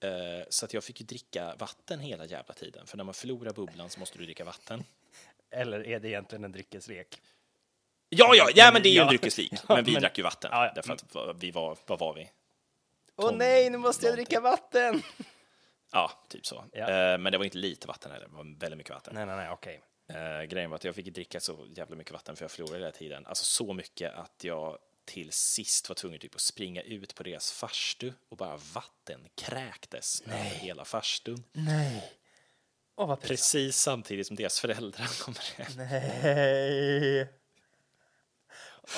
Eh, 0.02 0.46
så 0.50 0.66
att 0.66 0.74
jag 0.74 0.84
fick 0.84 1.02
ju 1.02 1.06
dricka 1.06 1.56
vatten 1.60 2.00
hela 2.00 2.26
jävla 2.26 2.54
tiden. 2.54 2.88
För 2.88 2.98
när 2.98 3.04
man 3.04 3.14
förlorar 3.14 3.54
bubblan 3.54 3.90
så 3.90 4.00
måste 4.00 4.18
du 4.18 4.26
dricka 4.26 4.44
vatten. 4.44 4.84
Eller 5.52 5.88
är 5.88 6.00
det 6.00 6.08
egentligen 6.10 6.44
en 6.44 6.52
dryckesrek? 6.52 7.22
Ja, 8.10 8.36
ja, 8.36 8.50
ja 8.56 8.70
men 8.74 8.82
det 8.84 8.90
är 8.90 8.92
ju 8.92 8.98
Ja. 8.98 9.02
en 9.04 9.08
dryckeslik. 9.08 9.54
Men 9.70 9.84
vi 9.84 9.92
men- 9.92 10.02
drack 10.02 10.18
ju 10.18 10.24
vatten. 10.24 10.50
Ja, 10.54 10.66
ja. 10.66 10.72
Därför 10.76 10.94
att 10.94 11.04
vi 11.44 11.52
var, 11.52 11.78
vad 11.86 12.00
var 12.00 12.14
vi? 12.14 12.32
Åh 13.16 13.30
Tom 13.30 13.38
nej, 13.38 13.70
nu 13.70 13.78
måste 13.78 14.06
jag 14.06 14.16
dricka 14.16 14.40
vatten! 14.42 15.02
Ja, 15.92 16.12
typ 16.30 16.46
så. 16.46 16.66
Ja. 16.74 16.90
Eh, 16.90 17.18
men 17.18 17.32
det 17.32 17.38
var 17.38 17.46
inte 17.46 17.58
lite 17.58 17.88
vatten 17.88 18.12
heller, 18.12 18.28
det 18.28 18.36
var 18.36 18.60
väldigt 18.60 18.78
mycket 18.78 18.94
vatten. 18.94 19.14
Nej, 19.16 19.26
nej, 19.26 19.36
nej, 19.36 19.50
okej. 19.50 19.82
Eh, 20.14 20.44
grejen 20.44 20.70
var 20.70 20.76
att 20.76 20.84
jag 20.84 20.96
fick 20.96 21.06
dricka 21.14 21.40
så 21.40 21.68
jävla 21.76 21.96
mycket 21.96 22.14
vatten 22.14 22.36
för 22.36 22.44
jag 22.44 22.52
förlorade 22.52 22.78
hela 22.80 22.92
tiden. 22.92 23.26
Alltså 23.26 23.46
så 23.46 23.74
mycket 23.74 24.14
att 24.14 24.44
jag 24.44 24.78
till 25.06 25.32
sist 25.32 25.90
var 25.90 25.96
tvungen 25.96 26.20
typ 26.20 26.36
att 26.36 26.42
springa 26.42 26.82
ut 26.82 27.16
på 27.16 27.24
deras 27.24 27.52
farstu 27.52 28.14
och 28.30 28.38
bara 28.38 28.58
vatten 28.74 29.28
kräktes 29.36 30.22
över 30.22 30.36
hela 30.44 30.86
farstun. 30.86 31.44
Nej. 31.54 32.12
Pinsamt. 32.98 33.22
Precis 33.22 33.78
samtidigt 33.78 34.28
som 34.28 34.36
deras 34.36 34.60
föräldrar 34.60 35.24
kommer 35.24 35.64
hem. 35.64 35.72
Nej. 35.78 37.28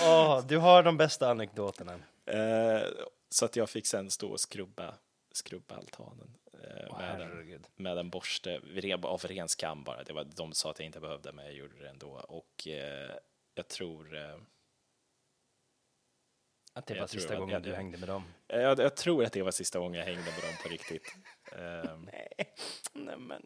Åh, 0.02 0.46
du 0.48 0.58
har 0.58 0.84
de 0.84 0.98
bästa 0.98 1.30
anekdoterna. 1.32 2.00
Eh, 2.26 2.82
så 3.30 3.46
att 3.46 3.56
jag 3.56 3.70
fick 3.70 3.88
sen 3.88 4.12
stå 4.12 4.32
och 4.32 4.40
skrubba, 4.40 4.96
skrubba 5.32 5.76
altanen 5.76 6.38
eh, 6.54 6.98
med, 6.98 7.22
en, 7.22 7.66
med 7.76 7.98
en 7.98 8.10
borste 8.10 8.62
av 9.04 9.22
ren 9.24 9.50
skam 9.50 9.84
bara. 9.84 10.04
Det 10.04 10.14
var, 10.14 10.24
de 10.24 10.54
sa 10.54 10.70
att 10.72 10.80
jag 10.80 10.86
inte 10.86 11.00
behövde, 11.00 11.32
men 11.32 11.46
jag 11.46 11.54
gjorde 11.54 11.80
det 11.84 11.90
ändå. 11.90 12.10
Och 12.12 12.68
eh, 12.68 13.12
jag 13.56 13.68
tror, 13.68 14.16
eh, 14.18 14.36
Att 16.74 16.86
det 16.88 17.00
var 17.00 17.08
sista 17.08 17.36
gången 17.36 17.54
jag- 17.54 17.64
du 17.64 17.74
hängde 17.76 17.98
med 17.98 18.10
dem. 18.10 18.24
jag, 18.48 18.80
jag 18.80 18.96
tror 18.98 19.24
att 19.26 19.34
det 19.34 19.42
var 19.44 19.52
sista 19.52 19.80
gången 19.80 20.00
jag 20.00 20.06
hängde 20.06 20.22
med 20.22 20.34
dem 20.44 20.54
på 20.64 20.70
riktigt. 20.70 21.16
Eh, 21.56 21.98
Nej 22.94 23.18
men... 23.18 23.46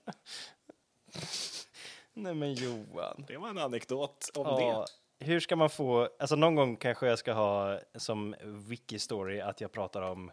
Nej 2.13 2.33
men 2.33 2.53
Johan. 2.53 3.25
det 3.27 3.37
var 3.37 3.49
en 3.49 3.57
anekdot 3.57 4.29
om 4.35 4.45
Ja, 4.47 4.85
hur 5.19 5.39
ska 5.39 5.55
man 5.55 5.69
få, 5.69 6.09
alltså 6.19 6.35
någon 6.35 6.55
gång 6.55 6.75
kanske 6.75 7.07
jag 7.07 7.19
ska 7.19 7.33
ha 7.33 7.79
som 7.95 8.35
wiki-story 8.41 9.49
att 9.49 9.61
jag 9.61 9.71
pratar 9.71 10.01
om 10.01 10.31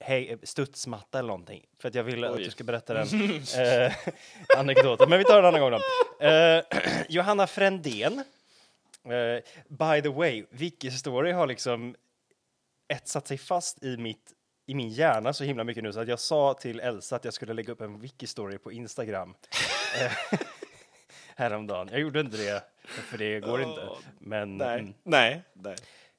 hej, 0.00 0.38
studsmatta 0.42 1.18
eller 1.18 1.28
någonting. 1.28 1.66
För 1.78 1.88
att 1.88 1.94
jag 1.94 2.04
vill 2.04 2.24
att 2.24 2.36
Oj. 2.36 2.44
du 2.44 2.50
ska 2.50 2.64
berätta 2.64 2.94
den 2.94 3.06
eh, 3.58 3.92
anekdoten. 4.56 5.10
Men 5.10 5.18
vi 5.18 5.24
tar 5.24 5.42
den 5.42 5.44
en 5.44 5.48
annan 5.48 5.60
gång 5.60 5.70
då. 5.70 6.26
Eh, 6.26 6.62
Johanna 7.08 7.46
Frändén. 7.46 8.24
Eh, 9.04 9.42
by 9.68 10.02
the 10.02 10.08
way, 10.08 10.44
wiki-story 10.50 11.32
har 11.32 11.46
liksom 11.46 11.96
etsat 12.88 13.26
sig 13.26 13.38
fast 13.38 13.82
i 13.82 13.96
mitt 13.96 14.32
i 14.66 14.74
min 14.74 14.88
hjärna 14.88 15.32
så 15.32 15.44
himla 15.44 15.64
mycket 15.64 15.82
nu 15.82 15.92
så 15.92 16.00
att 16.00 16.08
jag 16.08 16.20
sa 16.20 16.54
till 16.54 16.80
Elsa 16.80 17.16
att 17.16 17.24
jag 17.24 17.34
skulle 17.34 17.52
lägga 17.52 17.72
upp 17.72 17.80
en 17.80 18.02
wiki-story 18.02 18.58
på 18.58 18.72
Instagram. 18.72 19.34
Eh, 20.00 20.38
Häromdagen. 21.36 21.88
Jag 21.90 22.00
gjorde 22.00 22.20
inte 22.20 22.36
det, 22.36 22.64
för 22.84 23.18
det 23.18 23.40
går 23.40 23.62
inte. 23.62 23.86
Åh, 23.90 23.98
Men, 24.18 24.58
det. 24.58 24.64
mm. 24.64 24.84
Nej, 24.84 24.94
nej, 25.30 25.42
nej. 25.54 25.76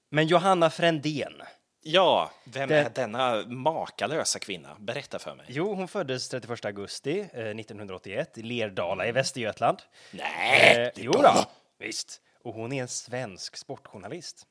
men 0.10 0.28
Johanna 0.28 0.70
Frändén. 0.70 1.42
Ja, 1.88 2.32
vem 2.44 2.70
Det- 2.70 2.78
är 2.80 2.90
denna 2.90 3.44
makalösa 3.48 4.40
kvinna? 4.40 4.76
Berätta 4.80 5.20
för 5.20 5.36
mig. 5.36 5.46
Jo, 5.50 5.74
hon 5.74 5.88
föddes 5.88 6.30
31 6.30 6.66
augusti 6.66 7.20
eh, 7.20 7.28
1981 7.46 8.38
i 8.38 8.42
Lerdala 8.42 9.08
i 9.08 9.12
Västergötland. 9.12 9.78
Nej, 10.12 10.78
Eh, 10.86 10.92
jo 10.96 11.12
då, 11.12 11.46
visst. 11.80 12.22
Och 12.44 12.54
hon 12.54 12.74
är 12.74 12.82
en 12.82 12.88
svensk 12.88 13.58
sportjournalist. 13.58 14.48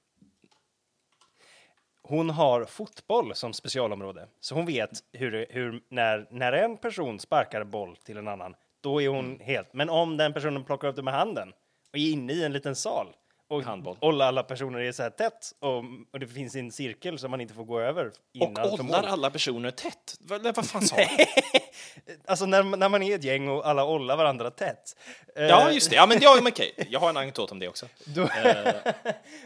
Hon 2.02 2.30
har 2.30 2.64
fotboll 2.64 3.34
som 3.34 3.52
specialområde, 3.52 4.28
så 4.40 4.54
hon 4.54 4.66
vet 4.66 4.90
hur, 5.12 5.46
hur 5.50 5.82
när, 5.88 6.26
när 6.30 6.52
en 6.52 6.76
person 6.76 7.20
sparkar 7.20 7.64
boll 7.64 7.96
till 7.96 8.16
en 8.16 8.28
annan, 8.28 8.54
då 8.80 9.02
är 9.02 9.08
hon 9.08 9.40
helt... 9.40 9.72
Men 9.72 9.90
om 9.90 10.16
den 10.16 10.32
personen 10.32 10.64
plockar 10.64 10.88
upp 10.88 10.96
det 10.96 11.02
med 11.02 11.14
handen 11.14 11.52
och 11.94 12.00
är 12.00 12.10
inne 12.12 12.32
i 12.32 12.44
en 12.44 12.52
liten 12.52 12.76
sal 12.76 13.06
och, 13.48 13.62
Handboll. 13.62 13.96
och 14.00 14.24
alla 14.24 14.42
personer 14.42 14.78
är 14.78 14.92
så 14.92 15.02
här 15.02 15.10
tätt 15.10 15.52
och, 15.60 15.84
och 16.12 16.20
det 16.20 16.26
finns 16.26 16.56
en 16.56 16.72
cirkel 16.72 17.18
som 17.18 17.30
man 17.30 17.40
inte 17.40 17.54
får 17.54 17.64
gå 17.64 17.80
över 17.80 18.12
innan 18.32 18.64
Och 18.64 18.80
ollar 18.80 19.02
alla 19.02 19.30
personer 19.30 19.70
tätt? 19.70 20.16
Vad, 20.20 20.42
vad 20.56 20.66
fan 20.66 20.82
sa 20.82 20.96
du? 20.96 21.02
Alltså 22.26 22.46
när, 22.46 22.62
när 22.62 22.88
man 22.88 23.02
är 23.02 23.14
ett 23.14 23.24
gäng 23.24 23.48
och 23.48 23.68
alla 23.68 23.84
ollar 23.86 24.16
varandra 24.16 24.50
tätt. 24.50 24.96
Eh, 25.36 25.44
Ja, 25.44 25.70
just 25.70 25.90
det. 25.90 25.96
Ja, 25.96 26.06
men, 26.06 26.18
ja, 26.20 26.34
men 26.42 26.52
okej. 26.52 26.72
Jag 26.90 27.00
har 27.00 27.08
en 27.08 27.16
anekdot 27.16 27.52
om 27.52 27.58
det 27.58 27.68
också. 27.68 27.86
Då, 28.04 28.20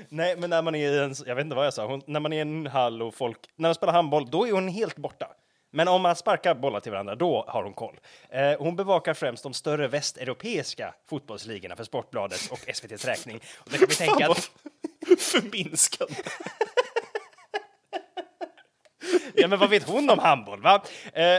nej, 0.08 0.36
men 0.36 0.50
när 0.50 0.62
man 0.62 0.74
är 0.74 0.92
i 0.92 0.98
en, 0.98 1.14
jag 1.26 1.34
vet 1.34 1.44
inte 1.44 1.56
vad 1.56 1.66
jag 1.66 1.74
sa, 1.74 1.86
hon, 1.86 2.02
när 2.06 2.20
man 2.20 2.32
är 2.32 2.36
i 2.36 2.40
en 2.40 2.66
hall 2.66 3.02
och 3.02 3.14
folk, 3.14 3.38
när 3.56 3.68
de 3.68 3.74
spelar 3.74 3.92
handboll, 3.92 4.30
då 4.30 4.48
är 4.48 4.52
hon 4.52 4.68
helt 4.68 4.96
borta. 4.96 5.26
Men 5.70 5.88
om 5.88 6.02
man 6.02 6.16
sparkar 6.16 6.54
bollar 6.54 6.80
till 6.80 6.92
varandra, 6.92 7.14
då 7.14 7.44
har 7.48 7.62
hon 7.62 7.72
koll. 7.74 8.00
Eh, 8.30 8.52
hon 8.58 8.76
bevakar 8.76 9.14
främst 9.14 9.42
de 9.42 9.54
större 9.54 9.88
västeuropeiska 9.88 10.94
fotbollsligorna 11.08 11.76
för 11.76 11.84
Sportbladets 11.84 12.50
och 12.50 12.68
SVTs 12.68 13.04
räkning. 13.04 13.40
Och 13.58 13.70
det 13.70 13.78
kan 13.78 13.88
vi 13.88 13.94
tänka 13.94 14.30
att, 14.30 14.50
vad 15.08 15.18
förminskande. 15.18 16.14
ja 19.34 19.48
men 19.48 19.58
vad 19.58 19.70
vet 19.70 19.88
hon 19.88 20.10
om 20.10 20.18
handboll, 20.18 20.62
va? 20.62 20.82
Eh, 21.12 21.38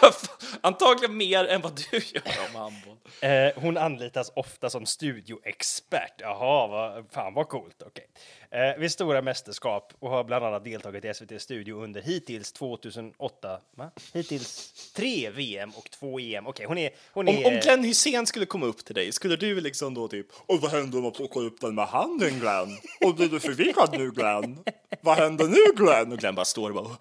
Antagligen 0.60 1.16
mer 1.16 1.44
än 1.44 1.60
vad 1.60 1.72
du 1.90 1.96
gör 1.96 2.22
om 2.48 2.60
handboll. 2.60 2.96
Eh, 3.20 3.62
hon 3.62 3.76
anlitas 3.76 4.32
ofta 4.36 4.70
som 4.70 4.86
studioexpert. 4.86 6.14
Jaha, 6.18 6.66
vad, 6.66 7.12
fan 7.12 7.34
vad 7.34 7.48
coolt. 7.48 7.82
Okej. 7.86 8.06
Eh, 8.50 8.78
vid 8.78 8.92
stora 8.92 9.22
mästerskap 9.22 9.92
och 9.98 10.10
har 10.10 10.24
bland 10.24 10.44
annat 10.44 10.64
deltagit 10.64 11.04
i 11.04 11.14
SVT 11.14 11.42
Studio 11.42 11.82
under 11.84 12.02
hittills 12.02 12.52
2008, 12.52 13.60
va? 13.76 13.90
Hittills 14.14 14.72
tre 14.96 15.30
VM 15.30 15.70
och 15.70 15.90
två 15.90 16.20
EM. 16.20 16.46
Okej, 16.46 16.66
hon 16.66 16.78
är... 16.78 16.90
Hon 17.12 17.28
Om, 17.28 17.34
är 17.34 17.46
om 17.46 17.60
Glenn 17.60 17.84
Hysén 17.84 18.26
skulle 18.26 18.46
komma 18.46 18.66
upp 18.66 18.84
till 18.84 18.94
dig, 18.94 19.12
skulle 19.12 19.36
du 19.36 19.60
liksom 19.60 19.94
då 19.94 20.08
typ 20.08 20.26
Och 20.46 20.60
vad 20.60 20.70
händer 20.70 20.98
om 20.98 21.04
man 21.04 21.12
plockar 21.12 21.40
upp 21.40 21.60
den 21.60 21.74
med 21.74 21.86
handen 21.86 22.40
Glenn? 22.40 22.78
Och 23.04 23.14
blir 23.14 23.28
du 23.28 23.40
förvirrad 23.40 23.98
nu 23.98 24.10
Glenn? 24.10 24.58
Vad 25.00 25.16
händer 25.16 25.44
nu 25.44 25.84
Glenn? 25.84 26.12
och 26.12 26.18
Glenn 26.18 26.34
bara 26.34 26.44
står 26.44 26.68
och 26.70 26.74
bara 26.76 26.84
Jag 26.86 26.96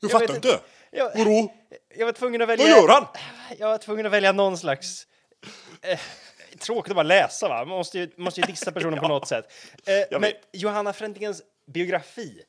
Jag 0.00 0.10
fattar 0.10 0.34
inte. 0.34 0.48
inte. 0.48 0.60
jag, 0.90 1.10
Vadå? 1.16 1.52
jag 1.96 2.06
var 2.06 2.12
tvungen 2.12 2.42
att 2.42 2.48
välja... 2.48 2.66
Vad 2.66 2.82
gör 2.82 2.88
han? 2.88 3.06
Jag 3.58 3.68
var 3.68 3.78
tvungen 3.78 4.06
att 4.06 4.12
välja 4.12 4.32
någon 4.32 4.58
slags... 4.58 5.06
Eh, 6.62 6.66
tråkigt 6.66 6.90
att 6.90 6.96
bara 6.96 7.02
läsa, 7.02 7.48
va? 7.48 7.58
Man 7.64 7.68
måste 7.78 7.98
ju, 7.98 8.10
måste 8.16 8.40
ju 8.40 8.46
dissa 8.46 8.72
personen 8.72 8.98
på 8.98 9.08
något 9.14 9.28
sätt. 9.28 9.52
Eh, 9.86 10.20
men. 10.20 10.32
Johanna 10.52 10.92
Frändéns 10.92 11.42
biografi, 11.66 12.42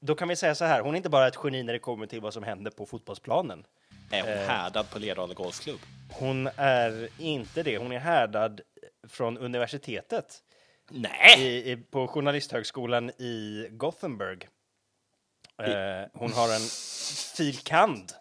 då 0.00 0.14
kan 0.14 0.28
vi 0.28 0.36
säga 0.36 0.54
så 0.54 0.64
här, 0.64 0.80
hon 0.80 0.94
är 0.94 0.96
inte 0.96 1.08
bara 1.08 1.28
ett 1.28 1.38
geni 1.44 1.62
när 1.62 1.72
det 1.72 1.78
kommer 1.78 2.06
till 2.06 2.20
vad 2.20 2.34
som 2.34 2.42
händer 2.42 2.70
på 2.70 2.86
fotbollsplanen. 2.86 3.64
är 4.10 4.20
hon 4.22 4.48
härdad 4.48 4.90
på 4.90 4.98
Lerdala 4.98 5.34
Golfklubb. 5.34 5.80
Hon 6.12 6.48
är 6.56 7.08
inte 7.18 7.62
det. 7.62 7.78
Hon 7.78 7.92
är 7.92 7.98
härdad 7.98 8.60
från 9.08 9.38
universitetet 9.38 10.38
Nej! 10.90 11.40
i, 11.42 11.70
i, 11.70 11.76
på 11.76 12.08
Journalisthögskolan 12.08 13.10
i 13.10 13.68
Gothenburg. 13.70 14.48
Eh, 15.62 16.08
hon 16.14 16.32
har 16.32 16.54
en 16.54 16.60
fil. 17.36 17.56
kand. 17.58 18.12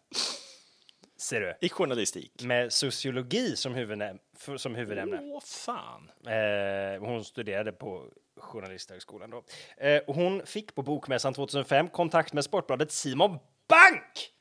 Ser 1.17 1.41
du? 1.41 1.55
I 1.61 1.69
journalistik. 1.69 2.31
Med 2.43 2.73
sociologi 2.73 3.55
som, 3.55 3.75
huvudnäm- 3.75 4.19
för- 4.41 4.57
som 4.57 4.75
huvudämne. 4.75 5.19
Åh, 5.23 5.41
fan. 5.41 6.11
Eh, 6.27 6.99
hon 7.05 7.25
studerade 7.25 7.71
på 7.71 8.05
Journalisthögskolan 8.37 9.29
då. 9.29 9.43
Eh, 9.77 10.01
hon 10.07 10.45
fick 10.45 10.75
på 10.75 10.81
Bokmässan 10.81 11.33
2005 11.33 11.89
kontakt 11.89 12.33
med 12.33 12.43
Sportbladet 12.45 12.91
Simon 12.91 13.31
Bank! 13.67 14.31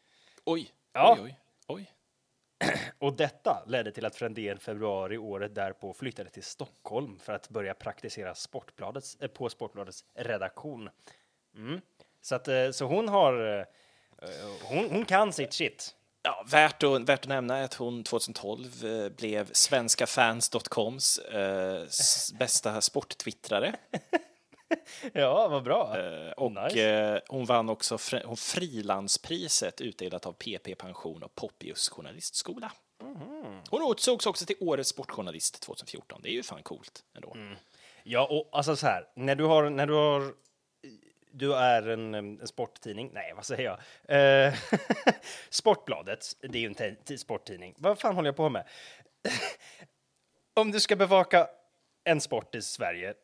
Oj. 0.45 0.71
Ja. 0.93 1.17
Oj, 1.21 1.23
oj. 1.25 1.37
oj. 1.77 1.91
Och 2.99 3.13
detta 3.17 3.65
ledde 3.67 3.93
till 3.93 4.05
att 4.05 4.17
Frändén 4.17 4.59
februari 4.59 5.19
året 5.19 5.55
därpå 5.55 5.93
flyttade 5.93 6.31
till 6.31 6.43
Stockholm 6.43 7.19
för 7.19 7.33
att 7.33 7.49
börja 7.49 7.75
praktisera 7.75 8.35
Sportbladets, 8.35 9.17
eh, 9.21 9.29
på 9.29 9.49
Sportbladets 9.49 10.05
redaktion. 10.15 10.91
Mm. 11.57 11.81
Så, 12.21 12.35
att, 12.35 12.49
eh, 12.49 12.71
så 12.71 12.85
hon 12.85 13.09
har... 13.09 13.59
eh, 13.59 13.65
Hon, 14.65 14.91
hon 14.91 15.05
kan 15.05 15.33
sitt 15.33 15.53
shit. 15.53 15.97
Ja, 16.23 16.45
värt, 16.51 16.83
att, 16.83 17.01
värt 17.03 17.21
att 17.21 17.29
nämna 17.29 17.57
är 17.57 17.65
att 17.65 17.75
hon 17.75 18.05
2012 18.05 18.85
eh, 18.85 19.09
blev 19.09 19.53
svenskafans.coms 19.53 21.19
eh, 21.19 21.83
bästa 22.39 22.81
sporttwittrare. 22.81 23.77
Ja, 25.13 25.49
vad 25.49 25.63
bra. 25.63 25.99
Eh, 25.99 26.33
och 26.33 26.53
Nice. 26.53 26.91
eh, 26.91 27.21
hon 27.29 27.45
vann 27.45 27.69
också 27.69 27.99
fri, 27.99 28.23
hon 28.25 28.37
frilanspriset 28.37 29.81
utdelat 29.81 30.27
av 30.27 30.33
PP 30.33 30.75
Pension 30.79 31.23
och 31.23 31.35
Poppius 31.35 31.89
journalistskola. 31.89 32.73
Mhm. 33.03 33.61
Hon 33.71 33.93
utsågs 33.93 34.27
också 34.27 34.47
till 34.47 34.57
Årets 34.61 34.91
sportjournalist 34.91 35.63
2014. 35.63 36.21
Det 36.23 36.29
är 36.29 36.33
ju 36.33 36.43
fan 36.43 36.63
coolt 36.63 37.05
ändå. 37.15 37.33
Mm. 37.35 37.57
Ja, 38.03 38.27
och 38.31 38.59
alltså 38.59 38.77
så 38.77 38.87
här, 38.87 39.07
när 39.17 39.35
du 39.35 39.45
har, 39.45 39.71
när 39.71 39.87
du 39.87 39.95
har, 39.95 40.33
du 41.33 41.55
är 41.55 41.89
en, 41.89 42.15
en 42.15 42.47
sporttidning, 42.47 43.11
nej 43.13 43.33
vad 43.37 43.47
säger 43.47 43.65
jag? 43.65 44.47
Eh, 44.47 44.55
Sportbladet, 45.51 46.37
det 46.41 46.59
är 46.59 46.63
ju 46.63 46.75
en 47.09 47.19
sporttidning. 47.19 47.75
Vad 47.79 47.99
fan 47.99 48.15
håller 48.15 48.29
jag 48.29 48.37
på 48.37 48.49
med? 48.49 48.69
Om 50.55 50.71
du 50.71 50.81
ska 50.81 50.97
bevaka 50.97 51.49
en 52.05 52.21
sport 52.21 52.55
i 52.55 52.63
Sverige 52.63 53.15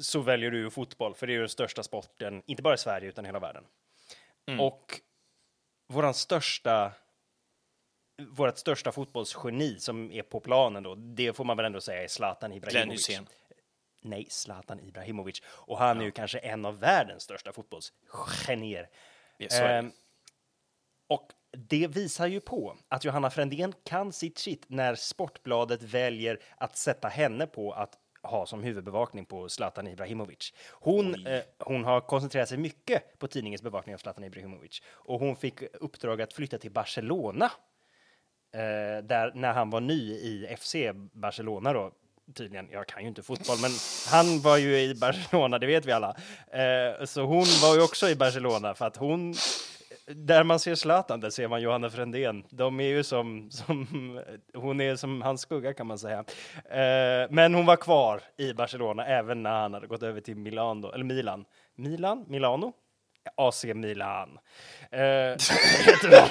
så 0.00 0.20
väljer 0.20 0.50
du 0.50 0.58
ju 0.58 0.70
fotboll, 0.70 1.14
för 1.14 1.26
det 1.26 1.32
är 1.32 1.34
ju 1.34 1.40
den 1.40 1.48
största 1.48 1.82
sporten, 1.82 2.42
inte 2.46 2.62
bara 2.62 2.74
i 2.74 2.78
Sverige 2.78 3.08
utan 3.08 3.24
i 3.24 3.28
hela 3.28 3.38
världen. 3.38 3.64
Och 4.60 5.00
våran 5.88 6.14
största 6.14 6.92
vårt 8.22 8.58
största 8.58 8.92
fotbollsgeni 8.92 9.76
som 9.78 10.12
är 10.12 10.22
på 10.22 10.40
planen 10.40 10.82
då, 10.82 10.94
det 10.94 11.36
får 11.36 11.44
man 11.44 11.56
väl 11.56 11.66
ändå 11.66 11.80
säga 11.80 12.02
är 12.02 12.08
Zlatan 12.08 12.50
Glenn 12.50 12.56
Ibrahimovic. 12.56 13.08
Hysén. 13.08 13.26
Nej, 14.00 14.26
Zlatan 14.30 14.80
Ibrahimovic. 14.80 15.42
Och 15.46 15.78
han 15.78 16.00
är 16.00 16.04
ju 16.04 16.10
kanske 16.10 16.38
en 16.38 16.64
av 16.64 16.78
världens 16.78 17.22
största 17.22 17.52
fotbollsgenier. 17.52 18.88
Ja, 19.38 19.48
det. 19.50 19.68
Ehm, 19.68 19.92
och 21.08 21.32
det 21.50 21.86
visar 21.86 22.26
ju 22.26 22.40
på 22.40 22.76
att 22.88 23.04
Johanna 23.04 23.30
Frändén 23.30 23.72
kan 23.84 24.12
sitt 24.12 24.38
shit 24.38 24.64
när 24.68 24.94
Sportbladet 24.94 25.82
väljer 25.82 26.40
att 26.56 26.76
sätta 26.76 27.08
henne 27.08 27.46
på 27.46 27.72
att 27.72 27.98
ha 28.22 28.46
som 28.46 28.62
huvudbevakning 28.62 29.24
på 29.24 29.48
Zlatan 29.48 29.86
Ibrahimovic. 29.86 30.52
Hon, 30.72 31.26
eh, 31.26 31.42
hon 31.58 31.84
har 31.84 32.00
koncentrerat 32.00 32.48
sig 32.48 32.58
mycket 32.58 33.18
på 33.18 33.28
tidningens 33.28 33.62
bevakning 33.62 33.94
av 33.94 33.98
Zlatan 33.98 34.24
Ibrahimovic 34.24 34.82
och 34.88 35.20
hon 35.20 35.36
fick 35.36 35.62
uppdrag 35.62 36.22
att 36.22 36.32
flytta 36.32 36.58
till 36.58 36.70
Barcelona 36.70 37.44
eh, 38.54 39.04
där 39.04 39.32
när 39.34 39.52
han 39.52 39.70
var 39.70 39.80
ny 39.80 40.12
i 40.12 40.56
FC 40.58 40.76
Barcelona 41.12 41.72
då 41.72 41.92
tydligen. 42.34 42.68
Jag 42.70 42.86
kan 42.86 43.02
ju 43.02 43.08
inte 43.08 43.22
fotboll, 43.22 43.56
men 43.62 43.70
han 44.08 44.40
var 44.40 44.56
ju 44.56 44.80
i 44.80 44.94
Barcelona, 44.94 45.58
det 45.58 45.66
vet 45.66 45.86
vi 45.86 45.92
alla. 45.92 46.16
Eh, 46.52 47.04
så 47.04 47.22
hon 47.22 47.44
var 47.62 47.74
ju 47.74 47.82
också 47.82 48.08
i 48.08 48.16
Barcelona 48.16 48.74
för 48.74 48.86
att 48.86 48.96
hon 48.96 49.34
där 50.06 50.44
man 50.44 50.60
ser 50.60 50.74
Zlatan, 50.74 51.20
där 51.20 51.30
ser 51.30 51.48
man 51.48 51.62
Johanna 51.62 51.90
Frändén. 51.90 52.44
De 52.50 52.80
är 52.80 52.84
ju 52.84 53.04
som, 53.04 53.50
som 53.50 53.86
hon 54.54 54.80
är 54.80 54.96
som 54.96 55.22
hans 55.22 55.40
skugga 55.40 55.74
kan 55.74 55.86
man 55.86 55.98
säga. 55.98 56.24
Eh, 56.64 57.30
men 57.30 57.54
hon 57.54 57.66
var 57.66 57.76
kvar 57.76 58.20
i 58.36 58.52
Barcelona 58.52 59.06
även 59.06 59.42
när 59.42 59.60
han 59.60 59.74
hade 59.74 59.86
gått 59.86 60.02
över 60.02 60.20
till 60.20 60.36
Milan, 60.36 60.80
då, 60.80 60.92
eller 60.92 61.04
Milan. 61.04 61.44
Milan? 61.74 62.24
Milano? 62.28 62.72
AC 63.36 63.64
Milan. 63.64 64.38
Eh. 64.90 65.36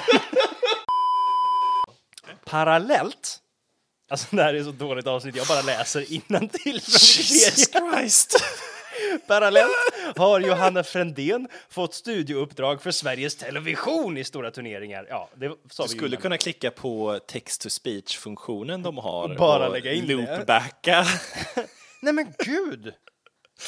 Parallellt, 2.44 3.42
alltså 4.08 4.36
det 4.36 4.42
här 4.42 4.54
är 4.54 4.64
så 4.64 4.70
dåligt 4.70 5.06
avsnitt, 5.06 5.36
jag 5.36 5.46
bara 5.46 5.62
läser 5.62 6.12
innantill 6.12 6.80
från 6.80 6.92
Wikipedia. 6.92 8.00
Christ! 8.00 8.36
Parallellt 9.26 9.72
har 10.16 10.40
Johanna 10.40 10.84
Frändén 10.84 11.48
fått 11.68 11.94
studiouppdrag 11.94 12.82
för 12.82 12.90
Sveriges 12.90 13.36
Television 13.36 14.16
i 14.16 14.24
stora 14.24 14.50
turneringar. 14.50 15.06
Ja, 15.10 15.28
det 15.34 15.48
sa 15.70 15.82
Du 15.82 15.88
vi 15.88 15.88
skulle 15.96 16.08
innan. 16.08 16.22
kunna 16.22 16.38
klicka 16.38 16.70
på 16.70 17.20
text-to-speech-funktionen 17.26 18.82
de 18.82 18.98
har 18.98 19.22
Och 19.30 19.36
bara 19.36 19.68
lägga 19.68 19.92
in 19.92 20.06
loopbacka. 20.06 21.06
Nej 22.02 22.12
men 22.12 22.34
gud! 22.38 22.94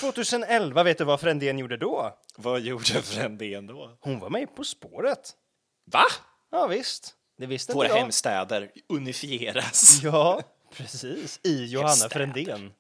2011, 0.01 0.83
vet 0.83 0.99
du 0.99 1.05
vad 1.05 1.21
Frändén 1.21 1.59
gjorde 1.59 1.77
då? 1.77 2.19
Vad 2.37 2.61
gjorde 2.61 3.03
Frändén 3.03 3.67
då? 3.67 3.99
Hon 4.01 4.19
var 4.21 4.31
med 4.31 4.57
På 4.57 4.65
spåret. 4.65 5.33
Va? 5.93 6.05
Ja 6.51 6.67
visst, 6.67 7.15
det 7.39 7.47
visste 7.47 7.73
Våra 7.75 7.87
inte 7.87 7.97
jag. 7.97 8.03
hemstäder 8.03 8.71
unifieras. 8.89 10.01
Ja, 10.05 10.43
precis. 10.73 11.41
I 11.43 11.65
Johanna 11.67 11.89
Hemstäder. 11.89 12.15
Frändén. 12.15 12.73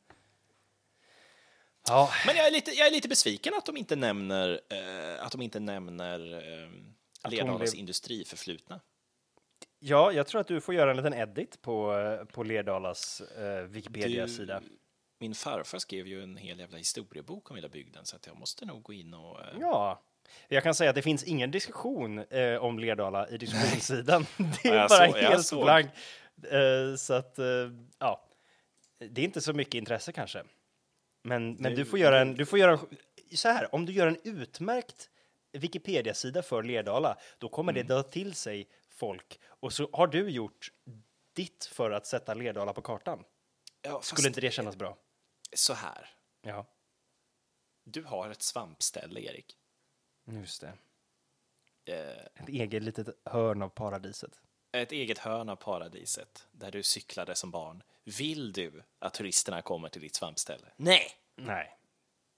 Ja, 1.88 2.10
Men 2.26 2.36
jag 2.36 2.46
är 2.46 2.50
lite, 2.50 2.70
jag 2.70 2.86
är 2.86 2.90
lite 2.92 3.08
besviken 3.08 3.54
att 3.54 3.66
de 3.66 3.76
inte 3.76 3.96
nämner, 3.96 4.60
eh, 4.70 5.24
att 5.26 5.32
de 5.32 5.42
inte 5.42 5.60
nämner 5.60 6.34
eh, 6.34 7.30
Lerdalas 7.30 7.58
blev- 7.72 7.80
industriförflutna. 7.80 8.80
ja, 9.78 10.12
jag 10.12 10.26
tror 10.26 10.40
att 10.40 10.46
du 10.46 10.60
får 10.60 10.74
göra 10.74 10.90
en 10.90 10.96
liten 10.96 11.14
edit 11.14 11.62
på, 11.62 11.98
eh, 11.98 12.24
på 12.24 12.42
Lerdalas 12.42 13.20
eh, 13.20 13.62
Wikipedia-sida. 13.62 14.62
Min 15.20 15.34
farfar 15.34 15.78
skrev 15.78 16.06
ju 16.06 16.22
en 16.22 16.36
hel 16.36 16.58
jävla 16.58 16.78
historiebok 16.78 17.50
om 17.50 17.56
hela 17.56 17.68
bygden 17.68 18.06
så 18.06 18.16
att 18.16 18.26
jag 18.26 18.36
måste 18.36 18.64
nog 18.64 18.82
gå 18.82 18.92
in 18.92 19.14
och... 19.14 19.40
Eh, 19.40 19.46
Ja, 19.60 20.02
jag 20.48 20.62
kan 20.62 20.74
säga 20.74 20.90
att 20.90 20.96
det 20.96 21.02
finns 21.02 21.24
ingen 21.24 21.50
diskussion 21.50 22.18
eh, 22.18 22.56
om 22.56 22.78
Lerdala 22.78 23.28
i 23.28 23.38
diskussionssidan. 23.38 24.26
Det 24.62 24.68
är 24.68 24.74
Ja, 24.76 24.86
bara 24.88 25.06
jag 25.06 25.14
helt 25.30 25.50
blankt. 25.50 25.90
Eh, 26.50 26.96
så 26.98 27.14
att, 27.14 27.38
eh, 27.38 27.44
ja, 27.98 28.24
det 28.98 29.20
är 29.20 29.24
inte 29.24 29.40
så 29.40 29.52
mycket 29.52 29.74
intresse 29.74 30.12
kanske. 30.12 30.42
Men, 31.22 31.54
men 31.54 31.74
du 31.74 31.84
får 31.84 31.98
göra 31.98 32.20
en, 32.20 32.34
du 32.34 32.46
får 32.46 32.58
göra 32.58 32.78
så 33.34 33.48
här, 33.48 33.74
om 33.74 33.86
du 33.86 33.92
gör 33.92 34.06
en 34.06 34.18
utmärkt 34.24 35.10
Wikipedia-sida 35.52 36.42
för 36.42 36.62
Lerdala, 36.62 37.18
då 37.38 37.48
kommer 37.48 37.72
Mm. 37.72 37.86
det 37.86 37.94
dra 37.94 38.02
till 38.02 38.34
sig 38.34 38.68
folk. 38.90 39.40
Och 39.46 39.72
så 39.72 39.88
har 39.92 40.06
du 40.06 40.28
gjort 40.30 40.72
ditt 41.32 41.64
för 41.72 41.90
att 41.90 42.06
sätta 42.06 42.34
Lerdala 42.34 42.72
på 42.72 42.82
kartan. 42.82 43.24
ja, 43.82 44.00
Skulle 44.02 44.28
inte 44.28 44.40
det 44.40 44.50
kännas 44.50 44.76
bra? 44.76 44.96
Så 45.52 45.72
här, 45.74 46.08
Ja, 46.42 46.66
du 47.84 48.02
har 48.04 48.30
ett 48.30 48.42
svampställe, 48.42 49.20
Erik. 49.20 49.57
Just 50.36 50.60
det. 50.60 50.72
Eh, 51.94 52.42
Ett 52.42 52.48
eget 52.48 52.82
litet 52.82 53.08
hörn 53.24 53.62
av 53.62 53.68
paradiset. 53.68 54.40
ett 54.72 54.92
eget 54.92 55.18
hörn 55.18 55.48
av 55.48 55.56
paradiset 55.56 56.48
där 56.52 56.70
du 56.70 56.82
cyklade 56.82 57.34
som 57.34 57.50
barn. 57.50 57.82
Vill 58.04 58.52
du 58.52 58.82
att 58.98 59.14
turisterna 59.14 59.62
kommer 59.62 59.88
till 59.88 60.02
ditt 60.02 60.14
svampställe? 60.14 60.66
Nej, 60.76 61.10
Nej. 61.36 61.78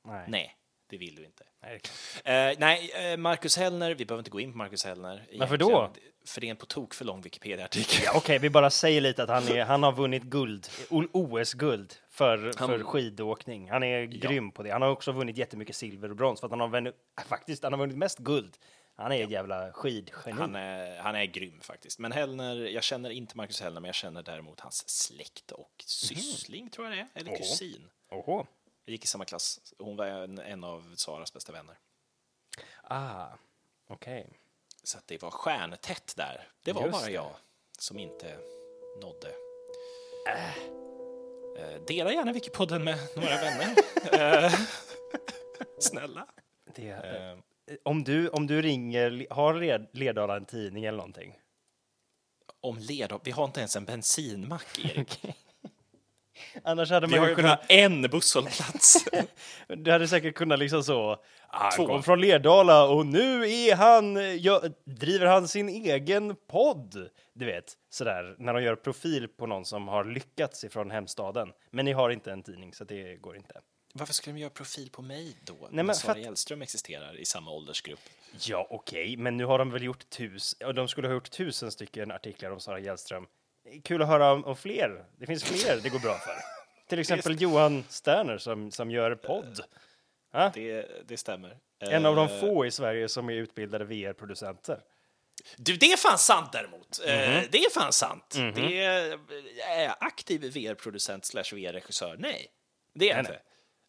Nej. 0.04 0.24
nej, 0.28 0.56
det 0.90 0.96
vill 0.96 1.14
du 1.14 1.24
inte. 1.24 1.44
Nej. 1.62 1.80
Eh, 2.24 2.56
nej, 2.58 2.90
eh, 3.12 3.16
Marcus 3.16 3.56
Hellner, 3.56 3.94
vi 3.94 4.04
behöver 4.04 4.20
inte 4.20 4.30
gå 4.30 4.40
in 4.40 4.52
på 4.52 4.58
Marcus 4.58 4.84
Hellner. 4.84 5.26
Varför 5.38 5.56
då? 5.56 5.90
För 6.26 6.40
det 6.40 6.46
är 6.46 6.50
en 6.50 6.56
på 6.56 6.66
tok 6.66 6.94
för 6.94 7.04
lång 7.04 7.20
Wikipedia-artikel. 7.20 8.00
Ja, 8.04 8.12
Okej, 8.16 8.38
vi 8.38 8.50
bara 8.50 8.70
säger 8.70 9.00
lite 9.00 9.22
att 9.22 9.28
han, 9.28 9.48
är, 9.48 9.64
han 9.64 9.82
har 9.82 9.92
vunnit 9.92 10.22
guld, 10.22 10.68
OS-guld 11.12 11.94
för, 12.08 12.52
Han- 12.58 12.68
för 12.68 12.82
skidåkning. 12.82 13.70
Han 13.70 13.82
är 13.82 14.04
grym 14.04 14.50
på 14.52 14.62
det. 14.62 14.70
Han 14.70 14.82
har 14.82 14.88
också 14.90 15.12
vunnit 15.12 15.36
jättemycket 15.38 15.76
silver 15.76 16.10
och 16.10 16.16
brons 16.16 16.40
för 16.40 16.46
att 16.46 16.50
han 16.50 16.60
har 16.60 16.68
vunnit, 16.68 16.94
faktiskt, 17.28 17.62
han 17.62 17.72
har 17.72 17.80
vunnit 17.80 17.96
mest 17.96 18.18
guld. 18.18 18.56
Han 18.96 19.12
är 19.12 19.24
ett 19.24 19.30
jävla 19.30 19.72
skidgeni. 19.72 20.32
Han 20.40 20.56
är, 20.56 20.98
han 20.98 21.14
är 21.14 21.24
grym 21.24 21.60
faktiskt. 21.60 21.98
Men 21.98 22.12
Hellner, 22.12 22.56
jag 22.56 22.82
känner 22.82 23.10
inte 23.10 23.36
Marcus 23.36 23.60
Hellner, 23.60 23.80
men 23.80 23.88
jag 23.88 23.94
känner 23.94 24.22
däremot 24.22 24.60
hans 24.60 24.88
släkt 24.88 25.52
och 25.52 25.70
syssling, 25.86 26.70
tror 26.70 26.86
jag 26.88 26.96
det 26.96 27.00
är, 27.00 27.20
eller 27.20 27.30
Åh. 27.30 27.36
kusin. 27.38 27.86
Oho. 28.10 28.46
Jag 28.84 28.92
gick 28.92 29.04
i 29.04 29.06
samma 29.06 29.24
klass. 29.24 29.60
Hon 29.78 29.96
var 29.96 30.06
en, 30.06 30.38
en 30.38 30.64
av 30.64 30.94
Saras 30.96 31.32
bästa 31.32 31.52
vänner. 31.52 31.78
Ah, 32.82 33.26
okej. 33.88 34.38
Så 34.82 34.98
att 34.98 35.06
det 35.06 35.22
var 35.22 35.30
stjärntätt 35.30 36.14
där. 36.16 36.48
Det 36.62 36.72
var 36.72 36.82
Just 36.82 36.92
bara 36.92 37.04
det. 37.06 37.12
jag 37.12 37.30
som 37.78 37.98
inte 37.98 38.38
nådde. 39.00 39.34
Eh, 41.58 41.80
dela 41.86 42.12
gärna 42.12 42.32
Wikipodden 42.32 42.84
med 42.84 42.98
några 43.16 43.36
vänner. 43.36 43.74
Eh, 44.12 44.52
Snälla. 45.80 46.26
Det, 46.74 46.88
Eh, 46.90 47.38
om, 47.82 48.04
du, 48.04 48.28
om 48.28 48.46
du 48.46 48.62
ringer, 48.62 49.26
har 49.30 49.54
Led- 49.54 49.88
Lerdala 49.92 50.36
en 50.36 50.46
tidning 50.46 50.84
eller 50.84 50.98
någonting? 50.98 51.36
om 52.62 52.78
Lerdal, 52.78 53.20
vi 53.24 53.30
har 53.30 53.44
inte 53.44 53.60
ens 53.60 53.76
en 53.76 53.84
bensinmack, 53.84 54.78
Erik. 54.84 55.24
Annars 56.64 56.90
hade 56.90 57.06
Vi 57.06 57.10
man 57.10 57.20
har 57.20 57.28
ju 57.28 57.34
kunnat, 57.34 57.60
en 57.68 58.02
busshållplats. 58.02 59.04
du 59.68 59.90
hade 59.92 60.08
säkert 60.08 60.34
kunnat 60.34 60.58
liksom 60.58 60.82
så, 60.84 61.22
ah, 61.48 61.70
Två. 61.70 61.86
kom 61.86 62.02
från 62.02 62.20
Lerdala 62.20 62.84
och 62.84 63.06
nu 63.06 63.50
är 63.50 63.74
han, 63.76 64.38
ja, 64.40 64.62
driver 64.84 65.26
han 65.26 65.48
sin 65.48 65.68
egen 65.68 66.36
podd. 66.50 67.10
Du 67.32 67.46
vet, 67.46 67.76
sådär, 67.90 68.36
när 68.38 68.54
de 68.54 68.62
gör 68.62 68.76
profil 68.76 69.28
på 69.28 69.46
någon 69.46 69.64
som 69.64 69.88
har 69.88 70.04
lyckats 70.04 70.64
ifrån 70.64 70.90
hemstaden. 70.90 71.52
Men 71.70 71.84
ni 71.84 71.92
har 71.92 72.10
inte 72.10 72.32
en 72.32 72.42
tidning, 72.42 72.74
så 72.74 72.84
det 72.84 73.16
går 73.16 73.36
inte. 73.36 73.60
Varför 73.94 74.14
skulle 74.14 74.34
de 74.36 74.40
göra 74.40 74.50
profil 74.50 74.90
på 74.90 75.02
mig 75.02 75.36
då? 75.44 75.68
men 75.70 75.86
när 75.86 75.94
Sara 75.94 76.12
att- 76.12 76.62
existerar 76.62 77.20
i 77.20 77.24
samma 77.24 77.50
åldersgrupp. 77.50 78.00
Ja, 78.40 78.66
okej, 78.70 79.16
men 79.16 79.36
nu 79.36 79.44
har 79.44 79.58
de 79.58 79.70
väl 79.70 79.82
gjort 79.82 80.10
tusen, 80.10 80.74
de 80.74 80.88
skulle 80.88 81.08
ha 81.08 81.14
gjort 81.14 81.30
tusen 81.30 81.70
stycken 81.70 82.10
artiklar 82.10 82.50
om 82.50 82.60
Sara 82.60 82.78
Hjelström. 82.78 83.26
Kul 83.84 84.02
att 84.02 84.08
höra 84.08 84.32
om, 84.32 84.44
om 84.44 84.56
fler. 84.56 85.04
Det 85.18 85.26
finns 85.26 85.44
fler 85.44 85.80
det 85.82 85.88
går 85.88 85.98
bra 85.98 86.18
för. 86.18 86.34
Till 86.88 86.98
exempel 87.00 87.42
Johan 87.42 87.84
Sterner 87.88 88.38
som, 88.38 88.70
som 88.70 88.90
gör 88.90 89.14
podd. 89.14 89.60
Det, 90.54 90.86
det 91.08 91.16
stämmer. 91.16 91.58
En 91.78 92.06
av 92.06 92.16
de 92.16 92.28
Eh, 92.28 92.40
få 92.40 92.66
i 92.66 92.70
Sverige 92.70 93.08
som 93.08 93.28
är 93.30 93.32
utbildade 93.34 93.84
VR-producenter. 93.84 94.80
Du, 95.56 95.76
det 95.76 95.92
är 95.92 95.96
fan 95.96 96.18
sant 96.18 96.52
däremot. 96.52 97.00
Eh, 97.06 97.30
Mhm. 97.30 97.44
det 97.50 97.58
är 97.58 97.70
fan 97.70 97.92
sant. 97.92 98.30
Det 98.54 98.80
är, 98.80 99.18
är 99.68 99.82
jag 99.84 99.96
aktiv 100.00 100.40
VR-producent 100.40 101.24
slash 101.24 101.42
VR-regissör? 101.52 102.16
Nej, 102.18 102.46
det 102.94 103.10
är 103.10 103.16
jag 103.16 103.20
inte. 103.22 103.40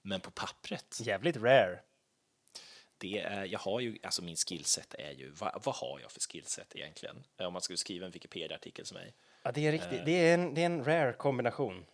Men 0.03 0.19
på 0.22 0.32
pappret, 0.32 0.97
Jävligt 1.01 1.38
rare. 1.38 1.80
det 2.97 3.19
är, 3.19 3.45
jag 3.45 3.59
har 3.59 3.80
ju, 3.80 3.97
alltså 4.03 4.24
min 4.24 4.36
skillset 4.36 4.93
är 4.99 5.11
ju, 5.11 5.30
vad, 5.30 5.61
vad 5.65 5.76
har 5.76 5.99
jag 5.99 6.11
för 6.11 6.19
skillset 6.19 6.76
egentligen? 6.76 7.24
Eh, 7.39 7.47
Om 7.47 7.53
man 7.53 7.61
skulle 7.61 7.78
skriva 7.78 8.05
en 8.05 8.11
Wikipedia-artikel 8.11 8.86
som 8.86 8.95
mig. 8.97 9.13
Ja, 9.44 9.52
det 9.52 9.68
är 9.68 9.72
riktigt. 9.72 10.06
Det 10.06 10.30
är 10.30 10.34
en, 10.34 10.54
det 10.54 10.62
är 10.62 10.66
en 10.66 10.86
rare 10.86 11.14
kombination. 11.14 11.86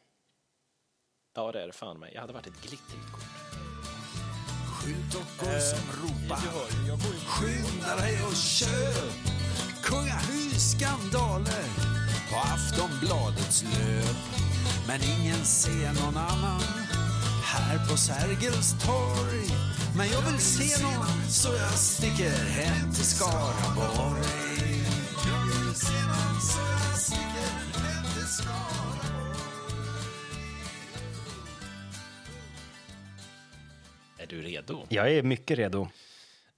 Ja, 1.36 1.52
det 1.52 1.62
är 1.62 1.68
det 1.68 1.74
fan 1.74 2.00
mig. 2.00 2.12
Jag 2.14 2.22
hade 2.22 2.34
varit 2.34 2.48
ett 2.48 2.62
glittrigt 2.62 3.12
kort. 3.12 3.24
Skyltdockor 4.88 5.60
som 5.60 5.80
ropar 6.02 6.38
Skynda 7.26 7.96
dig 7.96 8.24
och 8.28 8.36
köp 8.36 9.14
Kungahus 9.84 10.72
skandaler 10.72 11.68
på 12.30 12.36
Aftonbladets 12.38 13.64
löp 13.64 14.18
Men 14.88 15.00
ingen 15.02 15.46
ser 15.46 16.04
någon 16.04 16.18
annan 16.18 16.62
här 17.44 17.90
på 17.90 17.98
Sergels 17.98 18.86
torg 18.86 19.48
Men 19.98 20.08
jag 20.08 20.22
vill 20.22 20.40
se 20.40 20.84
någon 20.84 21.30
så 21.30 21.50
jag 21.54 21.72
sticker 21.72 22.32
hem 22.32 22.94
till 22.94 23.06
Skaraborg 23.06 24.57
redo? 34.68 34.86
Jag 34.90 35.12
är 35.12 35.24
mycket 35.24 35.58
redo. 35.58 35.88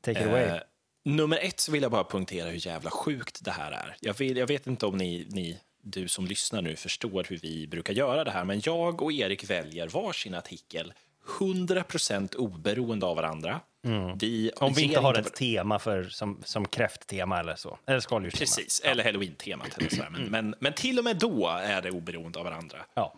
Take 0.02 0.22
it 0.22 0.28
away. 0.28 0.44
Eh, 0.44 0.58
nummer 1.06 1.38
ett 1.38 1.60
så 1.60 1.72
vill 1.72 1.82
jag 1.82 1.92
bara 1.92 2.04
punktera 2.04 2.50
hur 2.50 2.68
jävla 2.68 2.90
sjukt 2.90 3.46
det 3.46 3.52
här 3.52 3.72
är. 3.72 3.98
Jag, 4.00 4.14
vill, 4.14 4.38
jag 4.38 4.48
vet 4.48 4.68
inte 4.68 4.86
om 4.86 4.98
ni, 4.98 5.28
ni, 5.30 5.60
du 5.82 6.08
som 6.08 6.26
lyssnar 6.26 6.62
nu, 6.62 6.76
förstår 6.76 7.26
hur 7.30 7.38
vi 7.38 7.68
brukar 7.68 7.94
göra 7.94 8.24
det 8.24 8.32
här, 8.32 8.46
men 8.46 8.62
jag 8.64 9.02
och 9.02 9.12
Erik 9.12 9.50
väljer 9.50 9.88
varsin 9.88 10.34
artikel 10.34 10.94
100% 11.40 12.36
oberoende 12.36 13.06
av 13.06 13.16
varandra. 13.16 13.60
Vi 13.82 13.90
Mm. 13.90 14.52
Om 14.56 14.74
vi 14.74 14.82
inte 14.82 15.00
har 15.00 15.14
ett 15.14 15.36
tema 15.36 15.80
för, 15.80 16.04
som, 16.04 16.42
som 16.46 16.68
kräfttema 16.68 17.40
eller 17.40 17.56
så. 17.56 17.80
Eller 17.86 18.00
skaldjurstema. 18.00 18.40
Precis, 18.40 18.82
eller 18.86 19.04
halloween-temat. 19.04 19.78
Eller 19.78 19.90
sådär. 19.90 20.10
Men, 20.10 20.26
men, 20.26 20.56
men 20.60 20.74
till 20.74 21.00
och 21.00 21.04
med 21.04 21.18
då 21.18 21.48
är 21.48 21.82
det 21.82 21.92
oberoende 21.92 22.40
av 22.40 22.46
varandra. 22.46 22.86
Ja. 22.94 23.14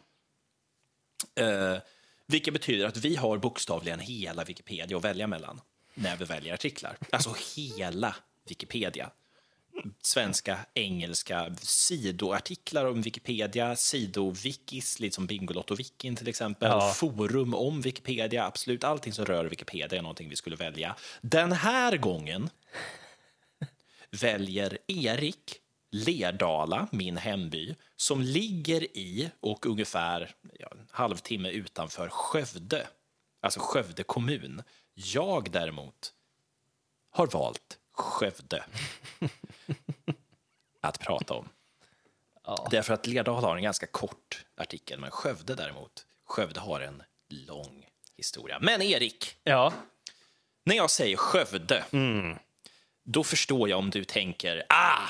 Eh, 1.36 1.78
vilket 2.32 2.54
betyder 2.54 2.86
att 2.86 2.98
vi 2.98 3.16
har 3.16 3.38
bokstavligen 3.38 4.00
hela 4.00 4.44
Wikipedia 4.44 4.98
att 4.98 5.04
välja 5.04 5.28
mellan 5.28 5.62
när 5.94 6.18
vi 6.18 6.26
väljer 6.26 6.54
artiklar. 6.54 6.98
Alltså 7.12 7.36
hela 7.56 8.16
Wikipedia. 8.48 9.12
Svenska, 10.02 10.60
engelska, 10.74 11.56
sidoartiklar 11.62 12.86
om 12.86 13.02
Wikipedia, 13.02 13.76
sidowikis, 13.76 15.00
lite 15.00 15.16
som 15.16 15.28
Bingolotto-wikin 15.28 16.16
till 16.16 16.28
exempel, 16.28 16.70
Ja. 16.70 16.94
forum 16.96 17.54
om 17.54 17.82
Wikipedia, 17.82 18.46
absolut 18.46 18.84
allting 18.84 19.14
som 19.14 19.26
rör 19.26 19.46
Wikipedia 19.46 19.98
är 19.98 20.02
någonting 20.02 20.30
vi 20.30 20.36
skulle 20.36 20.56
välja. 20.56 20.96
Den 21.22 21.52
här 21.52 21.98
gången 21.98 22.50
väljer 24.12 24.78
Erik 24.88 25.56
Lerdala, 25.92 26.88
min 26.92 27.18
hemby, 27.18 27.76
som 27.96 28.22
ligger 28.22 28.98
i 28.98 29.32
och 29.40 29.66
ungefär 29.66 30.36
ja, 30.60 30.68
en 30.72 30.88
halvtimme 30.92 31.50
utanför 31.50 32.10
Skövde, 32.10 32.88
alltså 33.42 33.60
Skövde 33.60 34.04
kommun. 34.04 34.64
Jag 34.94 35.52
däremot 35.52 36.14
har 37.12 37.28
valt 37.28 37.78
Skövde 37.92 38.64
att 40.82 41.00
prata 41.00 41.34
om. 41.34 41.50
Därför 42.72 42.94
att 42.94 43.08
Lerdala 43.08 43.48
har 43.48 43.56
en 43.58 43.64
ganska 43.64 43.88
kort 43.88 44.46
artikel, 44.58 45.00
men 45.00 45.12
Skövde 45.12 45.56
däremot, 45.56 46.06
Skövde 46.26 46.60
har 46.60 46.80
en 46.82 47.04
lång 47.30 47.86
historia. 48.18 48.60
Men 48.62 48.82
Erik, 48.82 49.36
Ja. 49.44 49.74
när 50.64 50.76
jag 50.76 50.90
säger 50.92 51.18
Skövde, 51.18 51.86
då 53.04 53.24
förstår 53.24 53.70
jag 53.70 53.80
om 53.80 53.90
du 53.90 54.04
tänker 54.04 54.64
ah, 54.70 55.08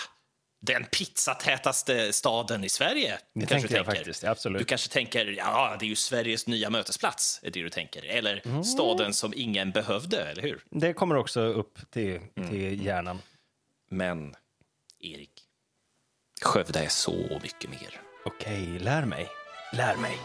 den 0.62 0.86
pizzatätaste 0.86 2.14
staden 2.14 2.64
i 2.64 2.70
Sverige. 2.70 3.20
Det 3.34 3.46
kanske 3.46 3.68
jag 3.76 3.86
tänker. 3.86 4.00
faktiskt, 4.00 4.24
absolut. 4.24 4.60
Du 4.60 4.66
kanske 4.66 4.90
tänker 4.90 5.26
ja, 5.26 5.76
det 5.80 5.86
är 5.86 5.88
ju 5.90 5.96
Sveriges 5.96 6.48
nya 6.48 6.70
mötesplats, 6.70 7.40
är 7.44 7.52
det 7.52 7.62
du 7.62 7.70
tänker. 7.70 8.04
Eller 8.06 8.64
staden 8.64 9.14
som 9.14 9.34
ingen 9.36 9.72
behövde, 9.72 10.18
eller 10.24 10.42
hur? 10.42 10.64
Det 10.70 10.94
kommer 10.94 11.16
också 11.16 11.42
upp 11.42 11.92
till, 11.92 12.20
Mm. 12.36 12.50
till 12.50 12.86
hjärnan. 12.86 13.22
Men, 13.90 14.36
Erik, 15.00 15.32
Skövde 16.42 16.80
är 16.80 16.90
så 16.90 17.40
mycket 17.44 17.70
mer. 17.70 18.02
Okej, 18.26 18.80
lär 18.80 19.06
mig. 19.06 19.30
Lär 19.74 19.96
mig. 19.96 20.18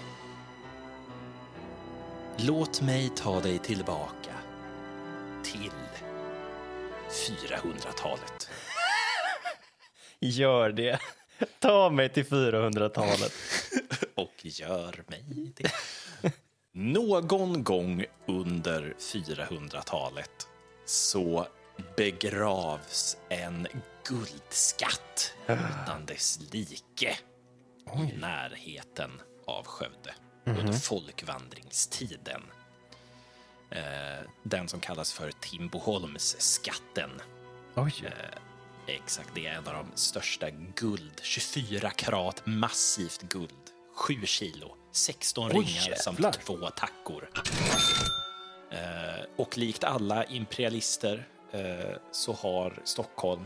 Låt 2.37 2.80
mig 2.80 3.11
ta 3.16 3.41
dig 3.41 3.59
tillbaka 3.59 4.32
till 5.45 5.70
400-talet. 7.11 8.51
Gör 10.20 10.72
det. 10.72 11.00
Ta 11.58 11.90
mig 11.90 12.08
till 12.08 12.24
400-talet. 12.24 13.32
och 14.14 14.34
gör 14.42 15.04
mig 15.06 15.52
det. 15.56 15.72
Någon 16.72 17.64
gång 17.64 18.04
under 18.26 18.94
400-talet 18.98 20.48
så 20.84 21.46
begravs 21.96 23.16
en 23.28 23.68
guldskatt 24.08 25.32
utan 25.46 26.06
dess 26.06 26.40
like 26.52 27.18
i 27.96 28.16
närheten 28.18 29.10
av 29.46 29.66
Skövde 29.66 30.14
under 30.44 30.72
folkvandringstiden. 30.72 32.42
Eh, 33.70 34.28
den 34.42 34.68
som 34.68 34.80
kallas 34.80 35.12
för 35.12 35.30
Timboholmsskatten. 35.30 37.10
Oj. 37.74 37.92
Exakt, 38.87 39.30
det 39.34 39.47
är 39.47 39.53
en 39.53 39.66
av 39.68 39.74
de 39.74 39.87
största 39.95 40.51
guld. 40.74 41.20
24 41.22 41.91
karat 41.91 42.43
massivt 42.47 43.22
guld. 43.22 43.51
7 43.95 44.26
kilo, 44.26 44.74
16 44.93 45.47
Oj, 45.47 45.53
ringar 45.53 45.66
jävlar. 45.80 45.97
samt 45.97 46.32
två 46.47 46.70
tackor. 46.70 47.28
Eh, 48.70 49.24
och 49.37 49.59
likt 49.59 49.84
alla 49.84 50.24
imperialister 50.24 51.26
eh, 51.53 51.97
så 52.12 52.32
har 52.32 52.80
Stockholm 52.84 53.45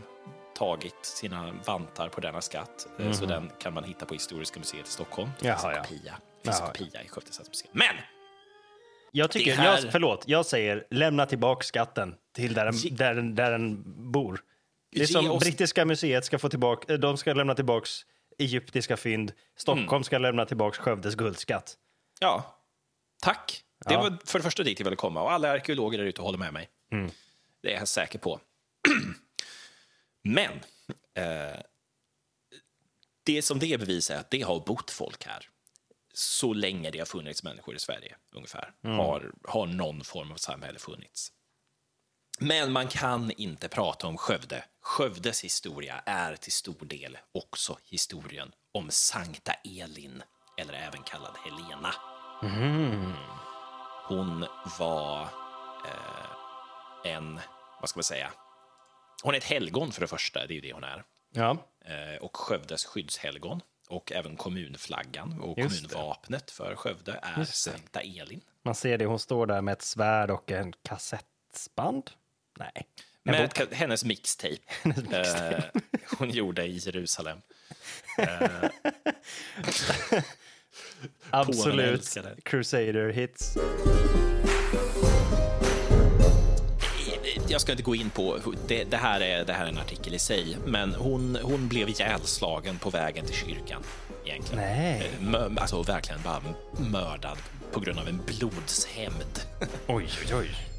tagit 0.57 1.05
sina 1.05 1.51
vantar 1.65 2.09
på 2.09 2.21
denna 2.21 2.41
skatt. 2.41 2.87
Eh, 2.99 3.11
Så 3.11 3.25
den 3.25 3.51
kan 3.59 3.73
man 3.73 3.83
hitta 3.83 4.05
på 4.05 4.13
Historiska 4.13 4.59
museet 4.59 4.87
i 4.87 4.91
Stockholm. 4.91 5.29
Det 5.39 5.45
finns 5.45 5.63
Mhm. 5.63 5.71
Jaha, 5.71 5.71
en 5.71 5.77
ja. 5.77 5.83
kopia, 5.83 6.13
det 6.43 6.49
finns 6.49 6.61
en 6.61 6.67
kopia 6.67 7.03
i 7.03 7.07
Skövde 7.07 7.31
stadsmuseum. 7.33 7.71
Men! 7.73 7.95
Jag 9.13 9.31
tycker, 9.31 9.55
här- 9.55 9.65
jag, 9.83 9.91
förlåt, 9.91 10.23
jag 10.27 10.45
säger 10.45 10.87
lämna 10.89 11.25
tillbaka 11.25 11.63
skatten 11.63 12.15
till 12.35 12.53
där 12.53 12.65
den, 12.65 12.75
där, 12.95 13.13
den- 13.15 13.35
där 13.35 13.51
den 13.51 13.83
bor. 14.11 14.41
Det 14.91 15.01
är 15.01 15.05
som 15.07 15.31
oss- 15.31 15.43
brittiska 15.43 15.85
museet 15.85 16.25
ska 16.25 16.39
få 16.39 16.49
tillbaka, 16.49 16.93
eh, 16.93 16.99
de 16.99 17.17
ska 17.17 17.33
lämna 17.33 17.55
tillbaka 17.55 17.87
egyptiska 18.37 18.97
fynd. 18.97 19.33
Stockholm 19.55 19.87
Mm. 19.89 20.03
ska 20.03 20.17
lämna 20.17 20.45
tillbaka 20.45 20.81
Skövdes 20.81 21.15
guldskatt. 21.15 21.77
Ja, 22.19 22.57
tack. 23.21 23.63
Det 23.85 23.93
Ja. 23.93 24.01
var 24.01 24.17
för 24.25 24.39
det 24.39 24.43
första 24.43 24.63
dit 24.63 24.79
jag 24.79 24.83
ville 24.83 24.95
komma 24.95 25.21
och 25.21 25.31
alla 25.31 25.51
arkeologer 25.51 25.97
där 25.97 26.05
ute 26.05 26.21
håller 26.21 26.37
med 26.37 26.53
mig. 26.53 26.69
Det 27.61 27.73
är 27.73 27.79
jag 27.79 27.87
säker 27.87 28.19
på. 28.19 28.39
Men 30.23 30.51
eh, 31.17 31.59
det 33.23 33.41
som 33.41 33.59
det 33.59 33.77
bevisar 33.79 34.15
är 34.15 34.19
att 34.19 34.31
det 34.31 34.41
har 34.41 34.59
bott 34.59 34.91
folk 34.91 35.25
här 35.25 35.49
så 36.13 36.53
länge 36.53 36.91
det 36.91 36.99
har 36.99 37.05
funnits 37.05 37.43
människor 37.43 37.75
i 37.75 37.79
Sverige, 37.79 38.15
ungefär. 38.35 38.73
Har, 38.83 39.31
har 39.43 39.65
någon 39.67 40.03
form 40.03 40.31
av 40.31 40.35
samhälle 40.35 40.79
funnits. 40.79 41.31
Men 42.43 42.71
man 42.71 42.87
kan 42.87 43.31
inte 43.31 43.67
prata 43.69 44.07
om 44.07 44.17
Skövde. 44.17 44.63
Skövdes 44.81 45.43
historia 45.43 46.01
är 46.05 46.35
till 46.35 46.51
stor 46.51 46.85
del 46.85 47.17
också 47.31 47.77
historien 47.83 48.51
om 48.73 48.87
Sankta 48.91 49.53
Elin, 49.53 50.23
eller 50.57 50.73
även 50.73 51.03
kallad 51.03 51.35
Helena. 51.45 51.93
Hon 54.07 54.45
var 54.79 55.21
eh, 55.85 57.11
en, 57.13 57.39
vad 57.81 57.89
ska 57.89 57.97
man 57.97 58.03
säga, 58.03 58.31
hon 59.23 59.33
är 59.33 59.37
ett 59.37 59.43
helgon 59.43 59.91
för 59.91 60.01
det 60.01 60.07
första, 60.07 60.47
det 60.47 60.53
är 60.53 60.55
ju 60.55 60.61
det 60.61 60.73
hon 60.73 60.83
är. 60.83 61.03
Ja, 61.33 61.57
Eh, 61.85 62.21
och 62.23 62.37
Skövdes 62.37 62.85
skyddshelgon 62.85 63.61
och 63.89 64.11
även 64.11 64.35
kommunflaggan 64.37 65.41
och 65.41 65.57
Just 65.57 65.83
det. 65.83 65.89
kommunvapnet 65.89 66.51
för 66.51 66.75
Skövde 66.75 67.19
är 67.23 67.39
det. 67.39 67.45
Sankta 67.45 68.01
Elin. 68.01 68.41
man 68.63 68.75
ser 68.75 68.97
det. 68.97 69.05
Hon 69.05 69.19
står 69.19 69.45
där 69.45 69.61
med 69.61 69.71
ett 69.71 69.81
svärd 69.81 70.31
och 70.31 70.51
en 70.51 70.73
kassettband. 70.83 72.11
Nej. 72.59 72.87
Med 73.23 73.49
bok. 73.55 73.73
hennes 73.75 74.05
mixtape 74.05 74.57
eh, 75.11 75.63
hon 76.17 76.29
gjorde 76.29 76.65
i 76.65 76.77
Jerusalem. 76.77 77.37
Absolut. 81.29 81.99
älskade. 81.99 82.35
Crusader 82.43 83.09
hits. 83.09 83.57
Jag 87.47 87.61
ska 87.61 87.71
inte 87.71 87.83
gå 87.83 87.95
in 87.95 88.09
på, 88.09 88.39
det, 88.67 88.83
det, 88.83 88.97
här 88.97 89.21
är, 89.21 89.45
det 89.45 89.53
här 89.53 89.65
är 89.65 89.69
en 89.69 89.77
artikel 89.77 90.13
i 90.13 90.19
sig, 90.19 90.57
men 90.65 90.93
hon, 90.95 91.37
hon 91.41 91.67
blev 91.67 91.89
ihjälslagen 91.89 92.79
på 92.79 92.89
vägen 92.89 93.25
till 93.25 93.35
kyrkan. 93.35 93.83
Egentligen. 94.25 94.63
Nej. 94.63 95.11
Eh, 95.13 95.21
Mö, 95.21 95.49
alltså 95.57 95.83
verkligen 95.83 96.21
bara 96.23 96.41
mördad 96.91 97.37
på 97.71 97.79
grund 97.79 97.99
av 97.99 98.07
en 98.07 98.21
blodshämnd. 98.25 99.39
Oj, 99.87 100.09
oj, 100.27 100.35
oj. 100.35 100.70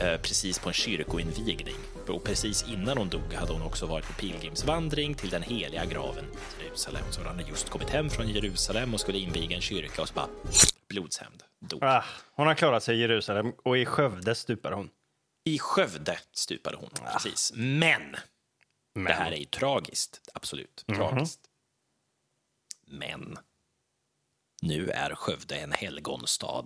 Eh, 0.00 0.20
precis 0.20 0.58
på 0.58 0.68
en 0.68 0.72
kyrkoinvigning. 0.72 1.76
Och 2.08 2.24
precis 2.24 2.68
innan 2.68 2.98
hon 2.98 3.08
dog 3.08 3.34
hade 3.34 3.52
hon 3.52 3.62
också 3.62 3.86
varit 3.86 4.06
på 4.06 4.12
pilgrimsvandring 4.12 5.14
till 5.14 5.30
den 5.30 5.42
heliga 5.42 5.84
graven 5.84 6.24
i 6.60 6.64
Jerusalem. 6.64 7.02
Så 7.10 7.20
hon 7.20 7.26
hade 7.26 7.42
just 7.42 7.70
kommit 7.70 7.90
hem 7.90 8.10
från 8.10 8.28
Jerusalem 8.28 8.94
och 8.94 9.00
skulle 9.00 9.18
inviga 9.18 9.56
en 9.56 9.62
kyrka 9.62 10.02
och 10.02 10.08
så 10.08 10.14
bara 10.14 10.28
blodshämnd, 10.88 11.42
dog. 11.60 11.84
Ah, 11.84 12.04
hon 12.32 12.46
har 12.46 12.54
klarat 12.54 12.82
sig 12.82 12.96
i 12.96 13.00
Jerusalem 13.00 13.52
och 13.64 13.78
i 13.78 13.86
Skövde 13.86 14.34
stupar 14.34 14.72
hon. 14.72 14.90
I 15.44 15.58
Skövde 15.58 16.18
stupade 16.32 16.76
hon, 16.76 16.90
precis. 17.12 17.52
Men, 17.56 18.16
Men. 18.94 19.04
det 19.04 19.12
här 19.12 19.32
är 19.32 19.36
ju 19.36 19.44
tragiskt, 19.44 20.20
absolut 20.34 20.84
tragiskt. 20.86 21.40
Men 22.86 23.38
nu 24.62 24.90
är 24.90 25.14
Skövde 25.14 25.56
en 25.56 25.72
helgonstad. 25.72 26.64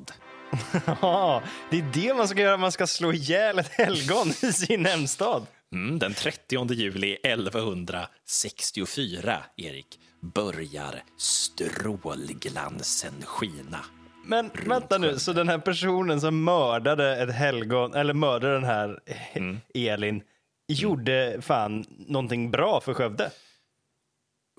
Ja, 1.03 1.42
det 1.70 1.78
är 1.78 1.90
det 1.92 2.14
man 2.14 2.28
ska 2.28 2.40
göra. 2.40 2.57
Man 2.57 2.72
ska 2.72 2.86
slå 2.86 3.12
ihjäl 3.12 3.59
ett 3.59 3.72
helgon 3.72 4.28
i 4.28 4.53
sin 4.53 4.86
hemstad. 4.86 5.47
Mm, 5.72 5.99
den 5.99 6.14
30 6.14 6.72
juli 6.72 7.16
1164, 7.22 9.38
Erik, 9.57 10.01
börjar 10.34 11.03
strålglansen 11.18 13.14
skina. 13.24 13.78
Men 14.26 14.51
vänta 14.66 14.99
nu, 14.99 15.18
så 15.18 15.32
den 15.32 15.49
här 15.49 15.59
personen 15.59 16.20
som 16.20 16.45
mördade 16.45 17.16
ett 17.16 17.34
helgon, 17.34 17.95
eller 17.95 18.14
mördade 18.14 18.55
den 18.55 18.64
här 18.64 19.01
Mm. 19.32 19.61
Elin, 19.74 20.22
gjorde 20.68 21.36
fan 21.40 21.84
någonting 21.88 22.51
bra 22.51 22.80
för 22.80 22.95
Skövde? 22.95 23.30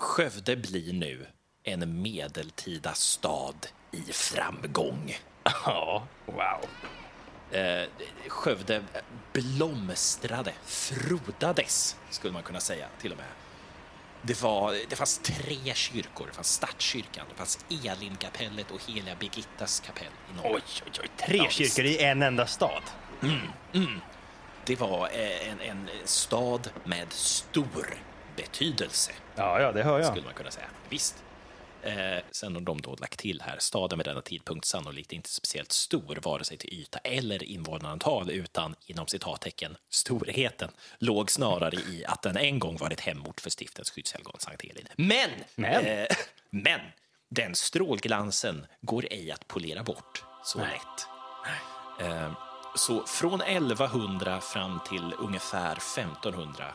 Skövde 0.01 0.55
blir 0.55 0.93
nu 0.93 1.27
en 1.67 2.01
medeltida 2.01 2.93
stad 2.93 3.67
i 3.91 4.01
framgång. 4.11 5.17
Ja, 5.65 6.07
wow. 6.25 6.65
Eh, 7.59 7.83
Skövde 8.27 8.83
blomstrade, 9.33 10.53
frodades, 10.65 11.95
skulle 12.09 12.33
man 12.33 12.43
kunna 12.43 12.59
säga 12.59 12.87
till 13.01 13.11
och 13.11 13.17
med. 13.17 13.27
Det, 14.21 14.41
var, 14.41 14.75
det 14.89 14.95
fanns 14.95 15.17
tre 15.17 15.73
kyrkor. 15.73 16.27
Det 16.27 16.33
fanns 16.33 16.53
Stadskyrkan, 16.53 17.25
det 17.29 17.35
fanns 17.35 17.65
Elinkapellet 17.69 18.71
och 18.71 18.81
Heliga 18.87 19.15
Birgittas 19.15 19.79
kapell 19.79 20.07
i 20.31 20.35
norr. 20.35 20.55
Oj, 20.55 20.61
oj, 20.85 20.91
oj. 21.01 21.07
Tre 21.17 21.37
Ja, 21.37 21.49
kyrkor 21.49 21.85
i 21.85 22.03
en 22.03 22.23
enda 22.23 22.47
stad. 22.47 22.81
Det 24.65 24.79
var 24.79 25.09
eh, 25.13 25.49
en, 25.51 25.59
en 25.61 25.89
stad 26.05 26.69
med 26.83 27.13
stor 27.13 27.93
betydelse. 28.35 29.11
Ja, 29.35 29.61
ja, 29.61 29.71
det 29.71 29.83
hör 29.83 29.99
jag. 29.99 30.07
skulle 30.07 30.25
man 30.25 30.33
kunna 30.33 30.51
säga. 30.51 30.67
Visst. 30.89 31.23
Eh, 31.85 32.23
sen 32.31 32.55
har 32.55 32.61
de 32.61 32.81
då 32.81 32.95
lagt 32.95 33.19
till 33.19 33.41
här, 33.41 33.55
staden 33.59 33.99
vid 33.99 34.05
denna 34.05 34.21
tidpunkt 34.21 34.65
sannolikt 34.65 35.11
inte 35.11 35.29
speciellt 35.29 35.71
stor, 35.71 36.19
vare 36.23 36.43
sig 36.43 36.57
till 36.57 36.73
yta 36.73 36.99
eller 36.99 37.43
invånarantal, 37.43 38.29
utan 38.29 38.75
inom 38.85 39.07
citattecken 39.07 39.77
storheten 39.89 40.71
låg 40.99 41.31
snarare 41.31 41.75
i 41.75 42.05
att 42.07 42.21
den 42.21 42.37
en 42.37 42.59
gång 42.59 42.77
varit 42.77 42.99
hemort 42.99 43.41
för 43.41 43.49
stiftens 43.49 43.91
skyddshelgon 43.91 44.35
Sankt 44.39 44.63
Elin. 44.63 44.87
Men, 44.95 45.29
Men? 45.55 45.85
Eh, 45.85 46.07
men 46.49 46.79
den 47.29 47.55
strålglansen 47.55 48.65
går 48.81 49.07
ej 49.11 49.31
att 49.31 49.47
polera 49.47 49.83
bort 49.83 50.23
så 50.43 50.59
lätt. 50.59 51.07
Eh, 52.01 52.31
så 52.75 53.05
från 53.05 53.41
1100 53.41 54.41
fram 54.41 54.79
till 54.89 55.13
ungefär 55.19 55.75
1500 55.75 56.73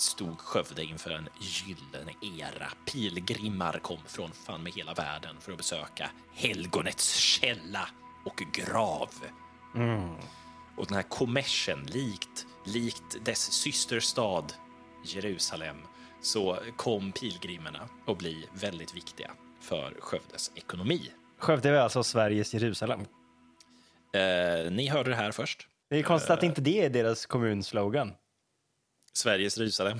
stod 0.00 0.38
Skövde 0.38 0.84
inför 0.84 1.10
en 1.10 1.28
gyllene 1.40 2.12
era. 2.40 2.68
Pilgrimmar 2.92 3.78
kom 3.82 3.98
från 4.06 4.30
fan 4.32 4.62
med 4.62 4.72
hela 4.72 4.94
världen 4.94 5.36
för 5.40 5.52
att 5.52 5.58
besöka 5.58 6.10
helgonets 6.34 7.14
källa 7.14 7.88
och 8.24 8.42
grav. 8.52 9.10
Och 10.76 10.86
den 10.86 10.96
här 10.96 11.02
kommersen, 11.02 11.86
likt, 11.86 12.46
likt 12.64 13.24
dess 13.24 13.52
systerstad 13.52 14.44
Jerusalem, 15.04 15.76
så 16.22 16.58
kom 16.76 17.12
pilgrimerna 17.12 17.88
att 18.06 18.18
bli 18.18 18.48
väldigt 18.52 18.96
viktiga 18.96 19.30
för 19.60 19.96
Skövdes 20.00 20.52
ekonomi. 20.54 21.10
Skövde 21.38 21.68
är 21.68 21.74
alltså 21.74 22.02
Sveriges 22.02 22.54
Jerusalem. 22.54 23.00
Eh, 24.12 24.70
ni 24.70 24.88
hörde 24.88 25.10
det 25.10 25.16
här 25.16 25.32
först. 25.32 25.68
Det 25.90 25.98
är 25.98 26.02
konstigt 26.02 26.30
att 26.30 26.42
inte 26.42 26.60
det 26.60 26.84
är 26.84 26.90
deras 26.90 27.26
kommunslogan. 27.26 28.12
Sveriges 29.18 29.58
Jerusalem. 29.58 29.98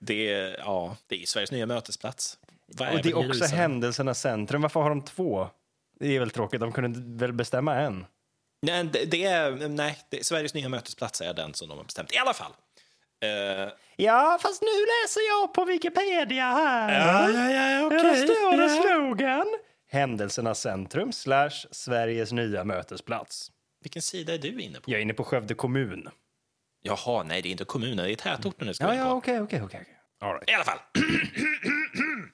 Det, 0.00 0.32
är, 0.32 0.58
ja, 0.58 0.96
det 1.06 1.22
är 1.22 1.26
Sveriges 1.26 1.50
nya 1.52 1.66
mötesplats. 1.66 2.38
Vad 2.66 2.88
Och 2.94 3.02
det 3.02 3.08
är 3.10 3.14
också 3.14 3.26
Jerusalem? 3.26 3.58
händelsernas 3.58 4.20
centrum. 4.20 4.62
Varför 4.62 4.80
har 4.80 4.90
de 4.90 5.02
två? 5.04 5.48
Det 6.00 6.16
är 6.16 6.20
väl 6.20 6.30
tråkigt. 6.30 6.60
De 6.60 6.72
kunde 6.72 7.26
väl 7.26 7.32
bestämma 7.32 7.74
en? 7.74 8.06
Nej, 8.62 8.84
det, 8.84 9.04
det 9.04 9.24
är, 9.24 9.68
nej 9.68 9.98
det, 10.08 10.26
Sveriges 10.26 10.54
nya 10.54 10.68
mötesplats 10.68 11.20
är 11.20 11.34
den 11.34 11.54
som 11.54 11.68
de 11.68 11.78
har 11.78 11.84
bestämt. 11.84 12.12
I 12.14 12.18
alla 12.18 12.34
fall. 12.34 12.52
Eh, 13.22 13.72
Ja, 13.96 14.38
fast 14.42 14.62
nu 14.62 14.68
läser 14.68 15.20
jag 15.28 15.54
på 15.54 15.64
Wikipedia 15.64 16.44
här. 16.44 16.92
ja, 16.92 17.50
ja, 17.50 17.88
Där 17.88 18.14
står 18.14 18.56
det 18.56 18.68
slogan. 18.82 19.46
Händelsernas 19.90 20.60
centrum 20.60 21.12
slash 21.12 21.50
Sveriges 21.70 22.32
nya 22.32 22.64
mötesplats. 22.64 23.50
Vilken 23.82 24.02
sida 24.02 24.34
är 24.34 24.38
du 24.38 24.60
inne 24.62 24.80
på? 24.80 24.90
Jag 24.90 24.98
är 24.98 25.02
inne 25.02 25.14
på 25.14 25.24
Skövde 25.24 25.54
kommun. 25.54 26.08
Jaha, 26.82 27.22
nej, 27.22 27.42
det 27.42 27.48
är 27.48 27.50
inte 27.50 27.64
kommunen, 27.64 27.96
det 27.96 28.12
är 28.12 28.16
tätorten 28.16 28.66
det 28.66 28.74
ska 28.74 28.84
Ja, 28.84 28.92
in 28.94 28.98
på. 29.00 29.04
ja, 29.06 29.12
okej, 29.12 29.40
okej, 29.40 29.62
okej. 29.62 29.80
okej. 29.80 29.96
All 30.20 30.32
right. 30.34 30.50
I 30.50 30.54
alla 30.54 30.64
fall. 30.64 30.78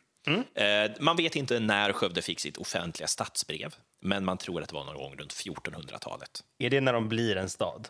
Eh, 0.55 0.90
man 1.01 1.16
vet 1.16 1.36
inte 1.36 1.61
när 1.61 1.92
Skövde 1.92 2.22
fick 2.22 2.40
sitt 2.40 2.57
offentliga 2.57 3.07
stadsbrev, 3.09 3.74
men 4.03 4.24
man 4.24 4.38
tror 4.38 4.62
att 4.62 4.68
det 4.68 4.74
var 4.74 4.84
någon 4.84 4.97
gång 4.97 5.16
runt 5.16 5.32
1400-talet. 5.34 6.44
Är 6.59 6.70
det 6.70 6.80
när 6.80 6.92
de 6.92 7.09
blir 7.09 7.36
en 7.36 7.49
stad? 7.49 7.88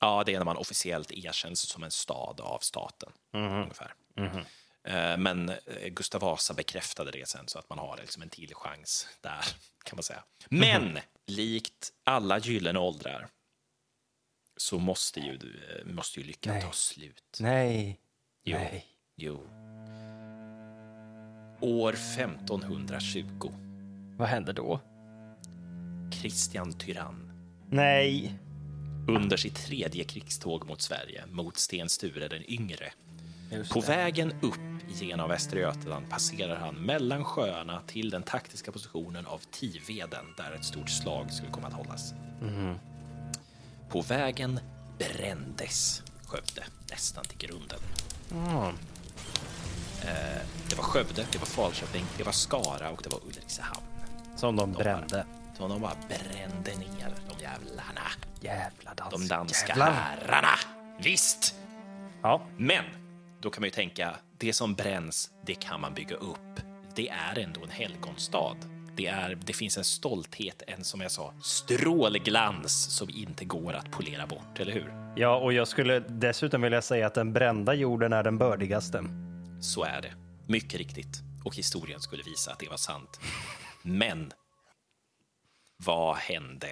Ja, 0.00 0.22
det 0.26 0.34
är 0.34 0.38
när 0.38 0.44
man 0.44 0.56
officiellt 0.56 1.12
erkänns 1.12 1.60
som 1.68 1.82
en 1.82 1.90
stad 1.90 2.40
av 2.40 2.58
staten. 2.58 3.12
Ungefär. 3.34 3.94
Eh, 4.88 5.16
Men 5.18 5.48
eh, 5.48 5.56
Gustav 5.90 6.20
Vasa 6.20 6.54
bekräftade 6.54 7.10
det 7.10 7.28
sen, 7.28 7.48
så 7.48 7.58
att 7.58 7.68
man 7.68 7.78
har 7.78 7.96
liksom 8.00 8.22
en 8.22 8.28
till 8.28 8.54
chans 8.54 9.08
där, 9.20 9.44
kan 9.84 9.96
man 9.96 10.02
säga. 10.02 10.22
Men 10.48 10.98
likt 11.26 11.90
alla 12.04 12.38
gyllene 12.38 12.78
åldrar 12.78 13.28
så 14.62 14.78
måste 14.78 15.20
ju, 15.20 15.34
eh, 15.34 15.92
måste 15.94 16.20
ju 16.20 16.26
lyckan 16.26 16.52
Nej. 16.52 16.62
ta 16.62 16.72
slut. 16.72 17.38
Nej. 17.40 18.00
Jo. 18.44 18.56
Nej. 18.58 18.86
Jo. 19.16 19.40
År 21.60 21.92
1520. 21.92 23.52
Vad 24.18 24.28
händer 24.28 24.52
då? 24.52 24.80
Kristian 26.12 26.72
Tyrann 26.72 27.32
Nej. 27.70 28.34
under 29.08 29.36
sitt 29.36 29.54
tredje 29.66 30.04
krigståg 30.04 30.66
mot 30.66 30.82
Sverige, 30.82 31.24
mot 31.26 31.56
Sten 31.56 31.88
Sture 31.88 32.28
den 32.28 32.50
yngre. 32.50 32.92
Just 33.52 33.72
På 33.72 33.80
det. 33.80 33.86
vägen 33.86 34.32
upp 34.42 34.60
genom 35.00 35.28
Västra 35.28 35.60
Götaland 35.60 36.10
passerar 36.10 36.56
han 36.56 36.74
mellan 36.74 37.24
sjöarna 37.24 37.80
till 37.86 38.10
den 38.10 38.22
taktiska 38.22 38.72
positionen 38.72 39.26
av 39.26 39.40
Tiveden 39.50 40.24
där 40.36 40.52
ett 40.52 40.64
stort 40.64 40.90
slag 40.90 41.32
skulle 41.32 41.50
komma 41.52 41.66
att 41.66 41.72
hållas. 41.74 42.14
Mhm. 42.40 42.74
På 43.92 44.00
vägen 44.00 44.60
brändes 44.98 46.02
Skövde 46.26 46.64
nästan 46.90 47.24
till 47.24 47.38
grunden. 47.38 47.78
Mm. 48.30 48.74
Det 50.68 50.76
var 50.76 50.84
Skövde, 50.84 51.26
det 51.32 51.38
var 51.38 51.46
Falköping, 51.46 52.04
det 52.16 52.24
var 52.24 52.32
Skara 52.32 52.90
och 52.90 53.00
det 53.02 53.08
var 53.08 53.20
Ulricehamn. 53.26 53.86
Som 54.36 54.56
de 54.56 54.72
brände. 54.72 55.26
Så 55.58 55.68
de 55.68 55.80
bara 55.80 55.96
brände 56.08 56.70
ner 56.78 57.14
de 57.28 57.42
jävlarna. 57.42 58.10
Jävla 58.40 58.94
dans. 58.94 59.12
De 59.12 59.28
danska 59.28 59.68
Jävlar. 59.68 59.92
herrarna. 59.92 60.58
Visst! 61.02 61.54
Ja. 62.22 62.46
Men 62.56 62.84
då 63.40 63.50
kan 63.50 63.60
man 63.60 63.66
ju 63.66 63.70
tänka, 63.70 64.16
det 64.38 64.52
som 64.52 64.74
bränns, 64.74 65.30
det 65.46 65.54
kan 65.54 65.80
man 65.80 65.94
bygga 65.94 66.16
upp. 66.16 66.60
Det 66.94 67.08
är 67.08 67.38
ändå 67.38 67.62
en 67.64 67.70
helgonstad. 67.70 68.56
Det, 68.96 69.06
är, 69.06 69.38
det 69.44 69.52
finns 69.52 69.78
en 69.78 69.84
stolthet, 69.84 70.62
en 70.66 70.84
som 70.84 71.00
jag 71.00 71.10
sa, 71.10 71.34
strålglans 71.42 72.96
som 72.96 73.10
inte 73.10 73.44
går 73.44 73.72
att 73.72 73.90
polera 73.90 74.26
bort, 74.26 74.60
eller 74.60 74.72
hur? 74.72 75.12
ja, 75.16 75.36
och 75.36 75.52
jag 75.52 75.68
skulle 75.68 76.00
dessutom 76.00 76.62
vilja 76.62 76.82
säga 76.82 77.06
att 77.06 77.14
den 77.14 77.32
brända 77.32 77.74
jorden 77.74 78.12
är 78.12 78.22
den 78.22 78.38
bördigaste. 78.38 79.04
Så 79.60 79.84
är 79.84 80.02
det. 80.02 80.12
Mycket 80.46 80.74
riktigt. 80.74 81.22
Och 81.44 81.56
historien 81.56 82.00
skulle 82.00 82.22
visa 82.22 82.52
att 82.52 82.58
det 82.58 82.68
var 82.68 82.76
sant. 82.76 83.20
Men 83.82 84.32
vad 85.76 86.16
hände 86.16 86.68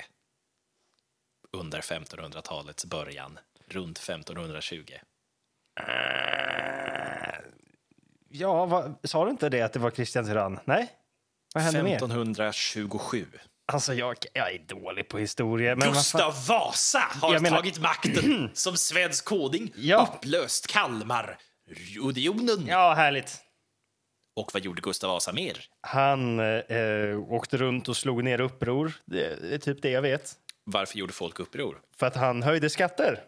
under 1.52 1.80
1500-talets 1.80 2.84
början, 2.84 3.38
runt 3.68 3.98
1520? 3.98 4.82
Ja, 8.28 8.66
vad, 8.66 8.94
sa 9.04 9.24
du 9.24 9.30
inte 9.30 9.48
det 9.48 9.62
att 9.62 9.72
det 9.72 9.78
var 9.78 9.90
Kristian 9.90 10.24
Tyrann? 10.24 10.58
Nej? 10.64 10.92
Vad 11.54 11.62
hände 11.62 11.82
mer? 11.82 11.96
1527. 11.96 13.26
Alltså, 13.72 13.94
jag, 13.94 14.16
jag 14.32 14.52
är 14.54 14.58
dålig 14.58 15.08
på 15.08 15.18
historia. 15.18 15.76
Men 15.76 15.92
Gustav 15.92 16.46
Vasa 16.48 17.02
har 17.22 17.40
menar- 17.40 17.56
tagit 17.56 17.78
makten 17.80 18.50
som 18.54 18.76
svensk 18.76 19.24
konung, 19.24 19.72
Ja. 19.76 20.08
upplöst 20.14 20.66
Kalmarunionen. 20.66 22.66
Ja, 22.66 22.94
härligt. 22.94 23.38
Och 24.36 24.50
vad 24.54 24.62
gjorde 24.62 24.80
Gustav 24.82 25.10
Vasa 25.10 25.32
mer? 25.32 25.64
Han 25.80 26.40
eh, 26.40 27.18
åkte 27.28 27.56
runt 27.56 27.88
och 27.88 27.96
slog 27.96 28.24
ner 28.24 28.40
uppror. 28.40 28.92
Det 29.04 29.54
är 29.54 29.58
typ 29.58 29.82
det 29.82 29.90
jag 29.90 30.02
vet. 30.02 30.34
Varför 30.64 30.98
gjorde 30.98 31.12
folk 31.12 31.40
uppror? 31.40 31.80
För 31.96 32.06
att 32.06 32.16
han 32.16 32.42
höjde 32.42 32.70
skatter. 32.70 33.20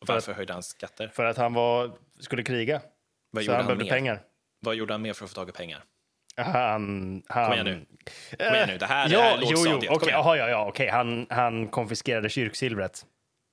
Varför 0.00 0.32
höjde 0.32 0.52
han 0.52 0.62
skatter? 0.62 1.08
För 1.08 1.24
att 1.24 1.36
han 1.36 1.54
var, 1.54 1.96
skulle 2.20 2.42
kriga. 2.42 2.80
Vad 3.30 3.42
så 3.42 3.46
gjorde 3.46 3.56
han 3.56 3.60
han 3.60 3.66
behövde 3.66 3.84
mer? 3.84 3.90
pengar. 3.90 4.22
Vad 4.60 4.74
gjorde 4.74 4.94
han 4.94 5.02
mer 5.02 5.12
för 5.12 5.24
att 5.24 5.30
få 5.30 5.34
tag 5.34 5.48
i 5.48 5.52
pengar? 5.52 5.84
Han... 6.36 7.22
han 7.28 7.44
Kom 7.44 7.52
igen 7.52 7.66
nu. 7.66 7.86
Kom 8.46 8.54
igen 8.54 8.68
nu, 8.68 8.78
det 8.78 8.86
här 8.86 9.08
ja, 9.08 9.20
är 9.20 9.38
jo, 9.40 9.42
jo, 9.42 9.50
lågstadiet. 9.50 9.88
Kom 9.88 9.96
okej, 9.96 10.08
igen. 10.08 10.20
jaha, 10.20 10.36
ja, 10.36 10.48
ja, 10.48 10.66
okej. 10.68 10.88
Han, 10.88 11.26
han 11.30 11.68
konfiskerade 11.68 12.28
kyrksilvret. 12.28 13.06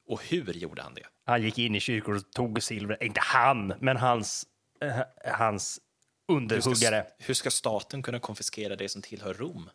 Och 0.07 0.23
hur 0.23 0.53
gjorde 0.53 0.81
han 0.81 0.93
det? 0.93 1.03
Han 1.25 1.41
gick 1.41 1.57
in 1.57 1.75
i 1.75 1.79
kyrkor 1.79 2.15
och 2.15 2.31
tog 2.31 2.63
silvret. 2.63 3.01
Inte 3.01 3.19
han, 3.23 3.73
men 3.79 3.97
hans, 3.97 4.45
eh, 4.81 4.91
hans 5.33 5.79
Hur 6.27 6.35
underhuggare. 6.35 7.03
ska, 7.03 7.25
hur 7.25 7.33
ska 7.33 7.51
staten 7.51 8.03
kunna 8.03 8.19
konfiskera 8.19 8.75
det 8.75 8.89
som 8.89 9.01
tillhör 9.01 9.33
Rom? 9.33 9.69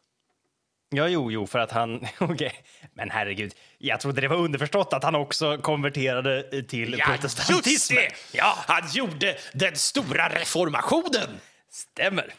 Ja, 0.90 1.09
jo, 1.09 1.32
jo, 1.32 1.46
för 1.46 1.59
att 1.59 1.70
han... 1.70 2.07
Okej, 2.18 2.52
men 2.92 3.11
herregud. 3.11 3.55
Jag 3.78 4.00
trodde 4.00 4.20
det 4.20 4.28
var 4.28 4.36
underförstått 4.36 4.92
att 4.92 5.05
han 5.05 5.14
också 5.14 5.59
konverterade 5.59 6.62
till 6.62 7.00
protestantismen. 7.00 7.98
Ja, 8.32 8.55
han 8.66 8.90
gjorde 8.92 9.36
den 9.52 9.76
stora 9.76 10.28
reformationen! 10.28 11.40
Stämmer. 11.70 12.34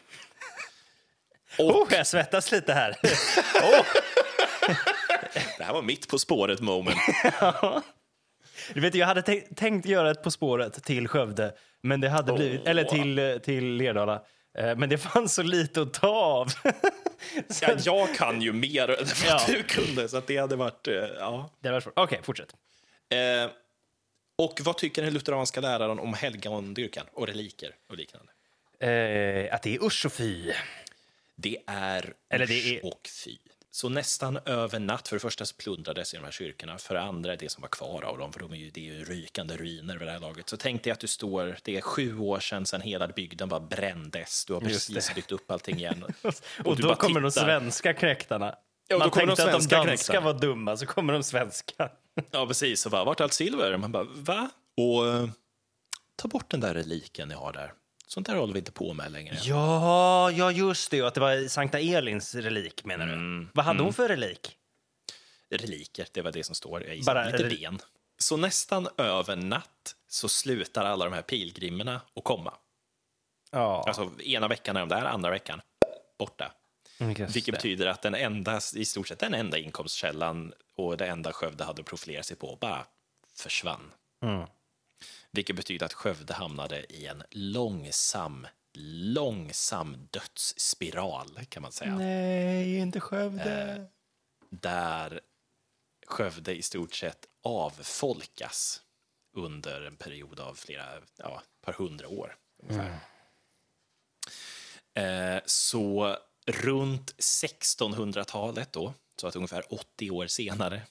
Och 1.58 1.64
Oh, 1.82 1.86
jag 1.94 2.06
svettas 2.06 2.52
lite 2.52 2.72
här. 2.72 2.96
det 5.58 5.64
här 5.64 5.72
var 5.72 5.82
mitt 5.82 6.08
På 6.08 6.18
spåret 6.18 6.60
moment. 6.60 6.98
Du 8.74 8.80
vet, 8.80 8.94
jag 8.94 9.06
hade 9.06 9.20
tän- 9.20 9.54
tänkt 9.56 9.86
göra 9.86 10.10
ett 10.10 10.22
På 10.22 10.30
spåret 10.30 10.84
till 10.84 11.08
Skövde, 11.08 11.54
men 11.82 12.00
det 12.00 12.08
hade 12.08 12.32
blivit, 12.32 12.66
eller 12.66 12.84
till, 12.84 13.18
eh, 13.18 13.36
till 13.38 13.64
Lerdala. 13.76 14.22
Eh, 14.58 14.76
Men 14.76 14.88
det 14.88 14.98
fanns 14.98 15.34
så 15.34 15.42
lite 15.42 15.82
att 15.82 15.94
ta 15.94 16.08
av. 16.08 16.48
Ja, 17.62 17.68
jag 17.84 18.14
kan 18.14 18.42
ju 18.42 18.52
mer 18.52 18.90
än 18.90 19.06
Ja. 19.26 19.40
du 19.46 19.62
kunde, 19.62 20.08
så 20.08 20.22
det 20.26 20.36
hade 20.36 20.56
varit... 20.56 20.88
eh, 20.88 20.94
Ja. 20.94 21.50
det 21.60 21.70
var 21.70 21.80
svårt. 21.80 21.92
Okej, 21.96 22.20
fortsätt. 22.22 22.48
Eh, 23.12 23.50
Och 24.38 24.60
vad 24.60 24.78
tycker 24.78 25.02
den 25.02 25.14
lutheranska 25.14 25.60
läraren 25.60 25.98
om 25.98 26.14
helgondyrkan 26.14 27.06
och 27.12 27.26
reliker 27.26 27.74
och 27.88 27.96
liknande? 27.96 28.32
Eh, 28.80 29.54
att 29.54 29.62
det 29.62 29.74
är 29.74 29.84
usch 29.84 30.06
och 30.06 30.12
fy. 30.12 30.52
Det 31.36 31.58
är 31.66 32.14
Eller 32.30 32.46
det 32.46 32.76
är- 32.76 32.86
och 32.86 33.08
fy. 33.24 33.36
Så 33.70 33.88
nästan 33.88 34.36
över 34.44 34.78
natt, 34.78 35.08
för 35.08 35.16
det 35.16 35.20
första 35.20 35.44
så 35.44 35.54
plundrades 35.56 36.14
i 36.14 36.16
de 36.16 36.24
här 36.24 36.30
kyrkorna, 36.30 36.78
för 36.78 36.94
det 36.94 37.00
andra 37.00 37.36
det 37.36 37.48
som 37.48 37.62
var 37.62 37.68
kvar 37.68 38.02
av 38.04 38.18
dem, 38.18 38.32
för 38.32 38.40
de 38.40 38.52
är 38.52 38.56
ju, 38.56 38.70
det 38.70 38.80
är 38.88 38.94
ju 38.94 39.04
rykande 39.04 39.56
ruiner 39.56 39.96
vid 39.98 40.08
det 40.08 40.12
här 40.12 40.20
laget. 40.20 40.48
Så 40.48 40.56
tänk 40.56 40.82
dig 40.84 40.92
att 40.92 41.00
du 41.00 41.06
står, 41.06 41.58
det 41.62 41.76
är 41.76 41.80
sju 41.80 42.18
år 42.18 42.40
sedan, 42.40 42.66
sedan 42.66 42.80
hela 42.80 43.08
bygden 43.08 43.48
bara 43.48 43.60
brändes, 43.60 44.44
du 44.44 44.52
har 44.52 44.60
precis 44.60 45.14
byggt 45.14 45.32
upp 45.32 45.50
allting 45.50 45.76
igen. 45.76 46.04
Och, 46.64 46.76
du 46.76 46.82
då 46.82 46.94
kommer 46.94 47.20
de 47.20 47.30
tittar. 47.30 47.44
svenska 47.44 47.94
knäktarna. 47.94 48.54
Ja, 48.88 48.94
då 48.94 48.98
Man 48.98 49.10
kommer 49.10 49.26
de 49.26 49.36
tänkte 49.36 49.56
att 49.56 49.68
de 49.70 49.86
danska 49.86 50.20
var 50.20 50.34
dumma, 50.34 50.76
så 50.76 50.86
kommer 50.86 51.12
de 51.12 51.22
svenska. 51.22 51.90
Ja, 52.30 52.46
precis. 52.46 52.86
Och 52.86 52.92
bara, 52.92 53.04
vart 53.04 53.20
allt 53.20 53.32
silver? 53.32 53.76
Man 53.76 53.92
bara, 53.92 54.04
va? 54.04 54.50
Och 54.76 55.06
eh, 55.08 55.28
ta 56.16 56.28
bort 56.28 56.50
den 56.50 56.60
där 56.60 56.74
reliken 56.74 57.28
ni 57.28 57.34
har 57.34 57.52
där. 57.52 57.72
Sånt 58.16 58.26
där 58.26 58.34
håller 58.36 58.52
vi 58.52 58.58
inte 58.58 58.72
på 58.72 58.92
med 58.94 59.12
längre. 59.12 59.36
Ja, 59.42 60.30
ja 60.30 60.50
just 60.50 60.90
det. 60.90 61.00
Att 61.02 61.14
det 61.14 61.20
var 61.20 61.48
Sankta 61.48 61.80
Elins 61.80 62.34
relik, 62.34 62.84
menar 62.84 63.06
du? 63.06 63.12
Mm, 63.12 63.48
Vad 63.54 63.64
hade 63.64 63.82
hon 63.82 63.92
för 63.92 64.08
relik? 64.08 64.56
Reliker, 65.50 66.06
det 66.12 66.22
var 66.22 66.32
det 66.32 66.44
som 66.44 66.54
står. 66.54 66.84
Jag 66.84 67.04
Bara 67.04 67.28
lite 67.28 67.44
ben. 67.44 67.78
Så 68.18 68.36
nästan 68.36 68.88
över 68.96 69.36
natt 69.36 69.96
så 70.08 70.28
slutar 70.28 70.84
alla 70.84 71.04
de 71.04 71.14
här 71.14 71.22
pilgrimerna 71.22 72.00
att 72.16 72.24
komma. 72.24 72.54
Ja, 73.50 73.84
Alltså 73.86 74.20
ena 74.22 74.48
veckan 74.48 74.76
är 74.76 74.80
de 74.80 74.88
där, 74.88 75.04
andra 75.04 75.30
veckan 75.30 75.60
borta. 76.18 76.52
just 76.98 77.36
Vilket 77.36 77.46
det. 77.46 77.52
betyder 77.52 77.86
att 77.86 78.02
den 78.02 78.14
enda, 78.14 78.60
i 78.76 78.84
stort 78.84 79.08
sett 79.08 79.18
den 79.18 79.34
enda 79.34 79.58
inkomstkällan 79.58 80.52
och 80.76 80.96
det 80.96 81.06
enda 81.06 81.32
Skövde 81.32 81.64
hade 81.64 81.80
att 81.80 81.86
profilera 81.86 82.22
sig 82.22 82.36
på 82.36 82.58
bara 82.60 82.86
försvann. 83.38 83.92
Mm. 84.22 84.46
Vilket 85.36 85.56
betyder 85.56 85.86
att 85.86 85.92
Skövde 85.92 86.34
hamnade 86.34 86.92
i 86.92 87.06
en 87.06 87.22
långsam, 87.30 88.46
långsam 89.14 90.08
dödsspiral 90.10 91.40
kan 91.48 91.62
man 91.62 91.72
säga. 91.72 91.96
Nej, 91.96 92.76
inte 92.76 93.00
Skövde. 93.00 93.86
Där 94.50 95.20
Skövde 96.06 96.54
i 96.54 96.62
stort 96.62 96.94
sett 96.94 97.26
avfolkas 97.42 98.80
under 99.36 99.82
en 99.82 99.96
period 99.96 100.40
av 100.40 100.54
flera, 100.54 100.86
ja, 101.16 101.42
ett 101.42 101.66
par 101.66 101.72
hundra 101.72 102.08
år. 102.08 102.36
Ungefär. 102.62 102.98
Eh, 104.94 105.40
så 105.46 106.16
runt 106.46 107.14
1600-talet 107.16 108.72
då, 108.72 108.94
så 109.20 109.26
att 109.26 109.36
ungefär 109.36 109.74
80 109.74 110.10
år 110.10 110.26
senare, 110.26 110.82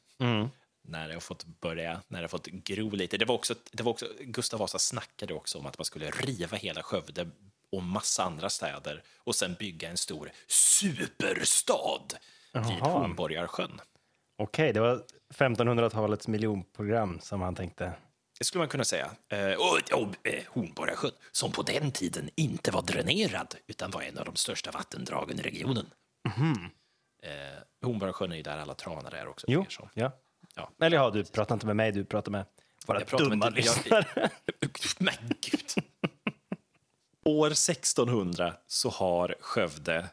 när 0.87 1.07
det 1.07 1.13
har 1.13 1.21
fått 1.21 1.45
börja, 1.45 2.01
när 2.07 2.19
det 2.19 2.23
har 2.23 2.29
fått 2.29 2.47
gro 2.47 2.89
lite. 2.89 3.17
Det 3.17 3.25
var 3.25 3.35
också, 3.35 3.55
det 3.71 3.83
var 3.83 3.91
också, 3.91 4.07
Gustav 4.19 4.59
Vasa 4.59 4.79
snackade 4.79 5.33
också 5.33 5.59
om 5.59 5.65
att 5.65 5.77
man 5.77 5.85
skulle 5.85 6.09
riva 6.11 6.57
hela 6.57 6.83
Skövde 6.83 7.29
och 7.71 7.83
massa 7.83 8.23
andra 8.23 8.49
städer 8.49 9.03
och 9.17 9.35
sen 9.35 9.55
bygga 9.59 9.89
en 9.89 9.97
stor 9.97 10.31
superstad 10.47 12.01
vid 12.53 12.63
Jaha. 12.63 12.99
Hornborgarsjön. 12.99 13.81
Okej, 14.37 14.73
det 14.73 14.79
var 14.79 15.03
1500-talets 15.33 16.27
miljonprogram 16.27 17.19
som 17.19 17.41
han 17.41 17.55
tänkte. 17.55 17.93
Det 18.39 18.45
skulle 18.45 18.59
man 18.59 18.69
kunna 18.69 18.83
säga. 18.83 19.11
Eh, 19.29 19.53
och, 19.53 20.01
och 20.01 20.27
eh, 20.27 20.43
Hornborgasjön, 20.49 21.11
som 21.31 21.51
på 21.51 21.61
den 21.61 21.91
tiden 21.91 22.29
inte 22.35 22.71
var 22.71 22.81
dränerad 22.81 23.55
utan 23.67 23.91
var 23.91 24.01
en 24.01 24.17
av 24.17 24.25
de 24.25 24.35
största 24.35 24.71
vattendragen 24.71 25.39
i 25.39 25.41
regionen. 25.41 25.85
Eh, 27.23 27.31
Hornborgasjön 27.85 28.31
är 28.31 28.35
ju 28.35 28.43
där 28.43 28.57
alla 28.57 28.73
tranar 28.73 29.11
är 29.11 29.27
också. 29.27 29.47
Jo, 29.49 29.65
ja. 29.93 30.11
Ja. 30.55 30.71
Eller 30.81 30.97
ja, 30.97 31.09
du 31.09 31.23
pratar 31.23 31.55
inte 31.55 31.65
med 31.65 31.75
mig, 31.75 31.91
du 31.91 32.05
pratar 32.05 32.31
med 32.31 32.45
våra 32.87 32.99
Jag 32.99 33.07
pratar 33.07 33.25
med 33.25 33.31
dumma 33.31 33.47
inte- 33.47 33.59
jag- 33.61 33.75
lyssnare. 33.77 34.29
Men 34.99 35.13
gud. 35.41 35.83
År 37.25 37.47
1600 37.51 38.53
så 38.67 38.89
har 38.89 39.35
Skövde 39.39 40.09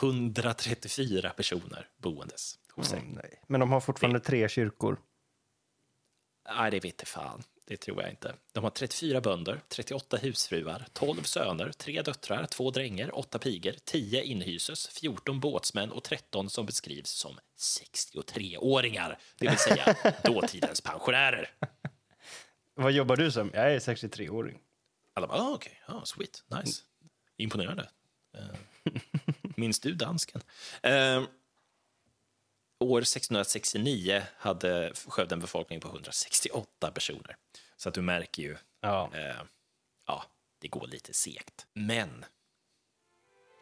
134 0.00 1.30
personer 1.30 1.88
boendes 1.96 2.58
hos 2.72 2.88
sig. 2.88 3.02
Nej. 3.14 3.42
Men 3.46 3.60
de 3.60 3.72
har 3.72 3.80
fortfarande 3.80 4.20
tre 4.20 4.48
kyrkor. 4.48 5.00
Nej, 6.56 6.70
det 6.70 6.80
vet 6.84 7.08
fan. 7.08 7.42
Det 7.68 7.76
tror 7.76 8.02
jag 8.02 8.10
inte. 8.10 8.34
De 8.52 8.64
har 8.64 8.70
34 8.70 9.20
bönder, 9.20 9.60
38 9.68 10.16
husfruar, 10.16 10.86
12 10.92 11.22
söner, 11.22 11.72
3 11.72 12.02
döttrar, 12.02 12.46
2 12.46 12.70
drängar, 12.70 13.18
8 13.18 13.38
pigor, 13.38 13.74
10 13.84 14.22
inhyses, 14.22 14.88
14 14.88 15.40
båtsmän 15.40 15.90
och 15.92 16.04
13 16.04 16.50
som 16.50 16.66
beskrivs 16.66 17.10
som 17.10 17.38
63-åringar, 17.58 19.18
det 19.38 19.48
vill 19.48 19.58
säga 19.58 19.96
dåtidens 20.24 20.80
pensionärer. 20.80 21.50
Vad 22.74 22.92
jobbar 22.92 23.16
du 23.16 23.30
som? 23.30 23.50
Jag 23.54 23.72
är 23.72 23.78
63-åring. 23.78 24.58
Alla 25.14 25.26
bara, 25.26 25.38
ah, 25.38 25.54
okej, 25.54 25.82
ah, 25.86 26.04
sweet, 26.04 26.44
nice, 26.48 26.82
imponerande. 27.36 27.88
Eh, 28.34 28.92
minns 29.56 29.80
du 29.80 29.94
dansken? 29.94 30.40
Eh, 30.82 31.22
år 32.80 32.98
1669 33.00 34.22
hade 34.38 34.92
Skövde 35.08 35.34
en 35.34 35.40
befolkning 35.40 35.80
på 35.80 35.88
168 35.88 36.90
personer. 36.90 37.36
Så 37.76 37.88
att 37.88 37.94
du 37.94 38.02
märker 38.02 38.42
ju, 38.42 38.56
Ja. 38.82 39.10
eh, 39.14 39.42
ja, 40.06 40.24
det 40.60 40.68
går 40.68 40.86
lite 40.86 41.12
segt. 41.14 41.66
Men 41.74 42.24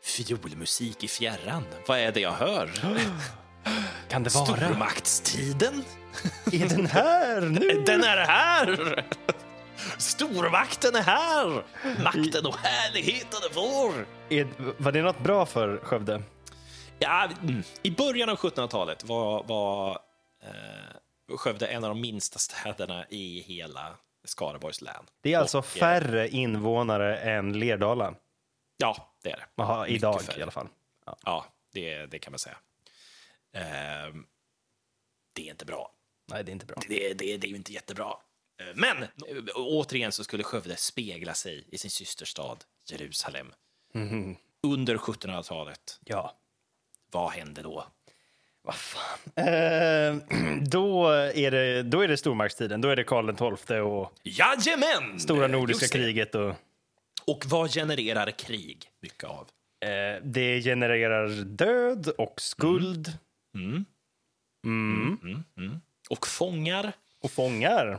fiolmusik 0.02 1.04
i 1.04 1.08
fjärran, 1.08 1.64
vad 1.86 1.98
är 1.98 2.12
det 2.12 2.20
jag 2.20 2.32
hör? 2.32 2.66
Kan 4.08 4.22
det 4.22 4.34
vara? 4.34 4.46
Stormaktstiden? 4.46 5.84
Är 6.52 6.68
den 6.68 6.86
här 6.86 7.40
nu? 7.40 7.82
Den 7.86 8.04
är 8.04 8.16
här! 8.16 9.04
Stormakten 9.98 10.94
är 10.94 11.02
här! 11.02 11.64
Makten 12.02 12.46
och 12.46 12.56
härligheten 12.56 13.40
är 13.50 13.54
vår! 13.54 14.06
Är, 14.28 14.48
var 14.82 14.92
det 14.92 15.02
något 15.02 15.20
bra 15.20 15.46
för 15.46 15.76
Skövde? 15.78 16.22
Ja, 17.04 17.28
mm. 17.42 17.62
I 17.82 17.90
början 17.90 18.28
av 18.28 18.36
1700-talet 18.36 19.04
var, 19.04 19.44
var 19.44 19.98
eh, 20.42 21.36
Skövde 21.36 21.66
en 21.66 21.84
av 21.84 21.90
de 21.90 22.00
minsta 22.00 22.38
städerna 22.38 23.06
i 23.10 23.40
hela 23.40 23.96
Skaraborgs 24.24 24.82
län. 24.82 25.06
Det 25.20 25.32
är 25.34 25.38
alltså 25.38 25.58
Och, 25.58 25.64
eh, 25.64 25.80
färre 25.80 26.28
invånare 26.28 27.16
än 27.18 27.58
Lerdala. 27.58 28.14
Ja, 28.76 29.16
det 29.22 29.30
är 29.30 29.36
det. 29.36 29.62
Aha, 29.62 29.86
idag 29.86 30.20
i 30.38 30.42
alla 30.42 30.50
fall. 30.50 30.68
Ja, 31.24 31.46
det, 31.72 32.06
det 32.06 32.18
kan 32.18 32.32
man 32.32 32.38
säga. 32.38 32.56
Ehm, 33.52 34.26
det 35.32 35.46
är 35.46 35.50
inte 35.50 35.64
bra. 35.64 35.90
Nej, 36.30 36.44
det 36.44 36.50
är 36.50 36.52
inte 36.52 36.66
bra. 36.66 36.76
Det, 36.88 37.14
det, 37.14 37.36
det 37.36 37.46
är 37.46 37.50
ju 37.50 37.56
inte 37.56 37.72
jättebra. 37.72 38.16
Eh, 38.60 38.66
Men 38.74 39.02
eh, 39.02 39.08
återigen 39.54 40.12
så 40.12 40.24
skulle 40.24 40.42
Skövde 40.44 40.76
spegla 40.76 41.34
sig 41.34 41.64
i 41.72 41.78
sin 41.78 41.90
systerstad 41.90 42.56
Jerusalem. 42.90 43.52
Under 44.62 44.96
1700-talet, 44.96 46.00
Ja. 46.04 46.36
Vad 47.14 47.30
hände 47.30 47.62
då? 47.62 47.84
Vad 48.62 48.74
fan. 48.74 49.18
Eh, 49.36 50.16
då, 50.62 51.08
är 51.34 51.50
det, 51.50 51.82
då 51.82 52.00
är 52.00 52.08
det 52.08 52.16
stormaktstiden. 52.16 52.80
Då 52.80 52.88
är 52.88 52.96
det 52.96 53.04
Karl 53.04 53.56
XII 53.56 53.78
och 53.80 54.12
Jajamän! 54.22 55.20
stora 55.20 55.46
nordiska 55.46 55.84
Just 55.84 55.92
det. 55.92 55.98
kriget. 55.98 56.34
Och, 56.34 56.54
Och 57.26 57.42
vad 57.46 57.70
genererar 57.74 58.30
krig 58.30 58.90
mycket 59.02 59.24
av? 59.24 59.48
eh, 59.84 60.22
det 60.22 60.62
genererar 60.62 61.28
död 61.44 62.08
och 62.18 62.40
skuld 62.40 63.18
Och 66.10 66.26
fångar. 66.26 66.92
och 67.22 67.30
fångar. 67.30 67.98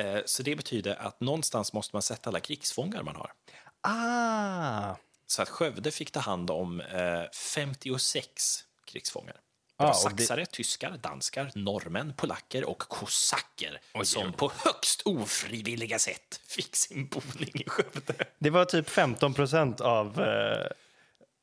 Eh, 0.00 0.18
Så 0.24 0.42
det 0.42 0.56
betyder 0.56 0.94
att 0.96 1.20
någonstans 1.20 1.72
måste 1.72 1.94
man 1.96 2.02
sätta 2.02 2.30
alla 2.30 2.40
krigsfångar 2.40 3.02
man 3.02 3.16
har. 3.16 3.32
Ah! 3.80 4.96
Så 5.30 5.42
att 5.42 5.48
Skövde 5.48 5.90
fick 5.90 6.10
ta 6.10 6.20
hand 6.20 6.50
om 6.50 6.80
eh, 6.80 7.22
56 7.34 8.64
krigsfångar. 8.84 9.32
Det 9.78 9.84
Ah, 9.84 9.86
var 9.86 10.10
det- 10.10 10.22
saxare, 10.22 10.46
tyskar, 10.46 10.96
danskar, 11.02 11.50
norrmän, 11.54 12.14
polacker 12.16 12.64
och 12.64 12.78
kosacker 12.78 13.80
som 14.04 14.32
på 14.32 14.52
högst 14.64 15.02
ofrivilliga 15.04 15.98
sätt 15.98 16.40
fick 16.48 16.76
sin 16.76 17.08
boning 17.08 17.50
i 17.54 17.64
Skövde. 17.68 18.14
Det 18.38 18.50
var 18.50 18.64
typ 18.64 18.88
15 18.90 19.34
procent 19.34 19.80
av, 19.80 20.20
eh, 20.20 20.66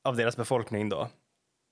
av 0.03 0.15
deras 0.15 0.37
befolkning 0.37 0.89
då. 0.89 1.09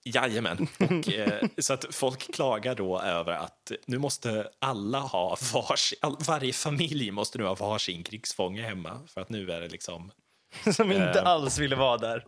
Jajamän. 0.05 0.68
Och, 0.80 1.14
eh, 1.14 1.43
så 1.57 1.74
att 1.74 1.95
folk 1.95 2.34
klagar 2.34 2.76
då 2.76 3.01
över 3.01 3.32
att 3.32 3.72
nu 3.86 3.97
måste 3.97 4.49
alla 4.59 4.99
ha 4.99 5.38
varsin, 5.53 5.99
all, 6.01 6.18
varje 6.28 6.53
familj 6.53 7.11
måste 7.11 7.38
nu 7.38 7.43
ha 7.43 7.55
varsin 7.55 8.03
krigsfånge 8.03 8.61
hemma 8.61 9.01
för 9.07 9.22
att 9.22 9.30
nu 9.30 9.51
är 9.51 9.61
det 9.61 9.68
liksom 9.70 10.11
Som 10.76 10.91
inte 10.91 11.20
Eh. 11.20 11.26
alls 11.28 11.60
ville 11.60 11.76
vara 11.76 11.97
där. 11.97 12.26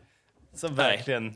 Som 0.53 0.75
verkligen... 0.75 1.27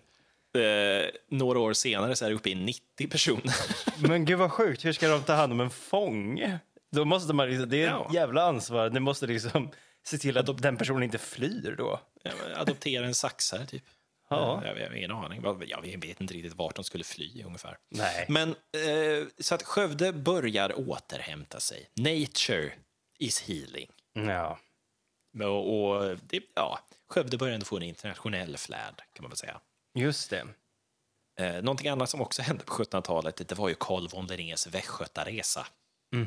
eh, 0.57 1.09
några 1.29 1.59
år 1.59 1.73
senare 1.73 2.15
så 2.15 2.25
är 2.25 2.29
det 2.29 2.35
uppe 2.35 2.49
i 2.49 2.55
90 2.55 3.07
personer. 3.09 3.53
Men 4.07 4.25
gud 4.25 4.37
vad 4.39 4.51
sjukt, 4.51 4.85
hur 4.85 4.93
ska 4.93 5.07
de 5.07 5.23
ta 5.23 5.33
hand 5.33 5.51
om 5.53 5.59
en 5.61 5.69
fånge? 5.69 6.59
Då 6.91 7.05
måste 7.05 7.33
man 7.33 7.49
liksom, 7.49 7.69
det 7.69 7.83
är 7.83 7.87
Ja. 7.87 8.05
ett 8.07 8.13
jävla 8.13 8.43
ansvar. 8.43 8.89
Det 8.89 8.99
måste 8.99 9.27
liksom 9.27 9.71
se 10.03 10.17
till 10.17 10.37
att 10.37 10.61
den 10.61 10.77
personen 10.77 11.03
inte 11.03 11.17
flyr 11.17 11.75
då. 11.77 11.99
Ja, 12.23 12.31
men 12.43 12.55
Adoptera 12.61 13.05
en 13.05 13.15
saxare, 13.15 13.65
typ. 13.65 13.83
Ja. 14.29 14.61
Eh, 14.63 14.67
Jag, 14.69 14.79
jag 14.79 14.87
har 14.89 14.95
ingen 14.95 15.11
aning. 15.11 15.41
Vad- 15.41 15.63
Jag 15.67 15.81
vet 15.81 16.21
inte 16.21 16.33
riktigt 16.33 16.53
vart 16.55 16.75
de 16.75 16.83
skulle 16.83 17.03
fly 17.03 17.43
ungefär. 17.45 17.77
Nej. 17.89 18.25
Men 18.29 18.49
eh, 18.49 19.27
så 19.39 19.55
att 19.55 19.63
Skövde 19.63 20.13
börjar 20.13 20.89
återhämta 20.89 21.59
sig. 21.59 21.89
Nature 21.95 22.71
is 23.19 23.41
healing. 23.41 23.87
Ja. 24.13 24.59
Och, 25.33 25.79
och 25.79 26.17
det, 26.27 26.43
ja, 26.55 26.79
Skövde 27.07 27.37
börjar 27.37 27.53
ändå 27.53 27.65
få 27.65 27.77
en 27.77 27.83
internationell 27.83 28.57
flärd, 28.57 29.01
kan 29.13 29.23
man 29.23 29.29
väl 29.29 29.37
säga. 29.37 29.59
Just 29.93 30.29
det. 30.29 30.47
Eh, 31.39 31.61
någonting 31.61 31.87
annat 31.87 32.09
som 32.09 32.21
också 32.21 32.41
hände 32.41 32.63
på 32.63 32.73
1700-talet, 32.73 33.47
det 33.47 33.55
var 33.55 33.69
ju 33.69 33.75
Carl 33.79 34.07
von 34.07 34.27
Linnés 34.27 34.67
västgötaresa 34.67 35.67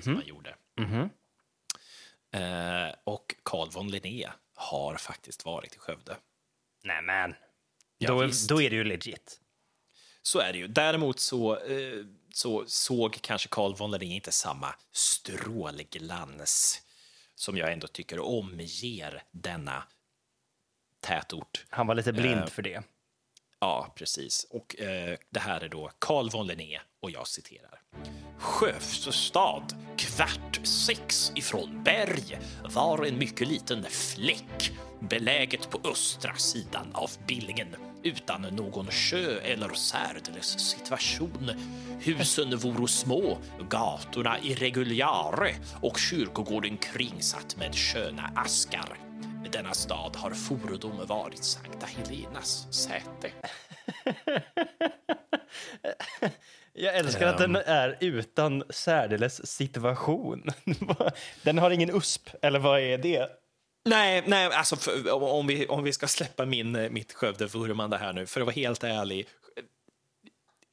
som 0.02 0.16
han 0.16 0.26
gjorde. 0.26 0.54
Eh, 2.32 2.94
och 3.04 3.34
Carl 3.42 3.70
von 3.70 3.90
Linné 3.90 4.28
har 4.54 4.96
faktiskt 4.96 5.44
varit 5.44 5.74
i 5.74 5.78
Skövde. 5.78 6.16
Nämen. 6.84 7.34
Ja, 7.98 8.08
då, 8.08 8.26
visst. 8.26 8.48
då 8.48 8.62
är 8.62 8.70
det 8.70 8.76
ju 8.76 8.84
legit. 8.84 9.40
Så 10.22 10.38
är 10.38 10.52
det 10.52 10.58
ju. 10.58 10.66
Däremot 10.66 11.20
så, 11.20 11.56
eh, 11.58 12.04
så 12.34 12.64
såg 12.66 13.18
kanske 13.20 13.48
Carl 13.48 13.74
von 13.74 13.90
Linné 13.90 14.14
inte 14.14 14.32
samma 14.32 14.74
strålglans 14.92 16.81
som 17.42 17.56
jag 17.56 17.72
ändå 17.72 17.86
tycker 17.86 18.18
omger 18.20 19.22
denna 19.30 19.84
tätort. 21.00 21.64
Han 21.70 21.86
var 21.86 21.94
lite 21.94 22.12
blind 22.12 22.40
Eh. 22.40 22.46
för 22.46 22.62
det. 22.62 22.82
Ja, 23.60 23.92
precis. 23.96 24.46
Och 24.50 24.80
eh, 24.80 25.18
det 25.30 25.40
här 25.40 25.60
är 25.60 25.68
då 25.68 25.90
Carl 25.98 26.30
von 26.30 26.46
Linné 26.46 26.80
och 27.00 27.10
jag 27.10 27.28
citerar. 27.28 27.80
Skövde 28.38 29.12
stad, 29.12 29.74
kvart 29.98 30.66
sex 30.66 31.32
ifrån 31.34 31.82
Berg, 31.84 32.38
var 32.64 33.04
en 33.06 33.18
mycket 33.18 33.48
liten 33.48 33.84
fläck 33.84 34.72
beläget 35.00 35.70
på 35.70 35.80
östra 35.84 36.34
sidan 36.34 36.90
av 36.94 37.10
Billingen 37.26 37.76
utan 38.02 38.42
någon 38.42 38.86
sjö 38.86 39.38
eller 39.40 39.68
särdeles 39.68 40.60
situation. 40.60 41.50
Husen 42.00 42.56
voro 42.56 42.86
små, 42.86 43.38
gatorna 43.70 44.38
irreguljare 44.42 45.54
och 45.80 45.98
kyrkogården 45.98 46.76
kringsatt 46.76 47.56
med 47.56 47.74
sköna 47.74 48.32
askar. 48.36 48.96
Denna 49.52 49.74
stad 49.74 50.16
har 50.16 50.30
fordom 50.30 51.06
varit 51.06 51.44
Sankta 51.44 51.86
Helenas 51.86 52.74
säte. 52.74 53.30
Jag 56.74 56.96
älskar 56.96 57.26
att 57.26 57.38
den 57.38 57.56
är 57.56 57.96
utan 58.00 58.62
särdeles 58.70 59.46
situation. 59.46 60.46
den 61.42 61.58
har 61.58 61.70
ingen 61.70 61.96
USP, 61.96 62.28
eller 62.42 62.58
vad 62.58 62.80
är 62.80 62.98
det? 62.98 63.41
Nej, 63.84 64.22
nej 64.26 64.46
alltså 64.52 64.76
för, 64.76 65.12
om- 65.12 65.46
vi, 65.46 65.66
om 65.66 65.84
vi 65.84 65.92
ska 65.92 66.08
släppa 66.08 66.46
min, 66.46 66.76
eh, 66.76 66.90
mitt 66.90 67.12
Skövde-vurmande 67.12 67.98
här 67.98 68.12
nu, 68.12 68.26
för 68.26 68.40
att 68.40 68.46
vara 68.46 68.54
helt 68.54 68.84
ärlig. 68.84 69.28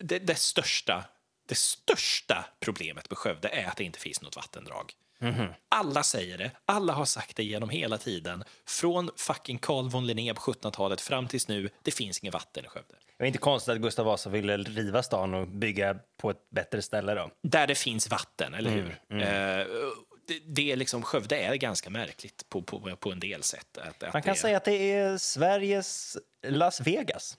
Det, 0.04 0.20
det, 0.20 0.36
största, 0.36 1.04
det 1.50 1.56
största 1.58 2.46
problemet 2.60 3.10
med 3.10 3.18
Skövde 3.18 3.48
är 3.50 3.66
att 3.68 3.78
det 3.78 3.84
inte 3.84 4.00
finns 4.00 4.22
något 4.22 4.36
vattendrag. 4.36 4.94
Alla 5.70 6.04
säger 6.04 6.38
det, 6.38 6.52
alla 6.66 6.94
har 6.94 7.06
sagt 7.06 7.36
det 7.36 7.44
genom 7.44 7.70
hela 7.70 7.98
tiden. 7.98 8.44
Från 8.68 9.10
fucking 9.16 9.58
Carl 9.60 9.90
von 9.90 10.08
Linné 10.08 10.34
på 10.34 10.42
1700-talet 10.42 11.02
fram 11.02 11.28
tills 11.28 11.48
nu, 11.48 11.70
det 11.84 11.92
finns 11.92 12.20
inget 12.20 12.34
vatten 12.34 12.66
i 12.66 12.68
Skövde. 12.68 12.94
Det 13.18 13.24
var 13.24 13.28
inte 13.28 13.40
konstigt 13.40 13.72
att 13.74 13.80
Gustav 13.82 14.06
Vasa 14.06 14.30
ville 14.30 14.58
riva 14.58 15.04
stan 15.04 15.34
och 15.34 15.48
bygga 15.48 15.96
på 16.22 16.30
ett 16.30 16.50
bättre 16.50 16.82
ställe 16.82 17.14
då. 17.14 17.32
Där 17.44 17.68
det 17.68 17.76
finns 17.76 18.10
vatten, 18.10 18.54
eller 18.54 18.70
hur? 18.72 19.00
Eh, 19.22 19.66
det, 20.30 20.40
det 20.46 20.72
är 20.72 20.76
liksom, 20.76 21.04
Skövde 21.04 21.38
är 21.38 21.56
ganska 21.56 21.90
märkligt 21.90 22.50
på, 22.50 22.62
på, 22.62 22.96
på 22.96 23.12
en 23.12 23.20
del 23.20 23.44
sätt. 23.44 23.78
Att, 23.78 24.04
att 24.04 24.14
Man 24.14 24.22
kan 24.22 24.34
det, 24.34 24.40
säga 24.40 24.58
att 24.58 24.66
det 24.66 24.92
är 24.92 25.18
Sveriges 25.18 26.18
Las 26.44 26.82
Vegas. 26.82 27.38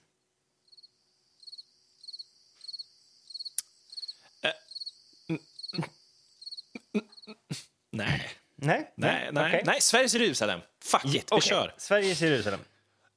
Nej. 7.91 8.29
Nej, 8.55 8.91
Nej, 8.95 9.29
nej, 9.31 9.47
okej. 9.47 9.63
nej, 9.65 9.81
Sveriges 9.81 10.13
Jerusalem. 10.13 10.59
Fuck 10.83 11.05
it, 11.05 11.13
vi 11.13 11.23
Okej, 11.29 11.41
kör. 11.41 11.73
Sveriges 11.77 12.21
Jerusalem. 12.21 12.59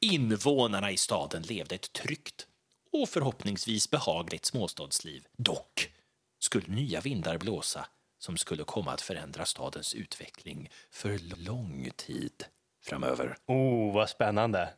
Invånarna 0.00 0.90
i 0.90 0.96
staden 0.96 1.42
levde 1.42 1.74
ett 1.74 1.92
tryggt 1.92 2.46
och 2.92 3.08
förhoppningsvis 3.08 3.90
behagligt 3.90 4.44
småstadsliv. 4.44 5.26
Dock 5.36 5.92
skulle 6.38 6.74
nya 6.74 7.00
vindar 7.00 7.38
blåsa 7.38 7.86
som 8.18 8.36
skulle 8.36 8.64
komma 8.64 8.92
att 8.92 9.00
förändra 9.00 9.44
stadens 9.44 9.94
utveckling 9.94 10.70
för 10.90 11.36
lång 11.36 11.90
tid 11.96 12.44
framöver. 12.84 13.36
Oh, 13.46 13.94
vad 13.94 14.08
spännande. 14.08 14.68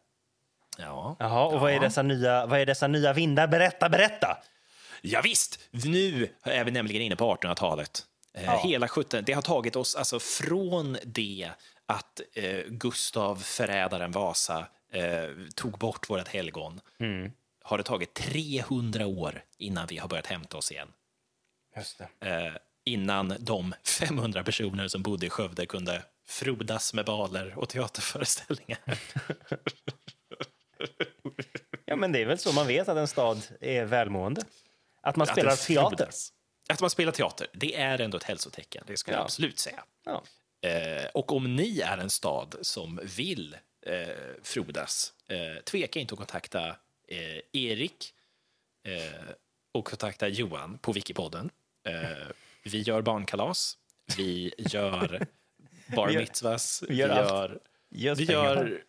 Ja, 0.78 1.16
Jaha, 1.18 1.46
och 1.46 1.60
vad, 1.60 1.72
är 1.72 1.80
dessa 1.80 2.02
nya, 2.02 2.46
vad 2.46 2.60
är 2.60 2.66
dessa 2.66 2.86
nya 2.88 3.12
vindar? 3.12 3.46
Berätta, 3.48 3.88
berätta! 3.88 4.38
Ja, 5.02 5.20
visst, 5.24 5.58
nu 5.70 6.28
är 6.42 6.64
vi 6.64 6.70
nämligen 6.70 7.02
inne 7.02 7.16
på 7.16 7.36
1800-talet. 7.36 8.06
Eh, 8.34 8.66
Hela 8.66 8.88
17, 8.88 9.22
det 9.26 9.32
har 9.32 9.42
tagit 9.42 9.76
oss 9.76 9.94
alltså 9.96 10.20
från 10.20 10.96
det 11.04 11.50
att 11.86 12.20
eh, 12.34 12.60
Gustav, 12.68 13.36
förrädaren 13.36 14.12
Vasa, 14.12 14.66
eh, 14.92 15.28
tog 15.54 15.78
bort 15.78 16.10
vårt 16.10 16.28
helgon. 16.28 16.80
Har 17.64 17.78
det 17.78 17.84
tagit 17.84 18.14
300 18.14 19.06
år 19.06 19.42
innan 19.58 19.86
vi 19.86 19.98
har 19.98 20.08
börjat 20.08 20.26
hämta 20.26 20.56
oss 20.56 20.72
igen. 20.72 20.88
Just. 21.76 22.00
Eh, 22.00 22.52
innan 22.84 23.36
de 23.40 23.74
500 23.84 24.44
personer 24.44 24.88
som 24.88 25.02
bodde 25.02 25.26
i 25.26 25.30
Skövde 25.30 25.66
kunde 25.66 26.02
frodas 26.26 26.94
med 26.94 27.04
baler 27.04 27.58
och 27.58 27.68
teaterföreställningar. 27.68 28.78
Ja, 31.84 31.96
men 31.96 32.12
det 32.12 32.22
är 32.22 32.26
väl 32.26 32.38
så 32.38 32.52
man 32.52 32.66
vet 32.66 32.88
att 32.88 32.96
en 32.96 33.08
stad 33.08 33.42
är 33.60 33.84
välmående. 33.84 34.42
Att 35.00 35.16
man 35.16 35.26
spelar 35.26 35.52
Att 35.52 35.58
det 35.58 35.74
teater. 35.74 35.96
frodas. 35.96 36.32
Att 36.68 36.80
man 36.80 36.90
spelar 36.90 37.12
teater, 37.12 37.46
det 37.52 37.74
är 37.76 37.98
ändå 38.00 38.16
ett 38.16 38.22
hälsotecken. 38.24 38.84
Det 38.86 38.96
skulle 38.96 39.14
jag 39.16 39.20
Ja. 39.20 39.24
absolut 39.24 39.58
säga. 39.58 39.84
Ja. 40.04 40.22
Eh, 40.68 41.06
och 41.14 41.32
om 41.32 41.56
ni 41.56 41.80
är 41.80 41.98
en 41.98 42.10
stad 42.10 42.56
som 42.62 43.00
vill 43.02 43.56
eh, 43.86 44.08
frodas, 44.42 45.12
eh, 45.28 45.62
tveka 45.64 46.00
inte 46.00 46.14
att 46.14 46.18
kontakta 46.18 46.68
eh, 47.08 47.40
Erik 47.52 48.14
eh, 48.86 49.20
och 49.72 49.84
kontakta 49.86 50.28
Johan 50.28 50.78
på 50.78 50.92
Wikipodden. 50.92 51.50
Eh, 51.88 52.26
vi 52.62 52.80
gör 52.80 53.02
barnkalas, 53.02 53.78
vi 54.16 54.54
gör 54.58 55.26
bar 55.86 56.06
Vi 56.08 56.14
gör- 56.14 56.20
mitzvahs, 56.20 56.82
vi 56.88 56.94
gör 56.94 57.08
vi 57.08 57.14
gör, 57.14 57.60
Ge 57.90 58.10
oss 58.10 58.18
vi 58.18 58.24
gör 58.24 58.84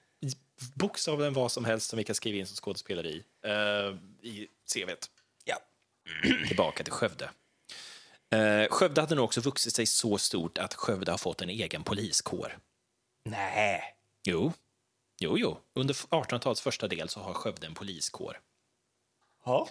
bokstavligen 0.75 1.33
vad 1.33 1.51
som 1.51 1.65
helst 1.65 1.89
som 1.89 1.97
vi 1.97 2.03
kan 2.03 2.15
skriva 2.15 2.37
in 2.37 2.47
som 2.47 2.55
skådespeleri 2.55 3.23
eh, 3.45 3.95
i 4.21 4.47
CVt. 4.73 5.09
Ja. 5.45 5.59
Tillbaka 6.47 6.83
till 6.83 6.93
Skövde. 6.93 7.29
Eh, 8.33 8.67
Skövde 8.69 9.01
hade 9.01 9.15
nog 9.15 9.25
också 9.25 9.41
vuxit 9.41 9.75
sig 9.75 9.85
så 9.85 10.17
stort 10.17 10.57
att 10.57 10.73
Skövde 10.73 11.11
har 11.11 11.17
fått 11.17 11.41
en 11.41 11.49
egen 11.49 11.83
poliskår. 11.83 12.57
Nej. 13.25 13.95
Jo, 14.23 14.53
jo, 15.19 15.37
jo. 15.37 15.57
Under 15.73 15.93
1800-talets 15.93 16.61
första 16.61 16.87
del 16.87 17.09
så 17.09 17.19
har 17.19 17.33
Skövde 17.33 17.67
en 17.67 17.73
poliskår. 17.73 18.39
Ja. 19.45 19.67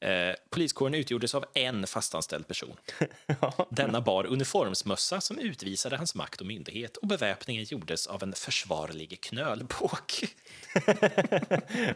Eh, 0.00 0.34
poliskåren 0.50 0.94
utgjordes 0.94 1.34
av 1.34 1.44
en 1.54 1.86
fastanställd 1.86 2.48
person. 2.48 2.76
Denna 3.70 4.00
bar 4.00 4.26
uniformsmössa 4.26 5.20
som 5.20 5.38
utvisade 5.38 5.96
hans 5.96 6.14
makt 6.14 6.40
och 6.40 6.46
myndighet 6.46 6.96
och 6.96 7.08
beväpningen 7.08 7.64
gjordes 7.64 8.06
av 8.06 8.22
en 8.22 8.32
försvarlig 8.32 9.20
knölbåk. 9.20 10.24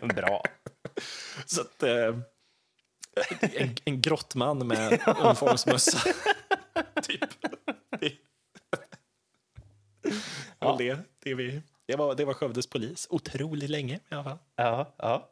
Bra. 0.14 0.45
Så 1.47 1.61
att, 1.61 1.82
eh, 1.82 2.18
en, 3.41 3.77
en 3.85 4.01
grottman 4.01 4.67
med 4.67 5.01
uniformsmössa. 5.07 5.99
typ. 7.03 7.31
Det, 8.01 8.13
ja. 10.59 10.77
det, 10.79 10.99
det, 11.19 11.35
vi, 11.35 11.63
det, 11.87 11.97
var, 11.97 12.15
det 12.15 12.25
var 12.25 12.35
Skövdes 12.35 12.67
polis. 12.67 13.07
Otroligt 13.11 13.71
länge 13.71 13.95
i 13.95 14.15
alla 14.15 14.25
fall. 14.25 14.39
Ja, 14.57 14.95
ja. 14.97 15.29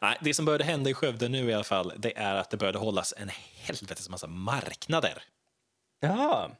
Nej, 0.00 0.18
det 0.20 0.34
som 0.34 0.44
började 0.44 0.64
hända 0.64 0.90
i 0.90 0.94
Skövde 0.94 1.28
nu 1.28 1.50
i 1.50 1.54
alla 1.54 1.64
fall, 1.64 1.92
det 1.96 2.18
är 2.18 2.34
att 2.34 2.50
det 2.50 2.56
började 2.56 2.78
hållas 2.78 3.14
en 3.16 3.30
helvetes 3.54 4.08
massa 4.08 4.26
marknader 4.26 5.22
Jaha, 6.00 6.50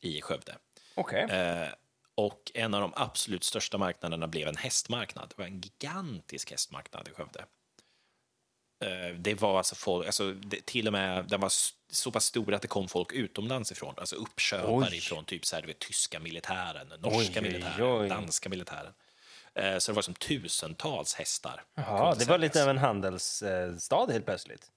i 0.00 0.20
Skövde. 0.20 0.56
okej. 0.94 1.22
Eh, 1.22 1.68
och 2.14 2.50
en 2.54 2.74
av 2.74 2.80
de 2.80 2.92
absolut 2.96 3.44
största 3.44 3.78
marknaderna 3.78 4.28
blev 4.28 4.48
en 4.48 4.56
hästmarknad. 4.56 5.28
Det 5.28 5.38
var 5.38 5.46
en 5.46 5.60
gigantisk 5.60 6.50
hästmarknad 6.50 7.08
i 7.08 7.10
Skövde. 7.14 7.44
Eh, 8.82 9.14
det 9.18 9.34
var 9.40 9.58
alltså 9.58 9.74
folk, 9.74 10.06
alltså 10.06 10.32
det, 10.32 10.66
till 10.66 10.86
och 10.86 10.92
med, 10.92 11.24
den 11.28 11.40
var 11.40 11.52
så 11.92 12.10
pass 12.10 12.24
stor 12.24 12.54
att 12.54 12.62
det 12.62 12.68
kom 12.68 12.88
folk 12.88 13.12
utomlands 13.12 13.72
ifrån, 13.72 13.94
alltså 13.98 14.16
uppköpare 14.16 14.88
Oj. 14.90 14.96
ifrån 14.96 15.24
typ 15.24 15.46
så 15.46 15.56
här, 15.56 15.62
vet, 15.62 15.78
tyska 15.78 16.20
militären, 16.20 16.92
norska 16.98 17.40
Oj, 17.40 17.42
militären, 17.42 18.00
oj. 18.00 18.08
danska 18.08 18.48
militären. 18.48 18.92
Eh, 19.54 19.78
så 19.78 19.92
det 19.92 19.96
var 19.96 20.02
som 20.02 20.14
tusentals 20.14 21.14
hästar. 21.14 21.64
Jaha, 21.74 22.14
det 22.14 22.24
var 22.28 22.38
lite 22.38 22.62
av 22.62 22.68
en 22.70 22.78
handelsstad 22.78 24.06
helt 24.12 24.24
plötsligt. 24.24 24.70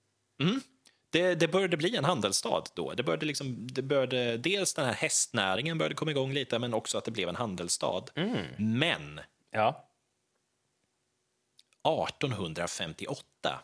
det, 1.09 1.35
det 1.35 1.47
började 1.47 1.77
bli 1.77 1.95
en 1.95 2.05
handelsstad 2.05 2.63
då. 2.73 2.93
Det 2.93 3.03
började 3.03 3.25
liksom, 3.25 3.67
det 3.67 3.81
började, 3.81 4.37
dels 4.37 4.73
den 4.73 4.85
här 4.85 4.93
hästnäringen 4.93 5.77
började 5.77 5.95
komma 5.95 6.11
igång 6.11 6.33
lite, 6.33 6.59
men 6.59 6.73
också 6.73 6.97
att 6.97 7.05
det 7.05 7.11
blev 7.11 7.29
en 7.29 7.35
handelsstad. 7.35 8.03
Men 8.57 9.21
Ja. 9.51 9.89
1858 12.09 13.59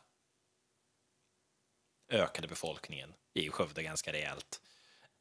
ökade 2.11 2.47
befolkningen 2.47 3.13
i 3.33 3.49
Skövde 3.49 3.83
ganska 3.83 4.13
rejält. 4.13 4.61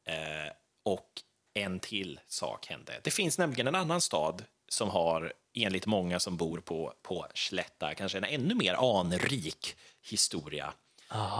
Eh, 0.05 0.53
och 0.83 1.09
en 1.53 1.79
till 1.79 2.19
sak 2.27 2.67
hände. 2.67 2.99
Det 3.03 3.11
finns 3.11 3.37
nämligen 3.37 3.67
en 3.67 3.75
annan 3.75 4.01
stad 4.01 4.43
som 4.67 4.89
har, 4.89 5.33
enligt 5.53 5.85
många 5.85 6.19
som 6.19 6.37
bor 6.37 6.59
på, 6.59 6.93
på 7.01 7.27
Slätta, 7.33 7.95
kanske 7.95 8.17
en 8.17 8.23
ännu 8.23 8.55
mer 8.55 8.73
anrik 8.73 9.75
historia 10.01 10.73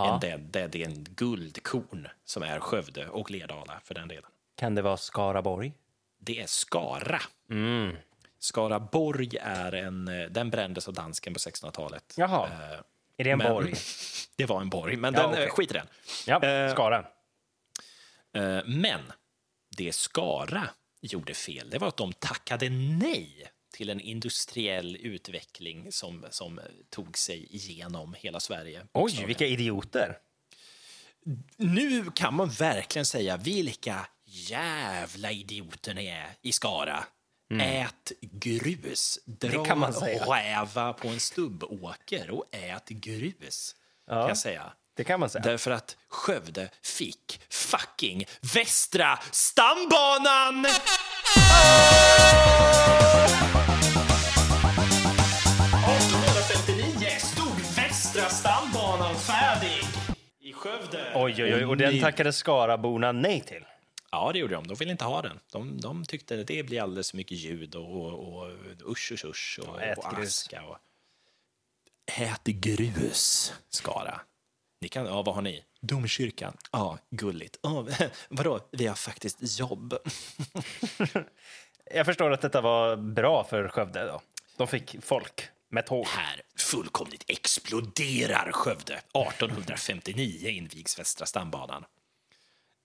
än 0.05 0.19
det, 0.19 0.37
det, 0.37 0.67
det 0.67 0.83
är 0.83 0.87
en 0.87 1.03
guldkorn 1.03 2.07
som 2.25 2.43
är 2.43 2.59
Skövde 2.59 3.07
och 3.07 3.31
Lerdala 3.31 3.79
för 3.83 3.93
den 3.93 4.07
delen. 4.07 4.31
Kan 4.55 4.75
det 4.75 4.81
vara 4.81 4.97
Skaraborg? 4.97 5.73
Det 6.19 6.41
är 6.41 6.47
Skara. 6.47 7.21
Mm. 7.49 7.95
Skaraborg 8.39 9.37
är 9.41 9.71
en, 9.71 10.07
eh, 10.07 10.29
den 10.29 10.49
brändes 10.49 10.87
av 10.87 10.93
dansken 10.93 11.33
på 11.33 11.39
1600-talet. 11.39 12.13
Jaha. 12.17 12.47
Är 13.21 13.23
det 13.23 13.31
en 13.31 13.37
men- 13.37 13.53
borg? 13.53 13.73
Det 14.35 14.45
var 14.45 14.61
en 14.61 14.69
borg, 14.69 14.95
men 14.97 15.13
Ja, 15.13 15.21
den, 15.21 15.29
okej. 15.31 15.43
eh, 15.43 15.49
skit 15.49 15.71
i 15.71 15.73
den. 15.73 15.87
Ja, 16.27 16.43
Eh, 16.43 16.73
Skara. 16.73 16.97
Eh, 18.35 18.59
Men 18.65 18.99
det 19.77 19.95
Skara 19.95 20.69
gjorde 21.01 21.33
fel, 21.33 21.69
det 21.69 21.77
var 21.77 21.87
att 21.87 21.97
de 21.97 22.13
tackade 22.13 22.69
nej 22.69 23.51
till 23.73 23.89
en 23.89 23.99
industriell 23.99 24.95
utveckling 24.95 25.91
som, 25.91 26.25
som 26.29 26.59
tog 26.89 27.17
sig 27.17 27.55
igenom 27.55 28.15
hela 28.17 28.39
Sverige. 28.39 28.87
Oj, 28.93 29.23
vilka 29.27 29.45
idioter. 29.45 30.17
Nu 31.57 32.11
kan 32.15 32.33
man 32.33 32.49
verkligen 32.49 33.05
säga 33.05 33.37
vilka 33.37 34.07
jävla 34.25 35.31
idioter 35.31 35.93
ni 35.93 36.05
är 36.07 36.29
i 36.41 36.51
Skara. 36.51 37.03
Ät 37.59 38.11
grus. 38.21 39.19
Dra 39.25 39.47
Mm. 39.47 39.63
Det 39.63 39.67
kan 39.69 39.79
man 39.79 39.93
säga. 39.93 40.23
räva 40.25 40.93
på 40.93 41.07
en 41.07 41.19
stubbåker 41.19 42.29
och 42.31 42.45
ät 42.51 42.89
grus. 42.89 43.75
Kan 44.09 44.27
jag 44.27 44.37
säga. 44.37 44.73
Det 44.95 45.03
kan 45.03 45.19
man 45.19 45.29
säga. 45.29 45.41
Därför 45.43 45.71
att 45.71 45.97
Skövde 46.09 46.69
fick 46.83 47.41
fucking 47.49 48.25
Västra 48.53 49.19
stambanan! 49.31 50.65
1859 55.85 57.07
stod 57.19 57.75
Västra 57.75 58.29
stambanan 58.29 59.15
färdig 59.15 59.83
i 60.41 60.53
Skövde. 60.53 61.11
Oj, 61.15 61.43
oj, 61.43 61.55
oj. 61.55 61.65
Och 61.65 61.77
den 61.77 61.99
tackade 62.01 62.33
Skaraborna 62.33 63.11
nej 63.11 63.41
till. 63.41 63.65
Ja, 64.11 64.31
det 64.33 64.39
gjorde 64.39 64.55
de. 64.55 64.67
De 64.67 64.75
ville 64.75 64.91
inte 64.91 65.03
ha 65.05 65.21
den. 65.21 65.39
De, 65.51 65.81
de 65.81 66.05
tyckte 66.05 66.39
att 66.41 66.47
det 66.47 66.63
blir 66.63 66.81
alldeles 66.81 67.09
för 67.11 67.17
mycket 67.17 67.37
ljud 67.37 67.75
och, 67.75 68.05
och, 68.05 68.43
och 68.43 68.51
usch, 68.91 69.11
usch, 69.11 69.25
usch 69.25 69.59
och, 69.67 69.81
Ja, 69.81 69.81
ät 69.81 69.97
och 69.97 70.15
grus. 70.15 70.27
aska. 70.27 70.63
Och... 70.63 70.77
Ät 72.19 72.43
grus, 72.43 73.53
Skara. 73.69 74.21
Ni 74.81 74.89
kan, 74.89 75.05
ja, 75.05 75.21
vad 75.21 75.35
har 75.35 75.41
ni? 75.41 75.63
Domkyrkan. 75.81 76.57
Ja, 76.71 76.97
gulligt. 77.09 77.57
Ja, 77.61 77.87
vadå? 78.29 78.59
Vi 78.71 78.87
har 78.87 78.95
faktiskt 78.95 79.59
jobb. 79.59 79.97
Jag 81.93 82.05
förstår 82.05 82.31
att 82.31 82.41
detta 82.41 82.61
var 82.61 82.95
bra 82.95 83.43
för 83.43 83.67
Skövde 83.67 84.05
då. 84.05 84.21
De 84.57 84.67
fick 84.67 84.95
folk 85.03 85.41
med 85.69 85.85
tåg. 85.85 86.07
Här 86.07 86.41
fullkomligt 86.57 87.23
exploderar 87.27 88.51
Skövde. 88.51 88.93
1859 88.93 90.49
invigs 90.49 90.99
Västra 90.99 91.25
stambanan. 91.25 91.85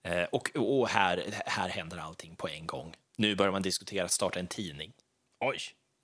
Eh, 0.07 0.23
och 0.23 0.51
och 0.55 0.89
här, 0.89 1.23
här 1.45 1.69
händer 1.69 1.97
allting 1.97 2.35
på 2.35 2.47
en 2.47 2.67
gång. 2.67 2.93
Nu 3.17 3.35
börjar 3.35 3.51
man 3.51 3.61
diskutera 3.61 4.05
att 4.05 4.11
starta 4.11 4.39
en 4.39 4.47
tidning. 4.47 4.93
Oj. 5.39 5.59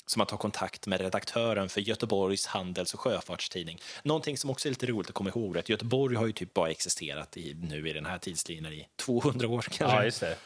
Så 0.05 0.19
man 0.19 0.27
tar 0.27 0.37
kontakt 0.37 0.87
med 0.87 1.01
redaktören 1.01 1.69
för 1.69 1.81
Göteborgs 1.81 2.45
handels 2.45 2.93
och 2.93 2.99
sjöfartstidning. 2.99 3.79
Någonting 4.03 4.37
som 4.37 4.49
också 4.49 4.67
är 4.67 4.69
lite 4.69 4.85
roligt 4.85 5.09
att 5.09 5.15
komma 5.15 5.29
ihåg 5.29 5.55
är 5.55 5.59
att 5.59 5.69
Göteborg 5.69 6.15
har 6.15 6.25
ju 6.25 6.31
typ 6.31 6.53
bara 6.53 6.69
existerat 6.69 7.37
i, 7.37 7.53
nu 7.53 7.89
i 7.89 7.93
den 7.93 8.05
här 8.05 8.17
tidslinjen 8.17 8.73
i 8.73 8.87
200 8.95 9.47
år 9.47 9.61
kanske. 9.61 9.97
Ja, 9.97 10.03
just 10.03 10.23
det. 10.23 10.37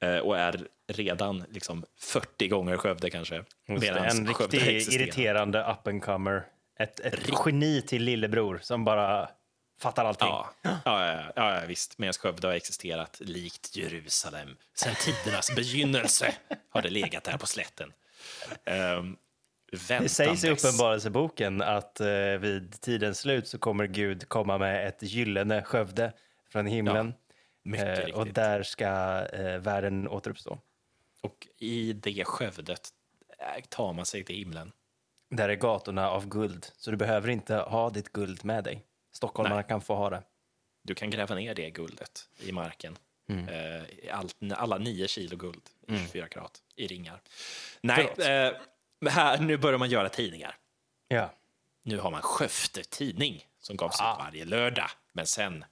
Eh, 0.00 0.18
och 0.18 0.38
är 0.38 0.68
redan 0.86 1.44
liksom 1.50 1.84
40 2.00 2.48
gånger 2.48 2.76
Skövde 2.76 3.10
kanske. 3.10 3.44
En 3.66 4.26
riktigt 4.26 4.92
irriterande 4.92 5.64
up 5.64 5.86
and 5.86 6.02
comer. 6.02 6.46
Ett, 6.78 7.00
ett 7.00 7.30
geni 7.46 7.82
till 7.82 8.02
lillebror 8.02 8.60
som 8.62 8.84
bara 8.84 9.28
fattar 9.84 10.04
allting. 10.04 10.28
Ja, 10.28 10.50
ja, 10.62 10.78
ja, 10.84 11.32
ja, 11.36 11.60
ja 11.60 11.66
visst. 11.66 11.98
Medan 11.98 12.12
Skövde 12.12 12.46
har 12.46 12.54
existerat 12.54 13.20
likt 13.20 13.76
Jerusalem. 13.76 14.56
Sen 14.74 14.94
tidernas 14.94 15.54
begynnelse 15.56 16.34
har 16.70 16.82
det 16.82 16.90
legat 16.90 17.24
där 17.24 17.38
på 17.38 17.46
slätten. 17.46 17.92
Um, 18.98 19.16
Det 19.88 20.08
sägs 20.08 20.44
i 20.44 20.50
Uppenbarelseboken 20.50 21.62
att 21.62 22.00
eh, 22.00 22.06
vid 22.40 22.80
tidens 22.80 23.18
slut 23.20 23.48
så 23.48 23.58
kommer 23.58 23.86
Gud 23.86 24.28
komma 24.28 24.58
med 24.58 24.88
ett 24.88 25.02
gyllene 25.02 25.62
Skövde 25.62 26.12
från 26.52 26.66
himlen. 26.66 27.14
mycket 27.62 28.08
Eh, 28.08 28.14
och 28.14 28.26
där 28.26 28.62
ska 28.62 28.86
eh, 29.32 29.58
världen 29.58 30.08
återuppstå. 30.08 30.58
Och 31.22 31.48
i 31.58 31.92
det 31.92 32.24
Skövdet 32.24 32.88
eh, 33.38 33.64
tar 33.68 33.92
man 33.92 34.06
sig 34.06 34.24
till 34.24 34.36
himlen. 34.36 34.72
Där 35.30 35.48
är 35.48 35.54
gatorna 35.54 36.10
av 36.10 36.28
guld, 36.28 36.66
så 36.76 36.90
du 36.90 36.96
behöver 36.96 37.28
inte 37.28 37.54
ha 37.54 37.90
ditt 37.90 38.12
guld 38.12 38.44
med 38.44 38.64
dig. 38.64 38.84
Stockholmarna 39.16 39.62
kan 39.62 39.80
få 39.80 39.94
ha 39.94 40.10
det. 40.10 40.22
Du 40.82 40.94
kan 40.94 41.10
gräva 41.10 41.34
ner 41.34 41.54
det 41.54 41.70
guldet 41.70 42.28
i 42.38 42.52
marken. 42.52 42.98
Mm. 43.28 43.48
Eh, 43.48 43.82
i 44.04 44.10
allt, 44.12 44.36
alla 44.56 44.78
nio 44.78 45.08
kilo 45.08 45.36
guld 45.36 45.62
i 45.88 45.96
24 45.98 46.28
karat 46.28 46.62
i 46.76 46.86
ringar. 46.86 47.20
Nej, 47.80 48.04
eh, 48.18 48.52
här, 49.10 49.38
nu 49.38 49.56
börjar 49.56 49.78
man 49.78 49.90
göra 49.90 50.08
tidningar. 50.08 50.56
Ja. 51.08 51.30
Nu 51.82 51.98
har 51.98 52.10
man 52.10 52.22
Skövde 52.22 52.82
Tidning 52.90 53.46
som 53.60 53.76
gavs 53.76 54.00
Ah. 54.00 54.12
ut 54.12 54.18
varje 54.18 54.44
lördag. 54.44 54.90
Men 55.12 55.26
sen, 55.26 55.64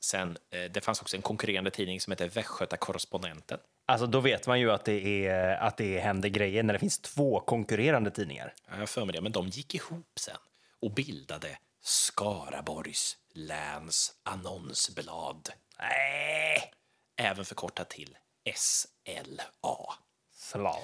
sen 0.00 0.38
eh, 0.50 0.64
det 0.64 0.80
fanns 0.80 1.02
också 1.02 1.16
en 1.16 1.22
konkurrerande 1.22 1.70
tidning 1.70 2.00
som 2.00 2.10
heter 2.10 2.28
Västgöta 2.28 2.76
Korrespondenten. 2.76 3.58
Alltså 3.86 4.06
då 4.06 4.20
vet 4.20 4.46
man 4.46 4.60
ju 4.60 4.72
att 4.72 4.84
det, 4.84 5.26
är, 5.26 5.56
att 5.56 5.76
det 5.76 5.98
händer 6.00 6.28
grejer 6.28 6.62
när 6.62 6.72
det 6.72 6.78
finns 6.80 6.98
två 6.98 7.40
konkurrerande 7.40 8.10
tidningar. 8.10 8.54
Jag 8.70 8.76
har 8.76 8.86
för 8.86 9.04
mig 9.04 9.12
det, 9.12 9.20
men 9.20 9.32
de 9.32 9.48
gick 9.48 9.74
ihop 9.74 10.18
sen. 10.18 10.36
och 10.80 10.90
bildade 10.90 11.58
Skaraborgs 11.86 13.16
läns 13.34 14.14
annonsblad. 14.22 15.48
Nej! 15.78 16.72
Även 17.16 17.44
förkortat 17.44 17.90
till 17.90 18.16
SLA. 18.54 19.94
Sla. 20.32 20.78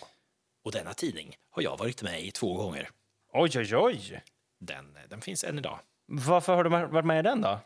Och 0.65 0.73
denna 0.73 0.95
tidning 0.95 1.37
har 1.51 1.63
jag 1.63 1.77
varit 1.77 2.03
med 2.03 2.23
i 2.23 2.31
två 2.31 2.55
gånger. 2.55 2.91
Oj, 3.33 3.51
oj, 3.59 3.77
oj. 3.77 4.23
Den, 4.61 4.99
den 5.09 5.21
finns 5.21 5.45
än 5.45 5.59
idag. 5.59 5.81
Varför 6.07 6.55
har 6.55 6.65
du 6.65 6.71
varit 6.71 7.07
med 7.07 7.19
i 7.19 7.23
den 7.23 7.41
då? 7.41 7.59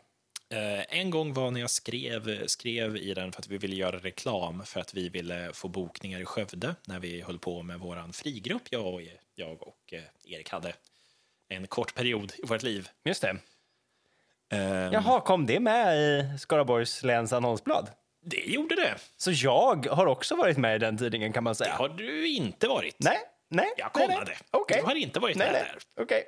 Eh, 0.49 0.99
en 0.99 1.09
gång 1.09 1.33
var 1.33 1.51
när 1.51 1.61
jag 1.61 1.69
skrev, 1.69 2.47
skrev 2.47 2.97
i 2.97 3.13
den 3.13 3.31
för 3.31 3.41
att 3.41 3.47
vi 3.47 3.57
ville 3.57 3.75
göra 3.75 3.97
reklam 3.97 4.63
för 4.65 4.79
att 4.79 4.93
vi 4.93 5.09
ville 5.09 5.53
få 5.53 5.67
bokningar 5.67 6.19
i 6.19 6.25
Skövde 6.25 6.75
när 6.85 6.99
vi 6.99 7.21
höll 7.21 7.39
på 7.39 7.63
med 7.63 7.79
vår 7.79 8.11
frigrupp, 8.13 8.63
jag 8.69 8.93
och, 8.93 9.01
jag 9.35 9.67
och 9.67 9.93
eh, 9.93 10.03
Erik 10.23 10.49
hade 10.49 10.73
en 11.49 11.67
kort 11.67 11.95
period 11.95 12.33
i 12.37 12.45
vårt 12.45 12.63
liv. 12.63 12.89
Just 13.05 13.21
det. 13.21 13.37
Eh, 14.53 14.59
Jaha, 14.93 15.21
kom 15.21 15.45
det 15.45 15.59
med 15.59 15.97
i 15.97 16.37
Skaraborgs 16.39 17.03
läns 17.03 17.33
annonsblad? 17.33 17.89
Det 18.25 18.37
gjorde 18.45 18.75
det. 18.75 18.95
Så 19.17 19.31
jag 19.31 19.85
har 19.85 20.05
också 20.05 20.35
varit 20.35 20.57
med 20.57 20.75
i 20.75 20.79
den 20.79 20.97
tidningen 20.97 21.33
kan 21.33 21.43
man 21.43 21.51
Det 21.51 21.55
säga. 21.55 21.75
har 21.75 21.89
du 21.89 22.27
inte 22.27 22.67
varit. 22.67 22.95
Nej, 22.99 23.17
nej. 23.49 23.73
Jag 23.77 23.91
nej, 23.95 24.07
kollade. 24.07 24.25
nej. 24.31 24.37
Okej. 24.51 24.77
Du 24.81 24.85
har 24.85 24.95
inte 24.95 25.19
varit 25.19 25.37
Nej, 25.37 25.51
med 25.51 25.61
nej. 25.61 25.71
där. 25.95 26.03
Okej. 26.03 26.23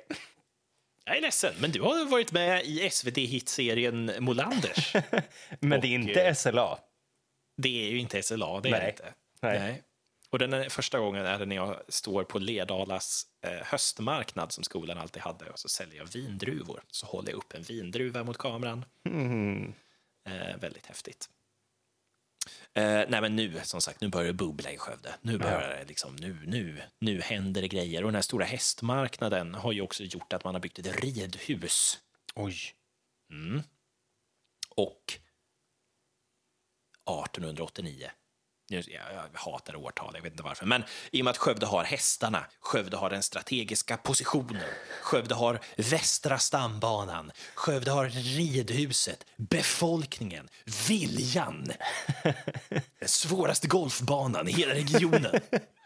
Jag 1.04 1.16
är 1.16 1.20
ledsen, 1.20 1.54
men 1.60 1.70
du 1.70 1.80
har 1.82 2.04
varit 2.04 2.32
med 2.32 2.64
i 2.64 2.90
SVT-hitserien 2.90 4.12
Molanders. 4.18 4.94
Men 5.60 5.80
det 5.80 5.86
är 5.94 5.98
Och, 5.98 6.04
inte 6.08 6.22
eh, 6.26 6.34
SLA. 6.34 6.78
Det 7.56 7.86
är 7.86 7.90
ju 7.90 7.98
inte 7.98 8.22
SLA, 8.22 8.60
det 8.60 8.68
är 8.68 8.72
Nej. 8.72 8.80
det 8.80 8.90
inte. 8.90 9.14
Nej. 9.40 9.82
Och 10.30 10.38
den 10.38 10.70
första 10.70 10.98
gången 10.98 11.26
är 11.26 11.38
det 11.38 11.46
när 11.46 11.56
jag 11.56 11.76
står 11.88 12.24
på 12.24 12.38
Lerdalas 12.38 13.26
eh, 13.46 13.66
höstmarknad 13.66 14.52
som 14.52 14.64
skolan 14.64 14.98
alltid 14.98 15.22
hade 15.22 15.50
och 15.50 15.58
så 15.58 15.68
säljer 15.68 15.96
jag 15.96 16.12
vindruvor. 16.12 16.82
Så 16.88 17.06
håller 17.06 17.30
jag 17.30 17.38
upp 17.38 17.54
en 17.54 17.62
vindruva 17.62 18.24
mot 18.24 18.38
kameran. 18.38 18.84
Mm. 19.08 19.74
Eh, 20.28 20.56
väldigt 20.60 20.86
häftigt. 20.86 21.28
Eh, 22.72 23.04
nej 23.08 23.20
men 23.20 23.36
nu, 23.36 23.60
som 23.62 23.80
sagt, 23.80 24.00
nu 24.00 24.08
börjar 24.08 24.26
det 24.26 24.32
bubbla 24.32 24.72
i 24.72 24.78
Skövde. 24.78 25.14
Nu 25.20 25.38
börjar 25.38 25.68
det 25.68 25.84
liksom, 25.88 26.16
nu, 26.16 26.36
nu, 26.46 26.82
nu 26.98 27.20
händer 27.20 27.62
det 27.62 27.68
grejer. 27.68 28.02
Och 28.02 28.08
den 28.08 28.14
här 28.14 28.22
stora 28.22 28.44
hästmarknaden 28.44 29.54
har 29.54 29.72
ju 29.72 29.80
också 29.80 30.04
gjort 30.04 30.32
att 30.32 30.44
man 30.44 30.54
har 30.54 30.60
byggt 30.60 30.78
ett 30.78 31.00
ridhus. 31.04 31.98
Oj. 32.34 32.56
Och 34.68 35.18
1889. 37.04 38.10
Nu, 38.70 38.82
jag, 38.86 39.02
hatar 39.32 39.76
årtal, 39.76 40.12
jag 40.14 40.22
vet 40.22 40.32
inte 40.32 40.42
varför. 40.42 40.66
Men 40.66 40.84
i 41.10 41.20
och 41.20 41.24
med 41.24 41.30
att 41.30 41.36
Skövde 41.36 41.66
har 41.66 41.84
hästarna, 41.84 42.44
Skövde 42.60 42.96
har 42.96 43.10
den 43.10 43.22
strategiska 43.22 43.96
positionen, 43.96 44.62
Skövde 45.02 45.34
har 45.34 45.60
västra 45.76 46.38
stambanan, 46.38 47.32
Skövde 47.54 47.90
har 47.90 48.08
ridhuset, 48.08 49.26
befolkningen, 49.36 50.48
viljan. 50.88 51.66
Den 52.98 53.08
svåraste 53.08 53.68
golfbanan 53.68 54.48
i 54.48 54.52
hela 54.52 54.74
regionen. 54.74 55.40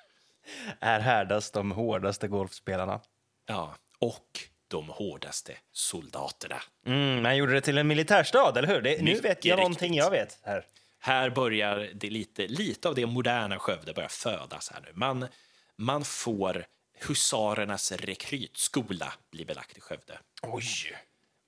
Är 0.80 1.00
härdas 1.00 1.50
de 1.50 1.72
hårdaste 1.72 2.28
golfspelarna. 2.28 3.00
Ja, 3.46 3.74
och 3.98 4.28
de 4.68 4.88
hårdaste 4.88 5.52
soldaterna. 5.72 6.62
Mm, 6.86 7.22
man 7.22 7.36
gjorde 7.36 7.52
det 7.52 7.60
till 7.60 7.78
en 7.78 7.86
militärstad, 7.86 8.58
eller 8.58 8.68
hur? 8.68 8.82
Det, 8.82 9.02
nu 9.02 9.20
vet 9.20 9.44
jag 9.44 9.56
någonting 9.56 9.92
riktigt. 9.92 10.04
jag 10.04 10.10
vet 10.10 10.38
här. 10.42 10.64
Här 11.04 11.30
börjar 11.30 11.90
det 11.94 12.10
lite, 12.10 12.46
lite 12.46 12.88
av 12.88 12.94
det 12.94 13.06
moderna 13.06 13.58
Skövde 13.58 13.92
börjar 13.92 14.08
födas 14.08 14.70
här 14.70 14.80
nu. 14.80 14.90
Man, 14.94 15.26
man 15.76 16.04
får 16.04 16.66
husarernas 17.00 17.92
rekrytskola 17.92 19.12
bli 19.30 19.44
belagt 19.44 19.76
i 19.78 19.80
Skövde. 19.80 20.18
Oj. 20.42 20.64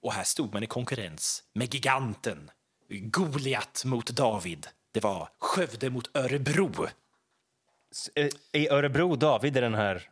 Och 0.02 0.12
här 0.12 0.24
stod 0.24 0.52
man 0.52 0.62
i 0.62 0.66
konkurrens 0.66 1.42
med 1.52 1.74
giganten. 1.74 2.50
Goliat 2.88 3.82
mot 3.84 4.06
David. 4.10 4.66
Det 4.92 5.00
var 5.02 5.28
Skövde 5.38 5.90
mot 5.90 6.16
Örebro. 6.16 6.86
S- 7.92 8.10
eh, 8.14 8.28
I 8.52 8.68
Örebro, 8.68 9.16
David, 9.16 9.56
är 9.56 9.60
den 9.60 9.74
här... 9.74 10.10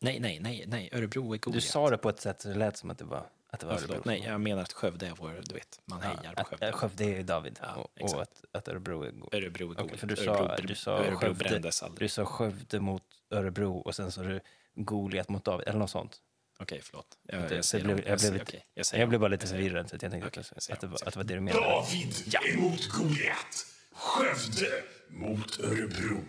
Nej, 0.00 0.20
nej, 0.20 0.38
nej, 0.40 0.64
nej, 0.66 0.88
Örebro 0.92 1.28
är 1.34 1.38
Du 1.38 1.38
Goliat. 1.38 1.64
sa 1.64 1.90
det 1.90 1.98
på 1.98 2.08
ett 2.08 2.20
sätt 2.20 2.40
så 2.40 2.48
det 2.48 2.54
lät 2.54 2.76
som 2.76 2.90
att 2.90 2.98
det 2.98 3.04
var, 3.04 3.26
att 3.52 3.60
det 3.60 3.66
var 3.66 3.74
Örebro. 3.74 4.02
Nej, 4.04 4.22
jag 4.26 4.40
menar 4.40 4.62
att 4.62 4.72
Skövde 4.72 5.06
är 5.06 5.10
vår, 5.10 5.40
du 5.44 5.54
vet, 5.54 5.80
man 5.84 6.02
hejar 6.02 6.34
på 6.34 6.40
Att, 6.40 6.46
Skövde. 6.46 6.66
äh, 6.68 6.72
Skövde 6.72 7.04
är 7.04 7.22
David 7.22 7.58
Ja, 7.62 7.74
och, 7.74 7.90
exakt. 7.96 8.14
och 8.14 8.22
att, 8.22 8.44
att 8.52 8.68
Örebro 8.68 9.02
är... 9.02 9.10
Go- 9.10 9.28
Örebro 9.32 9.70
är 9.72 9.80
Okej, 9.80 9.98
för 9.98 10.06
du 10.06 10.16
sa, 10.16 10.22
Örebro, 10.22 10.66
du 10.66 10.74
sa, 10.74 10.98
Örebro 10.98 11.16
Skövde, 11.18 11.44
brändes 11.48 11.82
aldrig. 11.82 12.04
du 12.08 12.08
sa 12.08 12.24
Skövde 12.24 12.80
mot 12.80 13.02
Örebro 13.30 13.78
och 13.78 13.94
sen 13.94 14.12
sa 14.12 14.22
du 14.22 14.40
Goliat 14.74 15.28
mot 15.28 15.44
David, 15.44 15.68
eller 15.68 15.78
något 15.78 15.90
sånt. 15.90 16.20
Okej, 16.58 16.80
förlåt. 16.82 17.18
Jag, 17.22 17.42
Det- 17.48 17.54
jag, 17.54 17.64
så 17.64 17.68
säger 17.68 17.84
blev, 17.84 17.96
om. 17.96 18.02
jag, 18.06 18.06
blev 18.06 18.16
säger- 18.18 18.32
lite, 18.32 18.44
okej, 18.44 18.66
jag, 18.74 18.86
säger 18.86 19.02
jag 19.02 19.08
blev 19.08 19.18
om. 19.18 19.20
bara 19.20 19.28
lite 19.28 19.46
säger 19.46 19.60
om. 19.62 19.68
förvirrad 19.68 19.90
så 19.90 19.96
att 19.96 20.02
jag 20.02 20.10
tänkte 20.12 20.28
Okej, 20.28 20.40
att, 20.40 20.50
jag 20.54 20.62
säger 20.62 20.74
att, 20.76 20.80
det 20.80 20.86
om, 20.86 20.90
var, 20.92 21.08
att 21.08 21.14
det 21.14 21.18
var 21.20 21.24
det 21.24 21.34
du 21.34 21.40
menade. 21.40 21.66
David 21.66 22.34
emot 22.56 22.88
Goliat. 22.88 23.66
Skövde 23.92 24.82
mot 25.08 25.60
Örebro. 25.60 26.24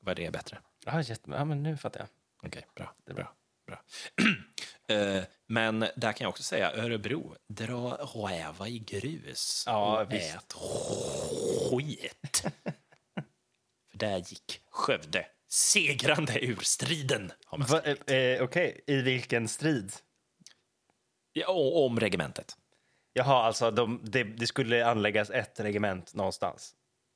Var 0.00 0.14
det 0.14 0.30
bättre? 0.30 0.58
Ja, 0.86 1.02
jätte, 1.02 1.30
ja, 1.30 1.44
men 1.44 1.62
nu 1.62 1.76
fattar 1.76 2.00
jag. 2.00 2.08
Okej, 2.42 2.66
bra. 2.74 2.94
Det 3.04 3.10
är 3.12 3.14
bra. 3.14 3.32
bra. 3.66 3.82
Eh, 4.88 5.22
Men 5.46 5.80
där 5.80 6.12
kan 6.12 6.24
jag 6.24 6.28
också 6.28 6.42
säga 6.42 6.72
Örebro, 6.72 7.36
dra 7.48 7.94
räva 7.94 8.68
i 8.68 8.78
grus 8.78 9.64
Ja, 9.66 10.02
och 10.02 10.12
visst. 10.12 10.34
ät 10.34 10.52
skit. 11.70 12.42
För 13.90 13.98
där 13.98 14.16
gick 14.18 14.60
Skövde 14.70 15.26
segrande 15.50 16.44
ur 16.44 16.58
striden. 16.62 17.32
Va, 17.50 17.82
eh, 17.84 18.16
eh, 18.16 18.42
Okej, 18.42 18.80
i 18.86 18.96
vilken 18.96 19.48
strid? 19.48 19.92
ja, 21.32 21.48
om 21.86 22.00
regementet. 22.00 22.56
Jaha, 23.12 23.42
alltså 23.44 23.70
de, 23.70 24.00
det, 24.04 24.24
det 24.24 24.46
skulle 24.46 24.86
anläggas 24.86 25.30
ett 25.30 25.60
regement 25.60 26.14
någonstans. 26.14 26.74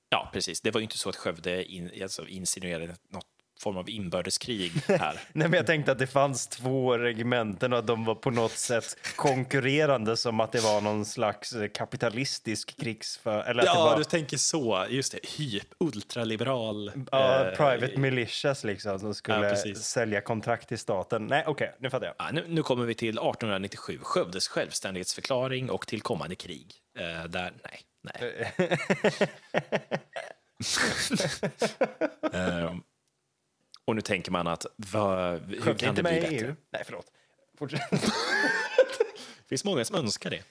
Ja, 0.08 0.30
precis. 0.32 0.60
Det 0.60 0.70
var 0.70 0.80
ju 0.80 0.84
inte 0.84 0.98
så 0.98 1.08
att 1.08 1.16
Skövde 1.16 1.64
in, 1.64 2.02
alltså 2.02 2.26
insinuerade 2.28 2.96
något 3.08 3.26
form 3.62 3.76
av 3.76 3.90
inbördeskrig 3.90 4.72
här. 4.88 5.20
Nej, 5.32 5.48
men 5.48 5.52
jag 5.52 5.66
tänkte 5.66 5.92
att 5.92 5.98
det 5.98 6.06
fanns 6.06 6.46
två 6.46 6.98
regementen 6.98 7.72
och 7.72 7.78
att 7.78 7.86
de 7.86 8.04
var 8.04 8.14
på 8.14 8.30
något 8.30 8.52
sätt 8.52 8.96
konkurrerande 9.16 10.16
som 10.16 10.40
att 10.40 10.52
det 10.52 10.60
var 10.60 10.80
någon 10.80 11.04
slags 11.04 11.52
eh, 11.52 11.68
kapitalistisk 11.68 12.80
krigsför... 12.80 13.42
Eller 13.42 13.64
Ja, 13.64 13.74
var 13.74 13.98
du 13.98 14.04
tänker 14.04 14.36
så. 14.36 14.86
Just 14.90 15.12
det. 15.12 15.18
Hyp, 15.38 15.66
ultraliberal. 15.78 16.92
ja, 17.10 17.46
eh, 17.46 17.56
private 17.56 17.98
militias 17.98 18.64
liksom 18.64 18.98
som 18.98 19.14
skulle 19.14 19.50
precis. 19.50 19.78
sälja 19.78 20.20
kontrakt 20.20 20.68
till 20.68 20.78
staten. 20.78 21.26
Nej, 21.26 21.44
okej, 21.46 21.74
nu 21.78 21.90
fattar 21.90 22.06
jag. 22.06 22.14
Ja, 22.18 22.30
nu, 22.32 22.44
nu 22.48 22.62
kommer 22.62 22.84
vi 22.84 22.94
till 22.94 23.08
1897, 23.08 23.98
Skövdes 24.02 24.48
självständighetsförklaring 24.48 25.70
och 25.70 25.86
tillkommande 25.86 26.34
krig. 26.34 26.74
Eh, 26.98 27.24
där, 27.28 27.52
nej, 27.64 27.80
nej. 28.02 28.52
Ehm, 32.32 32.82
och 33.84 33.94
nu 33.94 34.00
tänker 34.00 34.32
man 34.32 34.46
att 34.46 34.66
vad, 34.76 35.40
hur 35.40 35.60
Skövde 35.60 35.80
kan 35.80 35.88
inte 35.88 36.02
det 36.02 36.10
bli 36.10 36.20
bättre? 36.20 36.46
EU. 36.46 36.54
Nej, 36.70 36.82
förlåt. 36.86 37.06
Fortsätt. 37.58 37.90
Det 39.42 39.54
finns 39.54 39.64
många 39.64 39.84
som 39.84 39.96
önskar 39.96 40.30
det. 40.30 40.42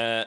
Eh, 0.00 0.24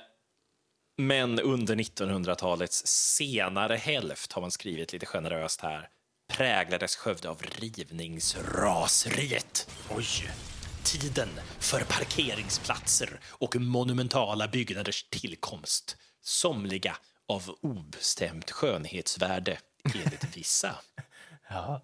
men 0.98 1.40
under 1.40 1.76
1900-talets 1.76 2.88
senare 2.88 3.76
hälft 3.76 4.34
har 4.34 4.42
man 4.42 4.52
skrivit 4.52 4.94
lite 4.94 5.06
generöst 5.06 5.62
här 5.62 5.90
präglades 6.28 6.96
Skövde 6.96 7.30
av 7.30 7.42
rivningsraseriet. 7.42 9.70
Oj! 9.90 10.06
Tiden 10.84 11.30
för 11.60 11.84
parkeringsplatser 11.84 13.20
och 13.26 13.56
monumentala 13.56 14.48
byggnaders 14.48 15.04
tillkomst. 15.04 15.98
Somliga 16.22 16.96
av 17.28 17.56
obestämt 17.62 18.52
skönhetsvärde, 18.52 19.58
enligt 19.84 20.38
vissa. 20.38 20.76
Ja. 21.54 21.82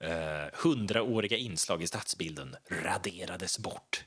Eh, 0.00 0.48
Hundraåriga 0.52 1.36
inslag 1.36 1.82
i 1.82 1.86
stadsbilden 1.86 2.56
raderades 2.68 3.58
bort. 3.58 4.04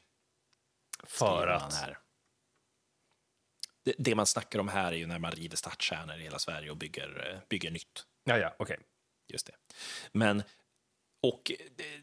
För 1.04 1.48
att... 1.48 1.74
Här. 1.74 1.98
Det, 3.84 3.96
det 3.98 4.16
man 4.16 4.26
snackar 4.26 4.60
om 4.60 4.68
här 4.68 4.92
är 4.92 4.98
ju 4.98 5.08
när 5.08 5.20
man 5.20 5.32
river 5.32 5.56
stadskärnor 5.56 6.16
i 6.16 6.24
hela 6.24 6.40
Sverige 6.40 6.72
och 6.72 6.78
bygger, 6.78 7.32
eh, 7.34 7.40
bygger 7.50 7.72
nytt. 7.72 8.06
Ja, 8.24 8.38
ja, 8.38 8.56
okej. 8.60 8.80
Just 9.28 9.48
det. 9.48 9.54
Men, 10.12 10.44
och 11.22 11.52
eh, 11.52 12.02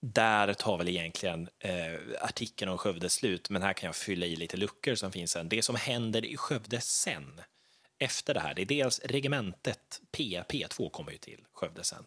där 0.00 0.54
tar 0.54 0.78
väl 0.78 0.88
egentligen 0.88 1.48
eh, 1.58 2.00
artikeln 2.20 2.70
om 2.70 2.78
Skövde 2.78 3.10
slut, 3.10 3.50
men 3.50 3.62
här 3.62 3.72
kan 3.72 3.86
jag 3.86 3.96
fylla 3.96 4.26
i 4.26 4.36
lite 4.36 4.56
luckor 4.56 4.94
som 4.94 5.12
finns 5.12 5.30
sen. 5.30 5.48
Det 5.48 5.62
som 5.62 5.76
händer 5.76 6.24
i 6.24 6.36
Skövde 6.36 6.80
sen, 6.80 7.40
efter 7.98 8.34
det 8.34 8.40
här, 8.40 8.54
det 8.54 8.62
är 8.62 8.66
dels 8.66 9.00
regementet 9.04 10.00
P, 10.12 10.42
P2 10.48 10.90
kommer 10.90 11.12
ju 11.12 11.18
till 11.18 11.44
Skövde 11.52 11.84
sen. 11.84 12.06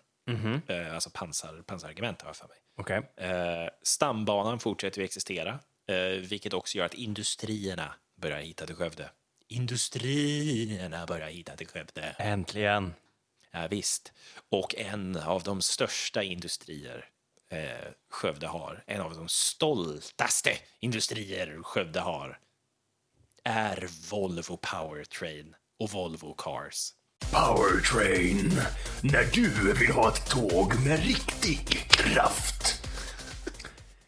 Eh, 0.68 0.94
alltså 0.94 1.10
pansar, 1.10 1.62
pansarregement 1.62 2.22
har 2.22 2.30
jag 2.30 2.36
för 2.36 2.48
mig. 2.48 2.58
Okej. 2.76 3.02
Eh, 3.16 3.70
stambanan 3.82 4.60
fortsätter 4.60 5.00
ju 5.00 5.06
existera, 5.06 5.60
eh, 5.88 5.96
vilket 6.06 6.54
också 6.54 6.78
gör 6.78 6.86
att 6.86 6.94
industrierna 6.94 7.94
börjar 8.16 8.40
hitta 8.40 8.66
till 8.66 8.76
Skövde. 8.76 9.10
Industrierna 9.48 11.06
börjar 11.06 11.28
hitta 11.28 11.56
till 11.56 11.68
Skövde. 11.68 12.16
Äntligen. 12.18 12.94
Ja, 13.52 13.68
visst. 13.68 14.14
Och 14.50 14.76
en 14.76 15.16
av 15.16 15.44
de 15.44 15.62
största 15.62 16.24
industrier 16.24 17.10
eh, 17.50 17.92
Skövde 18.10 18.48
har, 18.48 18.84
en 18.88 19.02
av 19.02 19.16
de 19.16 19.28
stoltaste 19.28 20.52
industrier 20.80 21.60
Skövde 21.64 22.00
har, 22.00 22.40
är 23.44 23.88
Volvo 24.10 24.58
Powertrain 24.58 25.56
och 25.80 25.90
Volvo 25.90 26.34
Cars. 26.34 26.90
Powertrain. 27.32 28.52
När 29.04 29.24
du 29.24 29.74
vill 29.74 29.92
ha 29.92 30.10
ett 30.10 30.30
tåg 30.30 30.80
med 30.86 31.00
riktig 31.00 31.90
kraft. 31.90 32.84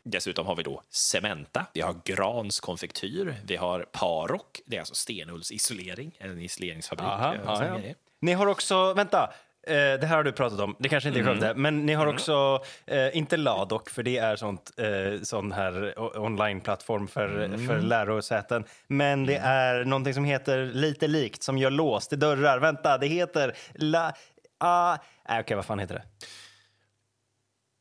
Dessutom 0.03 0.45
har 0.45 0.55
vi 0.55 0.63
då 0.63 0.81
Cementa, 0.89 1.65
vi 1.73 1.81
har 1.81 1.95
Grans 2.05 2.59
konfektyr, 2.59 3.35
vi 3.45 3.55
har 3.55 3.85
Paroc, 3.91 4.41
det 4.65 4.75
är 4.75 4.79
alltså 4.79 4.95
Stenulls 4.95 5.51
isolering, 5.51 6.15
en 6.19 6.41
isoleringsfabrik. 6.41 7.07
Aha, 7.07 7.33
eh, 7.33 7.81
ja. 7.85 7.93
Ni 8.21 8.33
har 8.33 8.47
också, 8.47 8.93
vänta, 8.93 9.33
det 9.73 10.05
här 10.05 10.15
har 10.15 10.23
du 10.23 10.31
pratat 10.31 10.59
om, 10.59 10.75
det 10.79 10.89
kanske 10.89 11.09
inte 11.09 11.19
är 11.19 11.23
Skövde, 11.23 11.53
men 11.55 11.85
ni 11.85 11.93
har 11.93 12.07
också, 12.07 12.63
eh, 12.85 13.17
inte 13.17 13.37
Ladok, 13.37 13.89
för 13.89 14.03
det 14.03 14.17
är 14.17 14.35
sånt, 14.35 14.71
eh, 14.77 15.21
sån 15.21 15.51
här 15.51 15.93
online-plattform 16.19 17.07
för, 17.07 17.57
för 17.67 17.81
lärosäten, 17.81 18.63
men 18.87 19.25
det 19.25 19.37
är 19.37 19.85
någonting 19.85 20.13
som 20.13 20.25
heter 20.25 20.65
lite 20.65 21.07
likt, 21.07 21.43
som 21.43 21.57
gör 21.57 21.71
lås 21.71 22.07
till 22.07 22.19
dörrar. 22.19 22.59
Vänta, 22.59 22.97
det 22.97 23.07
heter 23.07 23.53
La... 23.75 24.13
Ah, 24.57 24.97
äh, 25.29 25.39
Okej, 25.39 25.55
vad 25.55 25.65
fan 25.65 25.79
heter 25.79 25.95
det? 25.95 26.03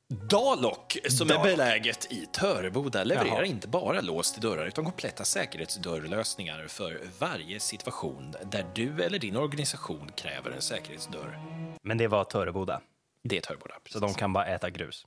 Dalok, 0.09 0.97
som 1.09 1.31
är 1.31 1.43
beläget 1.43 2.13
i 2.13 2.27
Töreboda, 2.27 3.05
levererar 3.05 3.35
Jaha. 3.37 3.45
inte 3.45 3.69
bara 3.69 4.01
lås 4.01 4.33
till 4.33 4.43
dörrar 4.43 4.67
utan 4.67 4.85
kompletta 4.85 5.25
säkerhetsdörrlösningar 5.25 6.67
för 6.69 7.01
varje 7.19 7.61
situation 7.61 8.35
där 8.45 8.67
du 8.75 9.03
eller 9.03 9.19
din 9.19 9.37
organisation 9.37 10.11
kräver 10.17 10.51
en 10.51 10.63
säkerhetsdörr. 10.63 11.39
Men 11.83 11.99
det 11.99 12.09
var 12.09 12.25
Töreboda, 12.25 12.81
Det 13.23 13.37
är 13.37 13.41
Töreboda. 13.41 13.75
så 13.91 13.99
de 13.99 14.15
kan 14.15 14.33
bara 14.33 14.47
äta 14.47 14.71
grus. 14.71 15.07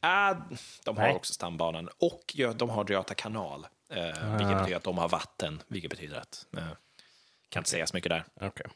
Ah, 0.00 0.34
de 0.84 0.96
har 0.96 1.04
Nej. 1.04 1.14
också 1.14 1.32
stambanan 1.32 1.88
och 1.98 2.36
de 2.56 2.70
har 2.70 2.90
Göta 2.90 3.14
kanal, 3.14 3.66
eh, 3.90 4.36
vilket 4.36 4.58
betyder 4.58 4.76
att 4.76 4.82
de 4.84 4.98
har 4.98 5.08
vatten, 5.08 5.62
vilket 5.68 5.90
betyder 5.90 6.16
att... 6.18 6.46
Eh, 6.56 6.62
kan 7.48 7.60
inte 7.60 7.70
säga 7.70 7.86
så 7.86 7.96
mycket 7.96 8.10
där. 8.10 8.24
Okej. 8.40 8.66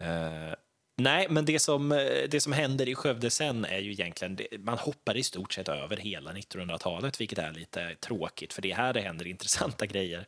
Eh, 0.00 0.54
nej, 1.02 1.26
men 1.30 1.44
det 1.44 1.58
som, 1.58 1.92
eh, 1.92 1.98
det 2.30 2.40
som 2.40 2.52
händer 2.52 2.88
i 2.88 2.94
Skövde 2.94 3.30
sen 3.30 3.64
är 3.64 3.78
ju 3.78 3.92
egentligen, 3.92 4.38
man 4.58 4.78
hoppar 4.78 5.16
i 5.16 5.22
stort 5.22 5.52
sett 5.52 5.68
över 5.68 5.96
hela 5.96 6.32
1900-talet, 6.32 7.20
vilket 7.20 7.38
är 7.38 7.52
lite 7.52 7.94
tråkigt, 7.94 8.52
för 8.52 8.62
det 8.62 8.70
är 8.70 8.76
här 8.76 8.92
det 8.92 9.00
händer 9.00 9.26
intressanta 9.26 9.86
grejer. 9.86 10.26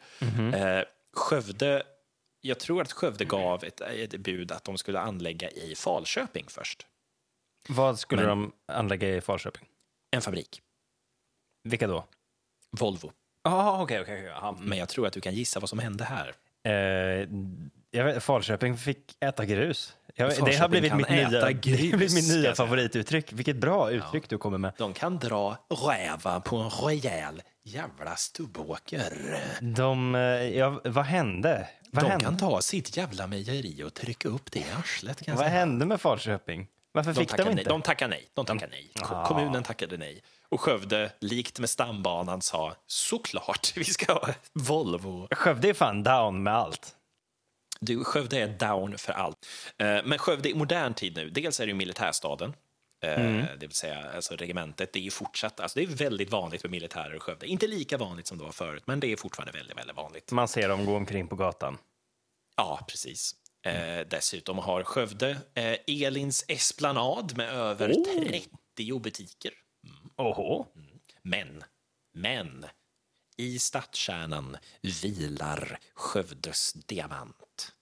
Eh, 0.54 0.84
Skövde, 1.12 1.82
jag 2.40 2.58
tror 2.60 2.82
att 2.82 2.92
Skövde 2.92 3.24
gav 3.24 3.64
ett, 3.64 3.80
ett 3.80 4.16
bud 4.16 4.52
att 4.52 4.64
de 4.64 4.78
skulle 4.78 5.00
anlägga 5.00 5.50
i 5.50 5.74
Falköping 5.74 6.44
först, 6.48 6.86
Vad 7.68 7.98
skulle 7.98 8.22
Men- 8.22 8.28
de 8.28 8.52
anlägga 8.66 9.08
i 9.08 9.20
Falköping? 9.20 9.68
en 10.16 10.22
fabrik, 10.22 10.62
Vilka 11.64 11.86
då? 11.86 12.04
Volvo. 12.70 13.12
Ja, 13.44 13.82
okej, 13.82 14.00
okej. 14.00 14.32
okej. 14.36 14.54
Men 14.66 14.78
jag 14.78 14.88
tror 14.88 15.06
att 15.06 15.12
du 15.12 15.20
kan 15.20 15.34
gissa 15.34 15.60
vad 15.60 15.68
som 15.68 15.78
hände 15.78 16.04
här. 16.04 16.34
Eh, 16.64 17.28
jag 17.90 18.04
vet, 18.04 18.22
Falköping 18.22 18.76
fick 18.76 19.16
äta 19.20 19.44
grus. 19.44 19.96
Vet- 20.16 20.44
det 20.44 20.56
har 20.56 20.68
blivit 20.68 20.94
mitt 20.94 21.08
nya, 21.08 21.28
det 21.30 21.54
blivit 21.54 22.24
ska 22.24 22.34
nya 22.36 22.54
favorituttryck. 22.54 23.32
Vilket 23.32 23.56
bra 23.56 23.90
uttryck 23.90 24.28
du 24.28 24.38
kommer 24.38 24.58
med. 24.58 24.72
De 24.78 24.92
kan 24.94 25.18
dra 25.18 25.56
räva 25.88 26.40
på 26.40 26.56
en 26.56 26.70
rejäl 26.70 27.42
jävla 27.64 28.16
stubbåker. 28.16 29.40
De, 29.60 30.14
eh, 30.14 30.20
ja, 30.58 30.80
vad 30.84 31.04
hände? 31.04 31.68
Vad, 31.90 32.04
De 32.04 32.10
hände? 32.10 32.24
kan 32.24 32.36
ta 32.36 32.60
sitt 32.60 32.96
jävla 32.96 33.26
mejeri 33.26 33.82
och 33.84 33.94
trycka 33.94 34.28
upp 34.28 34.52
det 34.52 34.58
i 34.58 34.64
arslet. 34.78 35.28
Vad 35.28 35.38
säga. 35.38 35.48
hände 35.50 35.86
med 35.86 36.00
Falköping? 36.00 36.66
Varför 36.94 37.12
De 37.12 37.20
fick 37.20 37.36
de 37.36 37.42
nej. 37.42 37.52
inte? 37.52 37.64
de 37.64 37.82
tackade 37.82 38.10
nej. 38.10 38.28
De 38.34 38.46
tackade 38.46 38.70
nej. 38.70 38.90
Ko- 39.00 39.24
Kommunen 39.24 39.62
tackade 39.62 39.96
nej. 39.96 40.22
Och 40.48 40.60
Skövde, 40.60 41.12
likt 41.20 41.58
med 41.58 41.70
stambanan, 41.70 42.42
sa 42.42 42.74
såklart, 42.86 43.72
vi 43.76 43.84
ska 43.84 44.12
ha 44.12 44.28
Volvo. 44.52 45.28
Skövde 45.30 45.68
är 45.68 45.74
fan 45.74 46.02
down 46.02 46.42
med 46.42 46.54
allt. 46.56 46.92
Du, 47.84 48.04
Skövde 48.04 48.38
är 48.40 48.48
down 48.48 48.98
för 48.98 49.12
allt. 49.12 49.46
Eh, 49.78 50.00
Men 50.04 50.18
Skövde 50.18 50.48
i 50.50 50.54
modern 50.54 50.94
tid 50.94 51.16
nu, 51.16 51.30
dels 51.30 51.60
är 51.60 51.66
det 51.66 51.70
ju 51.70 51.74
militärstaden. 51.76 52.54
eh, 53.04 53.44
Det 53.58 53.66
vill 53.66 53.70
säga 53.72 54.10
alltså 54.14 54.36
regementet. 54.36 54.92
Det 54.92 55.06
är 55.06 55.10
fortsatt, 55.10 55.60
alltså 55.60 55.78
det 55.78 55.84
är 55.84 55.86
väldigt 55.88 56.30
vanligt 56.30 56.62
med 56.64 56.70
militärer 56.70 57.16
i 57.16 57.18
Skövde. 57.18 57.46
Inte 57.46 57.66
lika 57.66 57.98
vanligt 57.98 58.26
som 58.26 58.38
det 58.38 58.44
var 58.44 58.52
förut, 58.52 58.82
men 58.86 59.00
det 59.00 59.12
är 59.12 59.16
fortfarande 59.16 59.52
väldigt, 59.58 59.78
väldigt 59.78 59.96
vanligt. 59.96 60.32
Man 60.32 60.48
ser 60.48 60.68
dem 60.68 60.84
gå 60.84 60.96
omkring 60.96 61.28
på 61.28 61.36
gatan. 61.36 61.78
Ja, 62.56 62.84
precis. 62.88 63.34
Eh, 63.66 64.06
dessutom 64.10 64.58
har 64.58 64.82
Skövde 64.84 65.30
eh, 65.54 65.76
Elins 66.06 66.44
Esplanad 66.48 67.36
med 67.36 67.48
över 67.50 67.94
30 68.74 68.98
butiker. 69.00 69.52
Åhå. 70.16 70.66
Men, 71.22 71.64
men, 72.14 72.66
i 73.42 73.58
stadskärnan 73.58 74.56
vilar 75.02 75.78
Skövdes 75.94 76.72
diamant. 76.72 77.72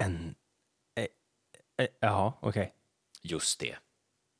En... 0.00 0.34
Eh, 0.96 1.06
eh, 1.78 1.88
jaha, 2.00 2.32
okej. 2.40 2.72
Just 3.22 3.60
det. 3.60 3.76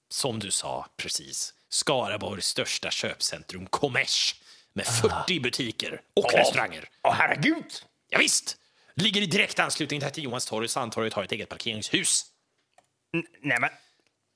Som 0.08 0.38
du 0.38 0.50
sa 0.50 0.86
precis. 0.96 1.54
Skaraborgs 1.68 2.46
största 2.46 2.90
köpcentrum, 2.90 3.66
Kommers, 3.66 4.40
med 4.72 4.86
40 4.86 5.40
butiker 5.40 6.02
och 6.14 6.32
restauranger. 6.32 6.88
Åh, 7.02 7.12
herregud! 7.12 7.72
Ja, 8.08 8.18
visst. 8.18 8.56
Ligger 8.94 9.20
i 9.22 9.26
direkt 9.26 9.58
anslutning 9.58 10.00
till 10.00 10.24
Johanstorget. 10.24 10.70
Sandtorget 10.70 11.12
har 11.12 11.24
ett 11.24 11.32
eget 11.32 11.48
parkeringshus. 11.48 12.26
N- 13.14 13.26
nej, 13.40 13.60
men 13.60 13.70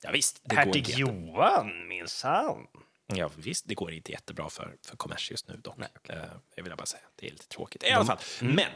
Ja, 0.03 0.11
visst, 0.11 0.41
det 0.43 0.55
hertig 0.55 0.89
Johan, 0.89 1.87
minsann. 1.87 2.67
Ja, 3.15 3.31
visst, 3.35 3.67
det 3.67 3.75
går 3.75 3.91
inte 3.91 4.11
jättebra 4.11 4.49
för, 4.49 4.75
för 4.85 4.97
kommers 4.97 5.31
just 5.31 5.47
nu 5.47 5.57
dock. 5.63 5.79
Eh, 6.09 6.15
jag 6.55 6.63
vill 6.63 6.75
bara 6.75 6.85
säga. 6.85 7.03
Det 7.15 7.27
är 7.27 7.31
lite 7.31 7.47
tråkigt. 7.47 7.83
I 7.83 7.89
alla 7.89 8.05
fall. 8.05 8.17
Men 8.39 8.69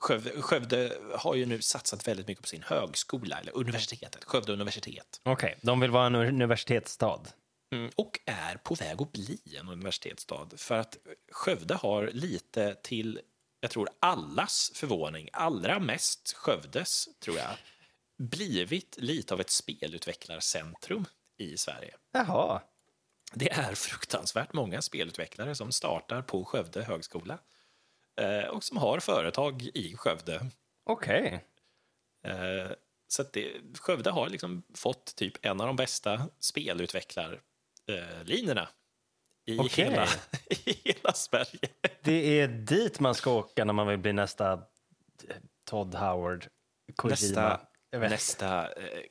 Skövde, 0.00 0.42
Skövde 0.42 0.98
har 1.14 1.34
ju 1.34 1.46
nu 1.46 1.62
satsat 1.62 2.08
väldigt 2.08 2.26
mycket 2.28 2.42
på 2.42 2.48
sin 2.48 2.62
högskola, 2.62 3.38
eller 3.38 3.56
universitetet, 3.56 4.24
Skövde 4.24 4.52
universitet. 4.52 5.20
Okej, 5.22 5.58
de 5.62 5.80
vill 5.80 5.90
vara 5.90 6.06
en 6.06 6.14
universitetsstad. 6.14 7.20
Mm, 7.72 7.90
och 7.96 8.20
är 8.26 8.56
på 8.56 8.74
väg 8.74 9.02
att 9.02 9.12
bli 9.12 9.40
en 9.60 9.68
universitetsstad. 9.68 10.48
För 10.56 10.78
att 10.78 10.96
Skövde 11.32 11.74
har 11.74 12.10
lite 12.12 12.74
till, 12.82 13.20
jag 13.60 13.70
tror 13.70 13.88
allas 14.00 14.72
förvåning, 14.74 15.28
allra 15.32 15.78
mest 15.78 16.32
Skövdes, 16.36 17.08
tror 17.20 17.36
jag, 17.36 17.50
blivit 18.18 18.96
lite 18.98 19.34
av 19.34 19.40
ett 19.40 19.50
spelutvecklarcentrum 19.50 21.04
i 21.38 21.56
Sverige. 21.56 21.94
Jaha. 22.12 22.62
Det 23.32 23.52
är 23.52 23.74
fruktansvärt 23.74 24.52
många 24.52 24.82
spelutvecklare 24.82 25.54
som 25.54 25.72
startar 25.72 26.22
på 26.22 26.44
Skövde 26.44 26.82
högskola 26.82 27.38
eh, 28.20 28.44
och 28.44 28.64
som 28.64 28.76
har 28.76 29.00
företag 29.00 29.62
i 29.74 29.96
Skövde. 29.96 30.46
Okej. 30.84 31.44
Eh, 32.24 32.70
så 33.08 33.22
det, 33.32 33.52
Skövde 33.78 34.10
har 34.10 34.28
liksom 34.28 34.62
fått 34.74 35.16
typ 35.16 35.46
en 35.46 35.60
av 35.60 35.66
de 35.66 35.76
bästa 35.76 36.28
spelutvecklarlinjerna 36.38 38.68
i, 39.46 39.58
Okej. 39.58 39.84
hela, 39.84 40.06
i 40.66 40.72
hela 40.84 41.12
Sverige. 41.12 41.68
Det 42.02 42.40
är 42.40 42.48
dit 42.48 43.00
man 43.00 43.14
ska 43.14 43.30
åka 43.30 43.64
när 43.64 43.72
man 43.72 43.86
vill 43.86 43.98
bli 43.98 44.12
nästa 44.12 44.52
eh, 44.52 44.58
Todd 45.64 45.94
Howard. 45.94 46.46
Kojima. 46.96 47.12
Nästa, 47.12 47.60
nästa 47.92 48.72
eh, 48.72 49.02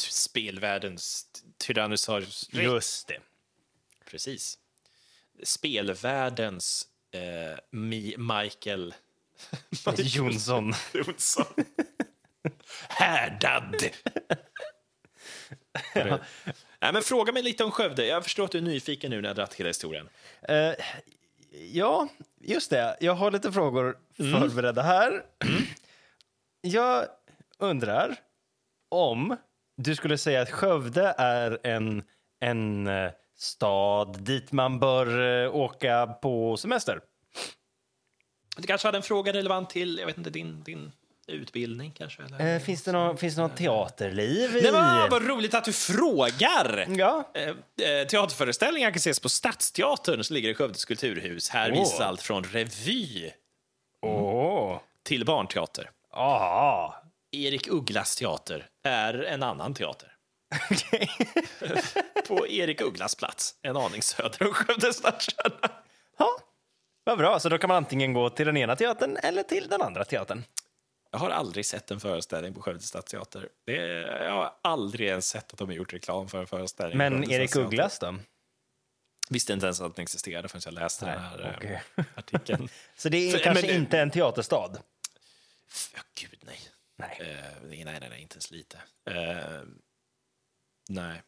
spelvärldens 0.00 1.26
Tyrannosaurus 1.58 2.48
rex. 2.52 2.64
Just 2.64 3.08
det. 3.08 3.18
Precis. 4.04 4.58
Spelvärldens 5.42 6.86
eh, 7.10 7.58
Mi 7.70 8.14
Michael 8.18 8.94
Jonsson. 9.96 10.74
Jonsson. 10.94 11.46
Härdad! 12.88 13.82
Nej, 16.80 16.92
men 16.92 17.02
fråga 17.02 17.32
mig 17.32 17.42
lite 17.42 17.64
om 17.64 17.70
Skövde. 17.70 18.06
Jag 18.06 18.24
förstår 18.24 18.44
att 18.44 18.52
du 18.52 18.58
är 18.58 18.62
nyfiken 18.62 19.10
nu 19.10 19.20
när 19.20 19.28
jag 19.28 19.36
dragit 19.36 19.54
hela 19.54 19.68
historien. 19.68 20.08
Eh, 20.42 20.72
ja, 21.72 22.08
just 22.40 22.70
det. 22.70 22.96
Jag 23.00 23.14
har 23.14 23.30
lite 23.30 23.52
frågor 23.52 23.98
förberedda 24.16 24.82
här. 24.82 25.24
Jag 26.60 27.06
undrar 27.58 28.16
om 28.88 29.36
du 29.78 29.94
skulle 29.94 30.18
säga 30.18 30.42
att 30.42 30.50
Skövde 30.50 31.14
är 31.18 31.58
en, 31.62 32.02
en 32.40 32.86
eh, 32.86 33.10
stad 33.36 34.20
dit 34.20 34.52
man 34.52 34.78
bör 34.78 35.42
eh, 35.44 35.54
åka 35.56 36.06
på 36.06 36.56
semester. 36.56 37.00
Du 38.56 38.66
kanske 38.66 38.88
hade 38.88 38.98
en 38.98 39.02
fråga 39.02 39.32
relevant 39.32 39.70
till 39.70 39.98
jag 39.98 40.06
vet 40.06 40.18
inte, 40.18 40.30
din, 40.30 40.62
din 40.62 40.92
utbildning 41.26 41.92
kanske? 41.92 42.22
Eller? 42.22 42.54
Eh, 42.54 42.60
finns, 42.60 42.82
det 42.82 42.92
någon, 42.92 43.16
finns 43.16 43.34
det 43.34 43.42
något 43.42 43.56
teaterliv 43.56 44.56
i... 44.56 44.62
Nej, 44.62 44.72
men 44.72 45.10
vad 45.10 45.26
roligt 45.26 45.54
att 45.54 45.64
du 45.64 45.72
frågar! 45.72 46.86
Ja. 46.88 47.30
Eh, 47.34 47.48
eh, 47.48 48.06
Teaterföreställningar 48.06 48.90
kan 48.90 48.96
ses 48.96 49.20
på 49.20 49.28
Stadsteatern 49.28 50.24
som 50.24 50.34
ligger 50.34 50.48
i 50.48 50.54
Skövdes 50.54 50.84
kulturhus. 50.84 51.48
Här 51.48 51.72
Åh. 51.72 51.78
visas 51.78 52.00
allt 52.00 52.22
från 52.22 52.44
revy 52.44 53.30
Åh. 54.02 54.80
till 55.02 55.24
barnteater. 55.24 55.90
Ah. 56.10 56.94
Erik 57.32 57.68
Ugglas 57.68 58.16
teater 58.16 58.66
är 58.84 59.14
en 59.22 59.42
annan 59.42 59.74
teater. 59.74 60.12
Okej. 60.70 61.08
På 62.28 62.46
Erik 62.48 62.80
Ugglas 62.80 63.14
plats, 63.14 63.54
en 63.62 63.76
aning 63.76 64.02
söder 64.02 64.46
om 64.48 64.54
Skövde 64.54 64.92
stadskärna. 64.92 65.70
Ja, 66.18 66.38
vad 67.04 67.18
bra. 67.18 67.40
Så 67.40 67.48
då 67.48 67.58
kan 67.58 67.68
man 67.68 67.76
antingen 67.76 68.12
gå 68.12 68.30
till 68.30 68.46
den 68.46 68.56
ena 68.56 68.76
teatern 68.76 69.16
eller 69.16 69.42
till 69.42 69.68
den 69.68 69.82
andra 69.82 70.04
teatern. 70.04 70.44
Jag 71.10 71.18
har 71.18 71.30
aldrig 71.30 71.66
sett 71.66 71.90
en 71.90 72.00
föreställning 72.00 72.54
på 72.54 72.62
Skövde 72.62 72.82
stadsteater. 72.82 73.48
Det 73.66 73.76
är, 73.76 74.24
jag 74.24 74.32
har 74.32 74.54
aldrig 74.62 75.08
ens 75.08 75.28
sett 75.28 75.52
att 75.52 75.58
de 75.58 75.68
har 75.68 75.74
gjort 75.74 75.92
reklam 75.92 76.28
för 76.28 76.40
en 76.40 76.46
föreställning. 76.46 76.98
Men 76.98 77.30
Erik. 77.30 77.56
Ugglas 77.56 77.98
då? 77.98 78.14
Visste 79.30 79.52
inte 79.52 79.66
ens 79.66 79.80
att 79.80 79.96
den 79.96 80.02
existerade 80.02 80.48
förrän 80.48 80.62
jag 80.64 80.74
läste 80.74 81.06
den 81.06 81.20
här 81.20 81.40
eh, 81.40 81.54
okej. 81.56 81.82
artikeln. 82.14 82.68
Så 82.96 83.08
det 83.08 83.16
är 83.28 83.32
För- 83.32 83.38
kanske 83.44 83.66
men- 83.66 83.76
inte 83.76 83.98
en 83.98 84.10
teaterstad? 84.10 84.72
Gud, 86.20 86.38
nej. 86.46 86.58
Nej. 86.98 87.18
Eh, 87.20 87.68
nej, 87.68 87.84
nej, 87.84 88.08
nej, 88.10 88.22
inte 88.22 88.34
ens 88.34 88.50
lite. 88.50 88.80
Eh, 89.10 89.62
nej. 90.88 91.22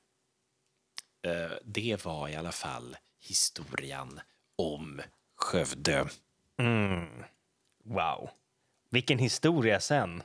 Eh, 1.22 1.52
det 1.64 2.04
var 2.04 2.28
i 2.28 2.36
alla 2.36 2.52
fall 2.52 2.96
historien 3.20 4.20
om 4.56 5.02
Skövde. 5.36 6.08
Wow. 7.84 8.30
Vilken 8.90 9.18
historia 9.18 9.80
sen. 9.80 10.22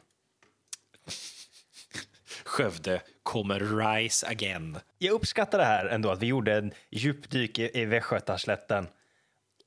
Skövde 2.45 3.01
kommer 3.23 3.59
rise 3.59 4.27
again. 4.27 4.79
Jag 4.97 5.13
uppskattar 5.13 5.57
det 5.57 5.65
här 5.65 5.85
ändå, 5.85 6.11
att 6.11 6.21
vi 6.21 6.25
gjorde 6.25 6.57
en 6.57 6.73
djupdyk 6.89 7.59
i, 7.59 7.81
i 7.81 7.85
Västgötaslätten. 7.85 8.87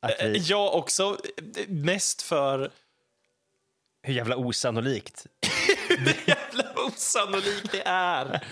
Eh, 0.02 0.28
vi, 0.28 0.38
Jag 0.38 0.74
också, 0.74 1.18
eh, 1.56 1.68
mest 1.68 2.22
för 2.22 2.70
hur 4.02 4.14
jävla 4.14 4.36
osannolikt. 4.36 5.26
jävla 6.26 6.72
osannolikt 6.86 7.72
det 7.72 7.82
är. 7.86 8.44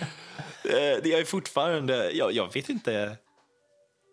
Det 1.03 1.13
är 1.13 1.25
fortfarande, 1.25 2.11
jag, 2.11 2.33
jag 2.33 2.53
vet 2.55 2.69
inte, 2.69 3.17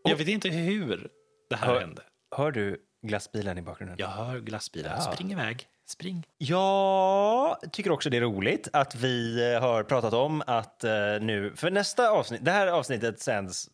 jag 0.03 0.15
vet 0.15 0.27
inte 0.27 0.49
hur 0.49 1.07
det 1.49 1.55
här 1.55 1.67
Hör- 1.67 1.79
hände. 1.79 2.01
Hör 2.35 2.51
du 2.51 2.81
glassbilen 3.01 3.57
i 3.57 3.61
bakgrunden? 3.61 3.97
Jag 3.99 4.07
hör 4.07 4.39
glassbilar, 4.39 4.95
Ja. 4.95 5.13
spring 5.13 5.31
iväg, 5.31 5.67
spring. 5.87 6.27
Jag 6.37 7.57
tycker 7.71 7.91
också 7.91 8.09
det 8.09 8.17
är 8.17 8.21
roligt 8.21 8.67
att 8.73 8.95
vi 8.95 9.51
eh, 9.53 9.61
har 9.61 9.83
pratat 9.83 10.13
om 10.13 10.43
att 10.47 10.83
eh, 10.83 10.91
nu, 11.21 11.53
för 11.55 11.71
nästa 11.71 12.09
avsnitt, 12.09 12.45
det 12.45 12.51
här 12.51 12.67
avsnittet 12.67 13.19
sänds, 13.21 13.69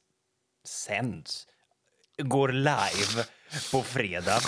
sänds, 0.67 1.47
går 2.17 2.49
live 2.51 3.25
på 3.71 3.83
fredag. 3.83 4.39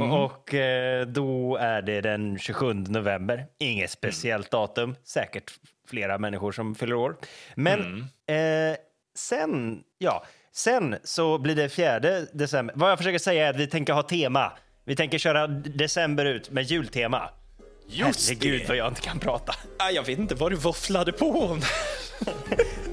Och 0.00 0.54
eh, 0.54 1.06
då 1.06 1.56
är 1.56 1.82
det 1.82 2.00
den 2.00 2.38
27 2.38 2.72
november. 2.74 3.46
Inget 3.58 3.90
speciellt 3.90 4.50
datum, 4.50 4.96
säkert 5.04 5.52
flera 5.88 6.18
människor 6.18 6.52
som 6.52 6.74
fyller 6.74 6.94
år. 6.94 7.16
Men 7.54 8.00
eh, 8.26 8.76
sen, 9.16 9.80
ja, 9.98 10.24
sen 10.54 10.96
så 11.04 11.38
blir 11.38 11.54
det 11.54 11.68
4 11.68 12.00
december. 12.32 12.74
Vad 12.78 12.90
jag 12.90 12.98
försöker 12.98 13.18
säga 13.18 13.46
är 13.46 13.50
att 13.50 13.56
vi 13.56 13.66
tänker 13.66 13.92
ha 13.92 14.02
tema. 14.02 14.52
Vi 14.84 14.96
tänker 14.96 15.18
köra 15.18 15.46
december 15.46 16.24
ut 16.24 16.50
med 16.50 16.64
jultema. 16.64 17.30
Just 17.86 18.28
Herregud 18.28 18.60
det! 18.60 18.68
vad 18.68 18.76
jag 18.76 18.88
inte 18.88 19.00
kan 19.00 19.18
prata. 19.18 19.54
Ah, 19.78 19.90
Jag 19.90 20.02
vet 20.02 20.18
inte 20.18 20.34
vad 20.34 20.52
du 20.52 20.56
våfflade 20.56 21.12
på 21.12 21.26
om. 21.30 21.60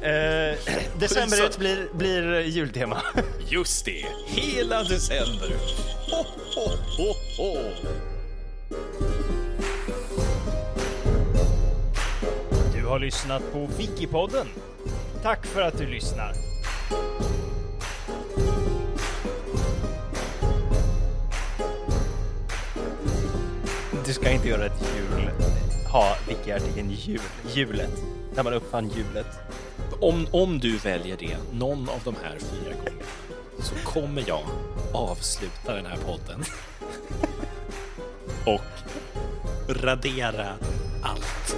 Eh, 0.02 0.56
december 1.00 1.46
ut 1.46 1.58
blir, 1.58 1.88
blir 1.94 2.42
jultema. 2.42 3.02
Just 3.50 3.86
det, 3.86 4.06
hela 4.28 4.84
december. 4.84 5.50
Ho, 6.10 6.24
ho, 6.56 6.70
ho, 6.98 7.14
ho. 7.38 7.58
Du 12.74 12.86
har 12.86 13.00
lyssnat 13.00 13.44
på 13.54 13.68
Wikipodden. 13.78 14.48
Tack 15.24 15.46
för 15.46 15.62
att 15.62 15.78
du 15.78 15.88
lyssnar. 15.88 16.34
Du 24.06 24.14
ska 24.14 24.32
inte 24.32 24.48
göra 24.48 24.66
ett 24.66 24.96
jul, 24.96 25.30
ha 25.92 26.16
Wiki-artikeln 26.28 26.92
jul, 26.92 27.22
hjulet, 27.54 28.04
när 28.36 28.44
man 28.44 28.54
uppfann 28.54 28.90
hjulet. 28.90 29.28
Om, 30.02 30.28
om 30.32 30.60
du 30.60 30.78
väljer 30.78 31.18
det 31.20 31.38
någon 31.54 31.90
av 31.90 32.02
de 32.04 32.16
här 32.24 32.38
fyra 32.40 32.74
gångerna 32.74 33.06
så 33.60 33.76
kommer 33.84 34.24
jag 34.28 34.44
avsluta 34.94 35.76
den 35.76 35.86
här 35.86 35.98
podden 35.98 36.44
och 38.46 38.62
radera 39.70 40.48
allt. 41.02 41.58